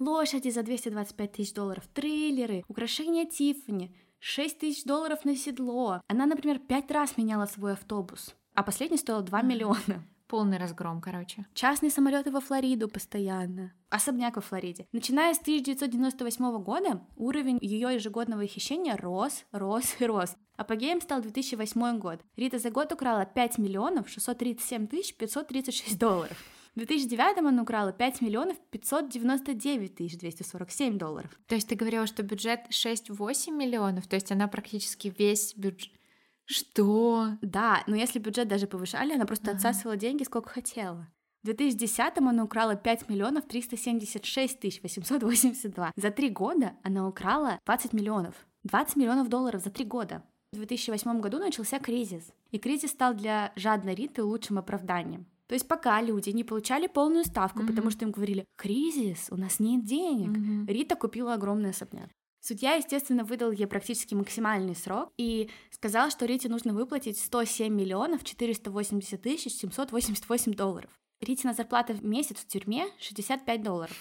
Лошади 0.04 0.50
за 0.50 0.64
225 0.64 1.32
тысяч 1.32 1.54
долларов, 1.54 1.88
трейлеры, 1.94 2.66
украшения 2.68 3.26
Тиффани, 3.26 3.96
6 4.20 4.60
тысяч 4.60 4.84
долларов 4.84 5.24
на 5.24 5.36
седло. 5.38 6.02
Она, 6.08 6.26
например, 6.26 6.60
пять 6.60 6.92
раз 6.92 7.16
меняла 7.16 7.46
свой 7.46 7.74
автобус, 7.74 8.36
а 8.54 8.64
последний 8.64 8.98
стоил 8.98 9.22
2 9.22 9.42
миллиона. 9.44 10.06
Полный 10.28 10.58
разгром, 10.58 11.00
короче. 11.00 11.46
Частные 11.54 11.90
самолеты 11.90 12.32
во 12.32 12.42
Флориду 12.42 12.90
постоянно. 12.90 13.72
Особняк 13.90 14.36
во 14.36 14.42
Флориде. 14.42 14.88
Начиная 14.92 15.34
с 15.34 15.40
1998 15.40 16.64
года 16.64 17.02
уровень 17.16 17.60
ее 17.62 17.94
ежегодного 17.94 18.46
хищения 18.46 18.98
рос, 18.98 19.46
рос 19.52 19.96
и 20.00 20.06
рос. 20.06 20.36
Апогеем 20.58 21.00
стал 21.02 21.22
2008 21.22 22.00
год. 22.00 22.20
Рита 22.36 22.58
за 22.58 22.72
год 22.72 22.92
украла 22.92 23.26
5 23.26 23.58
миллионов 23.58 24.10
637 24.10 24.88
тысяч 24.88 25.16
536 25.16 25.98
долларов. 25.98 26.38
В 26.76 26.78
2009 26.78 27.38
она 27.38 27.62
украла 27.62 27.92
5 27.92 28.22
миллионов 28.22 28.58
599 28.72 29.96
тысяч 29.96 30.18
247 30.18 30.98
долларов. 30.98 31.30
То 31.48 31.56
есть 31.56 31.68
ты 31.68 31.76
говорила, 31.76 32.08
что 32.08 32.24
бюджет 32.24 32.62
6-8 32.72 33.52
миллионов, 33.52 34.08
то 34.08 34.16
есть 34.16 34.32
она 34.32 34.48
практически 34.48 35.14
весь 35.16 35.56
бюджет... 35.56 35.92
Что? 36.46 37.38
Да, 37.42 37.84
но 37.88 37.96
если 37.96 38.20
бюджет 38.20 38.48
даже 38.48 38.68
повышали, 38.68 39.14
она 39.14 39.26
просто 39.26 39.52
Ага. 39.52 39.58
отсасывала 39.58 39.96
деньги 39.98 40.24
сколько 40.24 40.50
хотела. 40.50 41.08
В 41.44 41.46
2010 41.46 42.18
она 42.18 42.44
украла 42.44 42.76
5 42.76 43.10
миллионов 43.10 43.46
376 43.46 44.60
тысяч 44.60 44.82
882. 44.82 45.92
За 45.96 46.10
три 46.12 46.30
года 46.30 46.74
она 46.84 47.08
украла 47.08 47.60
20 47.66 47.94
миллионов. 47.94 48.34
20 48.64 48.96
миллионов 48.96 49.30
долларов 49.30 49.62
за 49.62 49.70
три 49.70 49.86
года. 49.86 50.24
В 50.52 50.56
2008 50.58 51.20
году 51.20 51.40
начался 51.40 51.80
кризис. 51.80 52.32
И 52.52 52.60
кризис 52.60 52.92
стал 52.92 53.14
для 53.14 53.52
жадной 53.56 53.94
Риты 53.96 54.24
лучшим 54.24 54.58
оправданием. 54.58 55.26
То 55.54 55.56
есть 55.56 55.68
пока 55.68 56.02
люди 56.02 56.32
не 56.32 56.44
получали 56.44 56.88
полную 56.88 57.24
ставку, 57.26 57.60
Мгм. 57.60 57.68
потому 57.68 57.92
что 57.92 58.06
им 58.06 58.12
говорили 58.12 58.48
«кризис, 58.56 59.28
у 59.30 59.36
нас 59.38 59.60
нет 59.60 59.86
денег», 59.86 60.30
Мгм. 60.30 60.66
Рита 60.66 60.96
купила 60.96 61.36
огромный 61.36 61.70
особняк. 61.70 62.10
Судья, 62.40 62.74
естественно, 62.74 63.24
выдал 63.24 63.52
ей 63.52 63.68
практически 63.68 64.16
максимальный 64.16 64.76
срок 64.76 65.12
и 65.16 65.52
сказал, 65.70 66.10
что 66.10 66.26
Рите 66.26 66.50
нужно 66.50 66.74
выплатить 66.74 67.20
107 67.20 67.72
миллионов 67.72 68.24
480 68.24 69.22
тысяч 69.22 69.52
788 69.54 70.54
долларов. 70.56 70.90
Ритина 71.22 71.54
зарплата 71.54 71.94
в 71.94 72.04
месяц 72.04 72.38
в 72.38 72.48
тюрьме 72.48 72.88
65 72.98 73.62
долларов. 73.62 73.96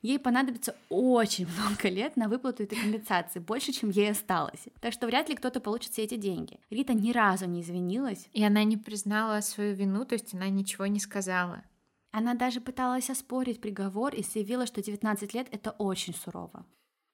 Ей 0.00 0.18
понадобится 0.18 0.76
очень 0.88 1.46
много 1.58 1.88
лет 1.88 2.16
на 2.16 2.28
выплату 2.28 2.62
этой 2.62 2.78
компенсации, 2.78 3.40
больше, 3.40 3.72
чем 3.72 3.90
ей 3.90 4.10
осталось. 4.10 4.68
Так 4.80 4.92
что 4.92 5.06
вряд 5.06 5.28
ли 5.28 5.34
кто-то 5.34 5.60
получит 5.60 5.92
все 5.92 6.04
эти 6.04 6.16
деньги. 6.16 6.60
Рита 6.70 6.94
ни 6.94 7.12
разу 7.12 7.46
не 7.46 7.62
извинилась. 7.62 8.28
И 8.32 8.42
она 8.44 8.64
не 8.64 8.76
признала 8.76 9.40
свою 9.40 9.74
вину, 9.74 10.04
то 10.04 10.14
есть 10.14 10.34
она 10.34 10.48
ничего 10.48 10.86
не 10.86 11.00
сказала. 11.00 11.62
Она 12.10 12.34
даже 12.34 12.60
пыталась 12.60 13.10
оспорить 13.10 13.60
приговор 13.60 14.14
и 14.14 14.22
заявила, 14.22 14.66
что 14.66 14.82
19 14.82 15.34
лет— 15.34 15.48
это 15.50 15.72
очень 15.72 16.14
сурово. 16.14 16.64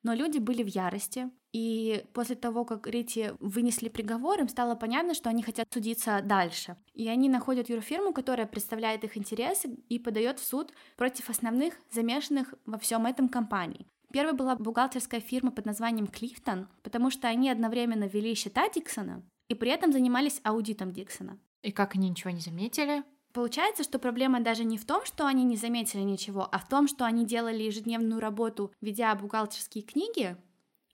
Но 0.03 0.15
люди 0.15 0.39
были 0.39 0.63
в 0.63 0.69
ярости, 0.69 1.31
и 1.55 2.05
после 2.13 2.35
того, 2.35 2.65
как 2.65 2.89
Рите 2.89 3.37
вынесли 3.39 3.89
приговор, 3.89 4.41
им 4.41 4.49
стало 4.49 4.75
понятно, 4.75 5.15
что 5.15 5.31
они 5.31 5.41
хотят 5.41 5.73
судиться 5.73 6.21
дальше. 6.21 6.77
И 6.95 7.07
они 7.07 7.29
находят 7.29 7.69
юрфирму, 7.69 8.13
которая 8.13 8.49
представляет 8.49 9.05
их 9.05 9.17
интересы 9.17 9.69
и 9.89 10.01
подает 10.01 10.41
в 10.41 10.45
суд 10.45 10.73
против 10.97 11.31
основных 11.31 11.75
замешанных 11.93 12.55
во 12.67 12.77
всем 12.77 13.07
этом 13.07 13.29
компаний. 13.29 13.87
Первой 14.13 14.33
была 14.33 14.57
бухгалтерская 14.57 15.21
фирма 15.21 15.53
под 15.53 15.65
названием 15.65 16.09
Клифтон, 16.09 16.67
потому 16.83 17.09
что 17.11 17.29
они 17.29 17.49
одновременно 17.49 18.05
вели 18.05 18.35
счета 18.35 18.69
Диксона 18.69 19.23
и 19.49 19.55
при 19.55 19.71
этом 19.71 19.93
занимались 19.93 20.41
аудитом 20.43 20.93
Диксона. 20.93 21.39
И 21.63 21.71
как 21.71 21.95
они 21.95 22.09
ничего 22.09 22.31
не 22.31 22.41
заметили? 22.41 23.05
Получается, 23.33 23.85
что 23.85 24.01
проблема 24.01 24.41
даже 24.41 24.65
не 24.65 24.77
в 24.77 24.85
том, 24.85 25.05
что 25.05 25.25
они 25.25 25.45
не 25.45 25.57
заметили 25.57 26.03
ничего, 26.03 26.49
а 26.51 26.59
в 26.59 26.69
том, 26.69 26.89
что 26.89 27.05
они 27.05 27.25
делали 27.25 27.63
ежедневную 27.63 28.21
работу, 28.21 28.73
ведя 28.81 29.15
бухгалтерские 29.15 29.85
книги, 29.85 30.37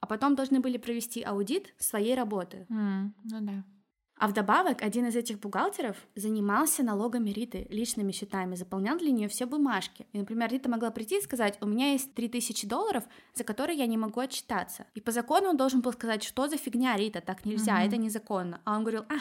а 0.01 0.07
потом 0.07 0.35
должны 0.35 0.61
были 0.61 0.79
провести 0.79 1.23
аудит 1.23 1.75
своей 1.79 2.15
работы. 2.15 2.67
М, 2.71 3.15
ну 3.25 3.41
да. 3.41 3.65
А 4.17 4.29
вдобавок, 4.29 4.83
один 4.83 5.07
из 5.07 5.17
этих 5.17 5.41
бухгалтеров 5.41 5.97
занимался 6.15 6.83
налогами 6.83 7.31
Риты, 7.31 7.67
личными 7.71 8.13
счетами, 8.13 8.55
заполнял 8.55 8.99
для 8.99 9.11
нее 9.13 9.29
все 9.29 9.47
бумажки. 9.47 10.07
И, 10.13 10.19
например, 10.19 10.51
Рита 10.53 10.69
могла 10.69 10.91
прийти 10.91 11.17
и 11.19 11.23
сказать, 11.23 11.57
у 11.63 11.67
меня 11.67 11.93
есть 11.93 12.13
3000 12.13 12.67
долларов, 12.67 13.05
за 13.35 13.45
которые 13.45 13.79
я 13.79 13.87
не 13.87 13.97
могу 13.97 14.21
отчитаться. 14.21 14.85
И 14.95 15.01
по 15.01 15.11
закону 15.11 15.49
он 15.49 15.57
должен 15.57 15.81
был 15.81 15.93
сказать, 15.95 16.23
что 16.23 16.49
за 16.49 16.59
фигня, 16.59 16.99
Рита, 16.99 17.23
так 17.23 17.47
нельзя, 17.47 17.77
Мгм. 17.79 17.87
это 17.89 17.97
незаконно. 17.97 18.61
А 18.67 18.77
он 18.77 18.83
говорил, 18.83 19.05
а. 19.09 19.15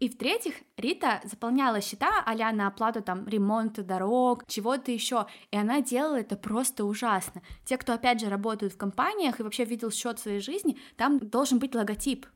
И 0.00 0.08
в-третьих, 0.08 0.54
Рита 0.78 1.20
заполняла 1.24 1.82
счета 1.82 2.22
а 2.24 2.52
на 2.52 2.66
оплату 2.66 3.02
там 3.02 3.28
ремонта 3.28 3.84
дорог, 3.84 4.46
чего-то 4.46 4.90
еще, 4.90 5.26
и 5.50 5.56
она 5.56 5.82
делала 5.82 6.18
это 6.18 6.36
просто 6.36 6.86
ужасно. 6.86 7.42
Те, 7.66 7.76
кто 7.76 7.92
опять 7.92 8.18
же 8.18 8.30
работают 8.30 8.72
в 8.72 8.78
компаниях 8.78 9.38
и 9.38 9.42
вообще 9.42 9.66
видел 9.66 9.90
счет 9.90 10.18
своей 10.18 10.40
жизни, 10.40 10.78
там 10.96 11.18
должен 11.18 11.58
быть 11.58 11.74
логотип. 11.74 12.26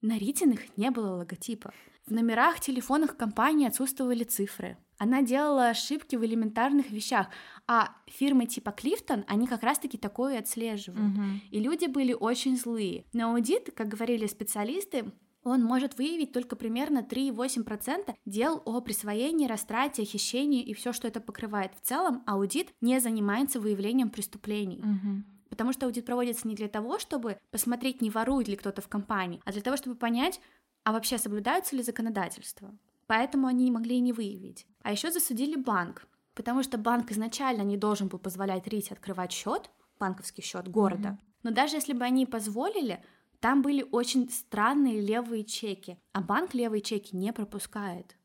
На 0.00 0.18
Ритиных 0.18 0.76
не 0.78 0.90
было 0.90 1.16
логотипа. 1.16 1.72
В 2.06 2.10
номерах 2.12 2.60
телефонах 2.60 3.16
компании 3.16 3.68
отсутствовали 3.68 4.24
цифры. 4.24 4.78
Она 4.98 5.22
делала 5.22 5.68
ошибки 5.68 6.16
в 6.16 6.24
элементарных 6.24 6.90
вещах, 6.90 7.28
а 7.66 7.94
фирмы 8.06 8.46
типа 8.46 8.72
Клифтон, 8.72 9.24
они 9.28 9.46
как 9.46 9.62
раз-таки 9.62 9.98
такое 9.98 10.38
отслеживают. 10.38 11.16
Угу. 11.16 11.24
И 11.50 11.60
люди 11.60 11.86
были 11.86 12.14
очень 12.14 12.56
злые. 12.56 13.04
Но 13.12 13.30
аудит, 13.32 13.70
как 13.76 13.88
говорили 13.88 14.26
специалисты, 14.26 15.12
он 15.44 15.62
может 15.62 15.98
выявить 15.98 16.32
только 16.32 16.56
примерно 16.56 16.98
3,8% 16.98 18.14
дел 18.24 18.62
о 18.64 18.80
присвоении, 18.80 19.46
растрате, 19.46 20.04
хищении 20.04 20.62
и 20.62 20.72
все, 20.74 20.92
что 20.92 21.08
это 21.08 21.20
покрывает. 21.20 21.72
В 21.80 21.86
целом 21.86 22.22
аудит 22.26 22.72
не 22.80 23.00
занимается 23.00 23.60
выявлением 23.60 24.10
преступлений. 24.10 24.78
Угу. 24.78 25.22
Потому 25.50 25.72
что 25.72 25.86
аудит 25.86 26.06
проводится 26.06 26.46
не 26.48 26.54
для 26.54 26.68
того, 26.68 26.98
чтобы 26.98 27.38
посмотреть, 27.50 28.00
не 28.00 28.10
ворует 28.10 28.48
ли 28.48 28.56
кто-то 28.56 28.80
в 28.80 28.88
компании, 28.88 29.40
а 29.44 29.52
для 29.52 29.60
того, 29.60 29.76
чтобы 29.76 29.96
понять, 29.96 30.40
а 30.84 30.92
вообще 30.92 31.18
соблюдаются 31.18 31.76
ли 31.76 31.82
законодательства. 31.82 32.74
Поэтому 33.06 33.46
они 33.48 33.70
могли 33.70 33.96
и 33.96 34.00
не 34.00 34.12
выявить. 34.12 34.66
А 34.82 34.92
еще 34.92 35.10
засудили 35.10 35.56
банк, 35.56 36.06
потому 36.34 36.62
что 36.62 36.78
банк 36.78 37.10
изначально 37.10 37.62
не 37.62 37.76
должен 37.76 38.08
был 38.08 38.18
позволять 38.18 38.66
Рите 38.66 38.94
открывать 38.94 39.32
счет, 39.32 39.70
банковский 39.98 40.42
счет 40.42 40.68
города. 40.68 41.10
Мгм. 41.10 41.20
Но 41.42 41.50
даже 41.50 41.76
если 41.76 41.92
бы 41.92 42.04
они 42.04 42.26
позволили, 42.26 43.04
там 43.42 43.60
были 43.60 43.84
очень 43.90 44.30
странные 44.30 45.00
левые 45.00 45.42
чеки, 45.42 45.98
а 46.12 46.20
банк 46.22 46.54
левые 46.54 46.80
чеки 46.80 47.16
не 47.16 47.32
пропускает. 47.32 48.16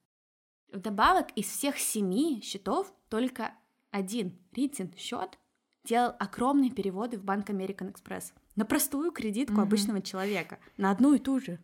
Вдобавок, 0.72 1.32
из 1.36 1.48
всех 1.48 1.80
семи 1.80 2.40
счетов 2.44 2.94
только 3.10 3.56
один 3.90 4.38
Ритин 4.52 4.94
счет 4.96 5.40
делал 5.84 6.14
огромные 6.20 6.70
переводы 6.70 7.18
в 7.18 7.24
банк 7.24 7.50
American 7.50 7.92
Express 7.92 8.32
на 8.56 8.64
простую 8.64 9.12
кредитку 9.12 9.54
Мгм. 9.54 9.62
обычного 9.64 10.02
человека, 10.04 10.60
на 10.78 10.92
одну 10.92 11.16
и 11.16 11.20
ту 11.20 11.40
же. 11.40 11.58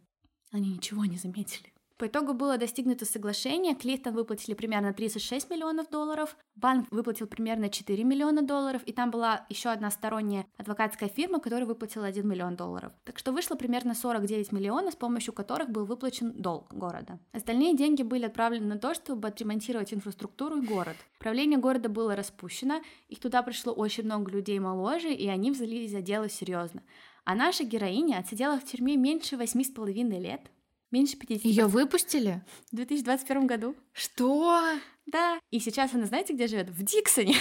Они 0.52 0.72
ничего 0.72 1.06
не 1.06 1.18
заметили. 1.18 1.73
По 2.04 2.08
итогу 2.08 2.34
было 2.34 2.58
достигнуто 2.58 3.06
соглашение, 3.06 3.76
Клифтон 3.76 4.14
выплатили 4.14 4.56
примерно 4.56 4.92
36 4.92 5.50
миллионов 5.50 5.90
долларов, 5.90 6.36
банк 6.54 6.92
выплатил 6.92 7.28
примерно 7.28 7.70
4 7.70 8.04
миллиона 8.04 8.42
долларов, 8.42 8.82
и 8.86 8.92
там 8.92 9.10
была 9.10 9.46
еще 9.48 9.70
одна 9.70 9.90
сторонняя 9.90 10.46
адвокатская 10.58 11.08
фирма, 11.08 11.40
которая 11.40 11.66
выплатила 11.66 12.06
1 12.06 12.28
миллион 12.28 12.58
долларов. 12.58 12.92
Так 13.06 13.20
что 13.20 13.32
вышло 13.32 13.56
примерно 13.56 13.96
49 13.96 14.52
миллионов, 14.52 14.96
с 14.96 14.98
помощью 14.98 15.32
которых 15.34 15.70
был 15.70 15.86
выплачен 15.86 16.34
долг 16.34 16.74
города. 16.74 17.20
Остальные 17.32 17.78
деньги 17.78 18.04
были 18.04 18.26
отправлены 18.26 18.66
на 18.66 18.78
то, 18.78 18.94
чтобы 18.94 19.30
отремонтировать 19.30 19.94
инфраструктуру 19.94 20.58
и 20.58 20.66
город. 20.66 20.98
Правление 21.20 21.58
города 21.58 21.88
было 21.88 22.18
распущено, 22.18 22.82
их 23.08 23.22
туда 23.22 23.44
пришло 23.44 23.72
очень 23.72 24.04
много 24.04 24.30
людей 24.30 24.60
моложе, 24.60 25.14
и 25.14 25.30
они 25.30 25.52
взялись 25.52 25.92
за 25.92 26.02
дело 26.02 26.28
серьезно. 26.28 26.84
А 27.24 27.34
наша 27.34 27.64
героиня 27.64 28.18
отсидела 28.18 28.60
в 28.60 28.66
тюрьме 28.66 28.98
меньше 28.98 29.38
восьми 29.38 29.64
с 29.64 29.70
половиной 29.70 30.20
лет. 30.20 30.52
Меньше 30.94 31.18
50 31.18 31.44
Ее 31.46 31.66
выпустили? 31.66 32.44
в 32.72 32.76
2021 32.76 33.48
году. 33.48 33.76
Что? 33.94 34.62
Да. 35.08 35.40
И 35.50 35.60
сейчас 35.60 35.92
она, 35.96 36.06
знаете, 36.06 36.34
где 36.34 36.46
живет? 36.46 36.70
В 36.70 36.84
Диксоне. 36.84 37.36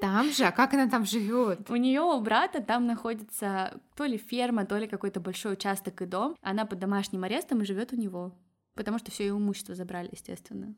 Там 0.00 0.30
же? 0.30 0.44
А 0.44 0.52
как 0.52 0.74
она 0.74 0.88
там 0.88 1.04
живет? 1.04 1.68
У 1.68 1.74
нее 1.74 2.02
у 2.02 2.20
брата 2.20 2.62
там 2.62 2.86
находится 2.86 3.80
то 3.96 4.04
ли 4.04 4.16
ферма, 4.16 4.64
то 4.64 4.78
ли 4.78 4.86
какой-то 4.86 5.18
большой 5.18 5.54
участок 5.54 6.00
и 6.02 6.06
дом. 6.06 6.36
Она 6.40 6.66
под 6.66 6.78
домашним 6.78 7.24
арестом 7.24 7.62
и 7.62 7.66
живет 7.66 7.92
у 7.92 7.96
него. 7.96 8.32
Потому 8.76 8.98
что 8.98 9.10
все 9.10 9.26
ее 9.26 9.32
имущество 9.32 9.74
забрали, 9.74 10.10
естественно. 10.12 10.76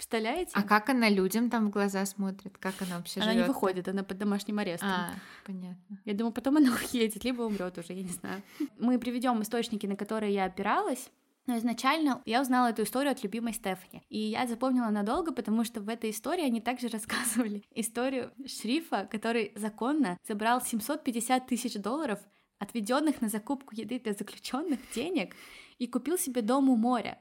Представляете? 0.00 0.52
А 0.54 0.62
как 0.62 0.88
она 0.88 1.10
людям 1.10 1.50
там 1.50 1.66
в 1.66 1.70
глаза 1.70 2.06
смотрит? 2.06 2.56
Как 2.56 2.72
она 2.80 2.96
вообще 2.96 3.20
она 3.20 3.32
живет? 3.32 3.44
не 3.44 3.48
выходит, 3.52 3.86
она 3.86 4.02
под 4.02 4.16
домашним 4.16 4.58
арестом. 4.58 4.88
А, 4.88 5.10
понятно. 5.44 6.00
Я 6.06 6.14
думаю, 6.14 6.32
потом 6.32 6.56
она 6.56 6.70
уедет, 6.92 7.22
либо 7.22 7.42
умрет 7.42 7.76
уже, 7.76 7.92
я 7.92 8.02
не 8.02 8.08
знаю. 8.08 8.42
Мы 8.78 8.98
приведем 8.98 9.42
источники, 9.42 9.86
на 9.86 9.96
которые 9.96 10.32
я 10.32 10.46
опиралась. 10.46 11.10
Но 11.46 11.58
изначально 11.58 12.22
я 12.24 12.40
узнала 12.40 12.68
эту 12.68 12.84
историю 12.84 13.12
от 13.12 13.22
любимой 13.22 13.52
Стефани. 13.52 14.02
И 14.08 14.18
я 14.18 14.46
запомнила 14.46 14.88
надолго, 14.88 15.32
потому 15.32 15.64
что 15.64 15.82
в 15.82 15.88
этой 15.90 16.12
истории 16.12 16.46
они 16.46 16.62
также 16.62 16.88
рассказывали 16.96 17.62
историю 17.74 18.32
шрифа, 18.46 19.04
который 19.04 19.52
законно 19.54 20.16
забрал 20.26 20.62
750 20.62 21.46
тысяч 21.46 21.74
долларов, 21.74 22.20
отведенных 22.58 23.20
на 23.20 23.28
закупку 23.28 23.74
еды 23.74 24.00
для 24.00 24.14
заключенных 24.14 24.80
денег, 24.94 25.36
и 25.76 25.86
купил 25.86 26.16
себе 26.16 26.40
дом 26.40 26.70
у 26.70 26.76
моря. 26.76 27.18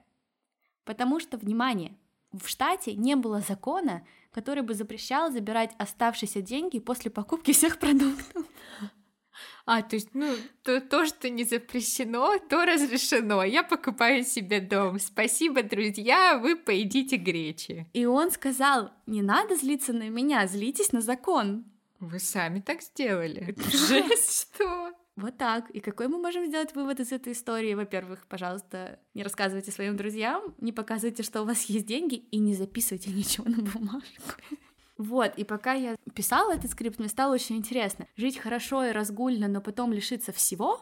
Потому 0.86 1.20
что, 1.20 1.38
внимание, 1.38 1.98
в 2.32 2.48
штате 2.48 2.96
не 2.96 3.16
было 3.16 3.42
закона, 3.42 4.06
который 4.32 4.64
бы 4.64 4.74
запрещал 4.74 5.32
забирать 5.32 5.72
оставшиеся 5.78 6.42
деньги 6.42 6.80
после 6.80 7.12
покупки 7.12 7.52
всех 7.52 7.80
продуктов. 7.80 8.46
А, 9.66 9.84
то 9.84 9.96
есть, 9.96 10.10
ну, 10.14 10.36
то, 10.64 10.82
то, 10.82 11.06
что 11.06 11.30
не 11.30 11.44
запрещено, 11.44 12.40
то 12.50 12.66
разрешено. 12.66 13.44
Я 13.44 13.64
покупаю 13.64 14.24
себе 14.24 14.60
дом. 14.62 15.00
Спасибо, 15.00 15.62
друзья, 15.62 16.40
вы 16.40 16.56
поедите 16.56 17.18
гречи. 17.18 17.88
И 17.94 18.06
он 18.06 18.32
сказал, 18.32 18.92
не 19.06 19.22
надо 19.22 19.56
злиться 19.56 19.94
на 19.94 20.10
меня, 20.10 20.48
злитесь 20.48 20.92
на 20.92 21.02
закон. 21.02 21.66
Вы 22.00 22.20
сами 22.20 22.62
так 22.62 22.82
сделали. 22.82 23.56
Жесть, 23.72 24.50
что? 24.54 24.92
Вот 25.20 25.38
так. 25.38 25.70
И 25.72 25.82
какой 25.82 26.07
мы 26.07 26.17
можем 26.17 26.45
сделать 26.45 26.74
вывод 26.74 27.01
из 27.01 27.11
этой 27.11 27.34
истории? 27.34 27.74
Во-первых, 27.74 28.26
пожалуйста, 28.28 28.99
не 29.13 29.22
рассказывайте 29.22 29.70
своим 29.72 29.97
друзьям, 29.97 30.55
не 30.59 30.72
показывайте, 30.72 31.24
что 31.24 31.41
у 31.41 31.45
вас 31.45 31.63
есть 31.63 31.86
деньги, 31.86 32.15
и 32.15 32.38
не 32.38 32.55
записывайте 32.55 33.11
ничего 33.13 33.49
на 33.49 33.61
бумажку. 33.61 34.34
Вот, 34.97 35.34
и 35.38 35.43
пока 35.43 35.74
я 35.74 35.95
писала 36.13 36.53
этот 36.53 36.72
скрипт, 36.72 36.99
мне 36.99 37.09
стало 37.09 37.34
очень 37.34 37.57
интересно. 37.57 38.05
Жить 38.15 38.38
хорошо 38.38 38.86
и 38.86 38.91
разгульно, 38.91 39.47
но 39.47 39.61
потом 39.61 39.91
лишиться 39.91 40.32
всего? 40.32 40.82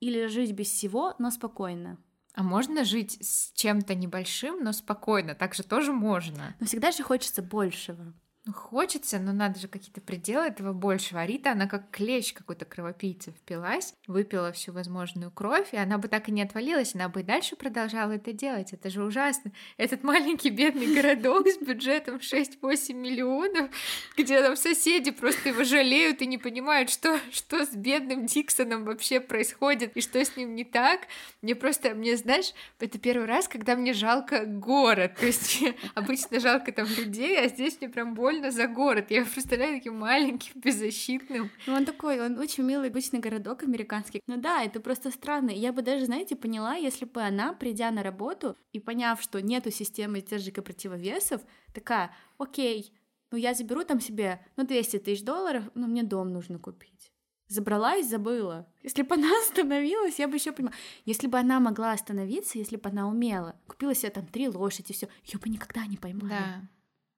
Или 0.00 0.26
жить 0.26 0.52
без 0.52 0.68
всего, 0.68 1.14
но 1.18 1.30
спокойно? 1.30 1.98
А 2.34 2.42
можно 2.42 2.84
жить 2.84 3.18
с 3.20 3.52
чем-то 3.52 3.94
небольшим, 3.94 4.62
но 4.62 4.72
спокойно? 4.72 5.34
Так 5.34 5.54
же 5.54 5.62
тоже 5.62 5.92
можно. 5.92 6.54
Но 6.60 6.66
всегда 6.66 6.92
же 6.92 7.02
хочется 7.02 7.42
большего. 7.42 8.14
Хочется, 8.52 9.18
но 9.18 9.32
надо 9.32 9.58
же 9.58 9.68
какие-то 9.68 10.00
пределы 10.00 10.46
этого 10.46 10.72
большего. 10.72 11.20
А 11.20 11.26
Рита, 11.26 11.52
она 11.52 11.66
как 11.66 11.90
клещ 11.90 12.32
какой-то 12.32 12.64
кровопийца 12.64 13.30
впилась, 13.32 13.94
выпила 14.06 14.52
всю 14.52 14.72
возможную 14.72 15.30
кровь, 15.30 15.68
и 15.72 15.76
она 15.76 15.98
бы 15.98 16.08
так 16.08 16.28
и 16.28 16.32
не 16.32 16.42
отвалилась, 16.42 16.94
она 16.94 17.08
бы 17.08 17.20
и 17.20 17.24
дальше 17.24 17.56
продолжала 17.56 18.12
это 18.12 18.32
делать. 18.32 18.72
Это 18.72 18.90
же 18.90 19.02
ужасно. 19.02 19.52
Этот 19.76 20.02
маленький 20.02 20.50
бедный 20.50 20.94
городок 20.94 21.46
с 21.48 21.58
бюджетом 21.58 22.16
6-8 22.16 22.92
миллионов, 22.92 23.70
где 24.16 24.40
там 24.42 24.56
соседи 24.56 25.10
просто 25.10 25.50
его 25.50 25.64
жалеют 25.64 26.22
и 26.22 26.26
не 26.26 26.38
понимают, 26.38 26.90
что, 26.90 27.18
что 27.30 27.64
с 27.64 27.70
бедным 27.74 28.26
Диксоном 28.26 28.84
вообще 28.84 29.20
происходит 29.20 29.96
и 29.96 30.00
что 30.00 30.24
с 30.24 30.36
ним 30.36 30.54
не 30.54 30.64
так. 30.64 31.00
Мне 31.42 31.54
просто, 31.54 31.94
мне, 31.94 32.16
знаешь, 32.16 32.52
это 32.78 32.98
первый 32.98 33.26
раз, 33.26 33.48
когда 33.48 33.76
мне 33.76 33.92
жалко 33.92 34.44
город. 34.44 35.16
То 35.18 35.26
есть 35.26 35.62
обычно 35.94 36.40
жалко 36.40 36.72
там 36.72 36.86
людей, 36.86 37.38
а 37.38 37.48
здесь 37.48 37.78
мне 37.80 37.88
прям 37.88 38.14
больно 38.14 38.39
за 38.48 38.66
город. 38.66 39.10
Я 39.10 39.18
его 39.18 39.28
представляю 39.30 39.78
таким 39.78 39.98
маленьким, 39.98 40.52
беззащитным. 40.60 41.50
Ну, 41.66 41.74
он 41.74 41.84
такой, 41.84 42.20
он 42.24 42.38
очень 42.38 42.64
милый, 42.64 42.88
обычный 42.88 43.20
городок 43.20 43.62
американский. 43.62 44.22
Ну 44.26 44.36
да, 44.36 44.62
это 44.62 44.80
просто 44.80 45.10
странно. 45.10 45.50
Я 45.50 45.72
бы 45.72 45.82
даже, 45.82 46.06
знаете, 46.06 46.36
поняла, 46.36 46.74
если 46.74 47.04
бы 47.04 47.22
она, 47.22 47.52
придя 47.52 47.90
на 47.90 48.02
работу 48.02 48.56
и 48.72 48.80
поняв, 48.80 49.20
что 49.20 49.42
нету 49.42 49.70
системы 49.70 50.20
сдержек 50.20 50.58
и 50.58 50.62
противовесов, 50.62 51.42
такая, 51.74 52.14
окей, 52.38 52.92
ну 53.30 53.38
я 53.38 53.54
заберу 53.54 53.84
там 53.84 54.00
себе, 54.00 54.44
ну, 54.56 54.66
200 54.66 54.98
тысяч 55.00 55.24
долларов, 55.24 55.64
но 55.74 55.86
мне 55.86 56.02
дом 56.02 56.32
нужно 56.32 56.58
купить. 56.58 57.12
Забрала 57.50 57.96
и 57.96 58.02
забыла. 58.04 58.72
Если 58.82 59.02
бы 59.02 59.16
она 59.16 59.28
остановилась, 59.42 60.18
я 60.20 60.28
бы 60.28 60.36
еще 60.36 60.52
понимала. 60.52 60.76
Если 61.04 61.26
бы 61.26 61.36
она 61.38 61.58
могла 61.58 61.92
остановиться, 61.92 62.58
если 62.58 62.76
бы 62.76 62.88
она 62.88 63.08
умела, 63.08 63.60
купила 63.66 63.94
себе 63.94 64.10
там 64.10 64.26
три 64.26 64.48
лошади, 64.48 64.92
все, 64.92 65.08
ее 65.24 65.38
бы 65.40 65.48
никогда 65.48 65.84
не 65.86 65.96
поймали. 65.96 66.28
Да. 66.28 66.68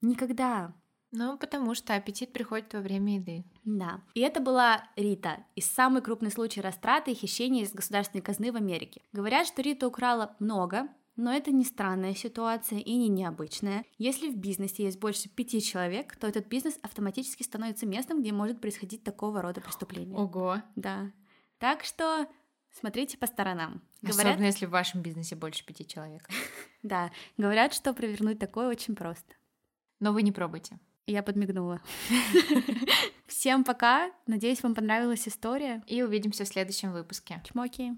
Никогда. 0.01 0.75
Ну, 1.13 1.37
потому 1.37 1.75
что 1.75 1.95
аппетит 1.95 2.33
приходит 2.33 2.73
во 2.73 2.81
время 2.81 3.17
еды. 3.17 3.45
Да. 3.65 4.01
И 4.15 4.21
это 4.21 4.41
была 4.41 4.83
Рита, 4.97 5.45
из 5.55 5.67
самый 5.67 6.01
крупный 6.01 6.31
случай 6.31 6.63
растраты 6.63 7.13
и 7.13 7.15
хищения 7.15 7.63
из 7.63 7.73
государственной 7.73 8.23
казны 8.23 8.51
в 8.51 8.57
Америке. 8.57 9.03
Говорят, 9.13 9.47
что 9.47 9.61
Рита 9.61 9.87
украла 9.87 10.35
много, 10.39 10.89
но 11.17 11.31
это 11.31 11.53
не 11.53 11.65
странная 11.65 12.15
ситуация 12.15 12.79
и 12.79 12.95
не 12.95 13.09
необычная. 13.09 13.85
Если 13.99 14.31
в 14.31 14.39
бизнесе 14.39 14.85
есть 14.85 14.99
больше 14.99 15.29
пяти 15.29 15.61
человек, 15.61 16.17
то 16.17 16.27
этот 16.27 16.47
бизнес 16.47 16.79
автоматически 16.81 17.43
становится 17.43 17.85
местом, 17.85 18.23
где 18.23 18.33
может 18.33 18.63
происходить 18.63 19.05
такого 19.05 19.43
рода 19.43 19.61
преступление. 19.61 20.19
Ого. 20.19 20.63
Да. 20.77 21.13
Так 21.59 21.85
что 21.85 22.27
смотрите 22.73 23.19
по 23.19 23.27
сторонам. 23.27 23.83
Особенно 24.03 24.47
если 24.47 24.65
в 24.65 24.71
вашем 24.71 25.03
бизнесе 25.03 25.37
больше 25.37 25.65
пяти 25.65 25.87
человек. 25.87 26.29
Да, 26.83 27.13
говорят, 27.37 27.75
что 27.75 27.95
провернуть 27.95 28.41
такое 28.41 28.69
очень 28.69 28.97
просто. 28.97 29.35
Но 30.01 30.13
вы 30.13 30.23
не 30.23 30.33
пробуйте. 30.33 30.81
Я 31.07 31.23
подмигнула. 31.23 31.81
Всем 33.27 33.65
пока. 33.65 34.11
Надеюсь, 34.27 34.63
вам 34.63 34.75
понравилась 34.75 35.27
история. 35.27 35.83
И 35.87 36.03
увидимся 36.03 36.45
в 36.45 36.49
следующем 36.49 36.93
выпуске. 36.93 37.43
Чмоки. 37.45 37.97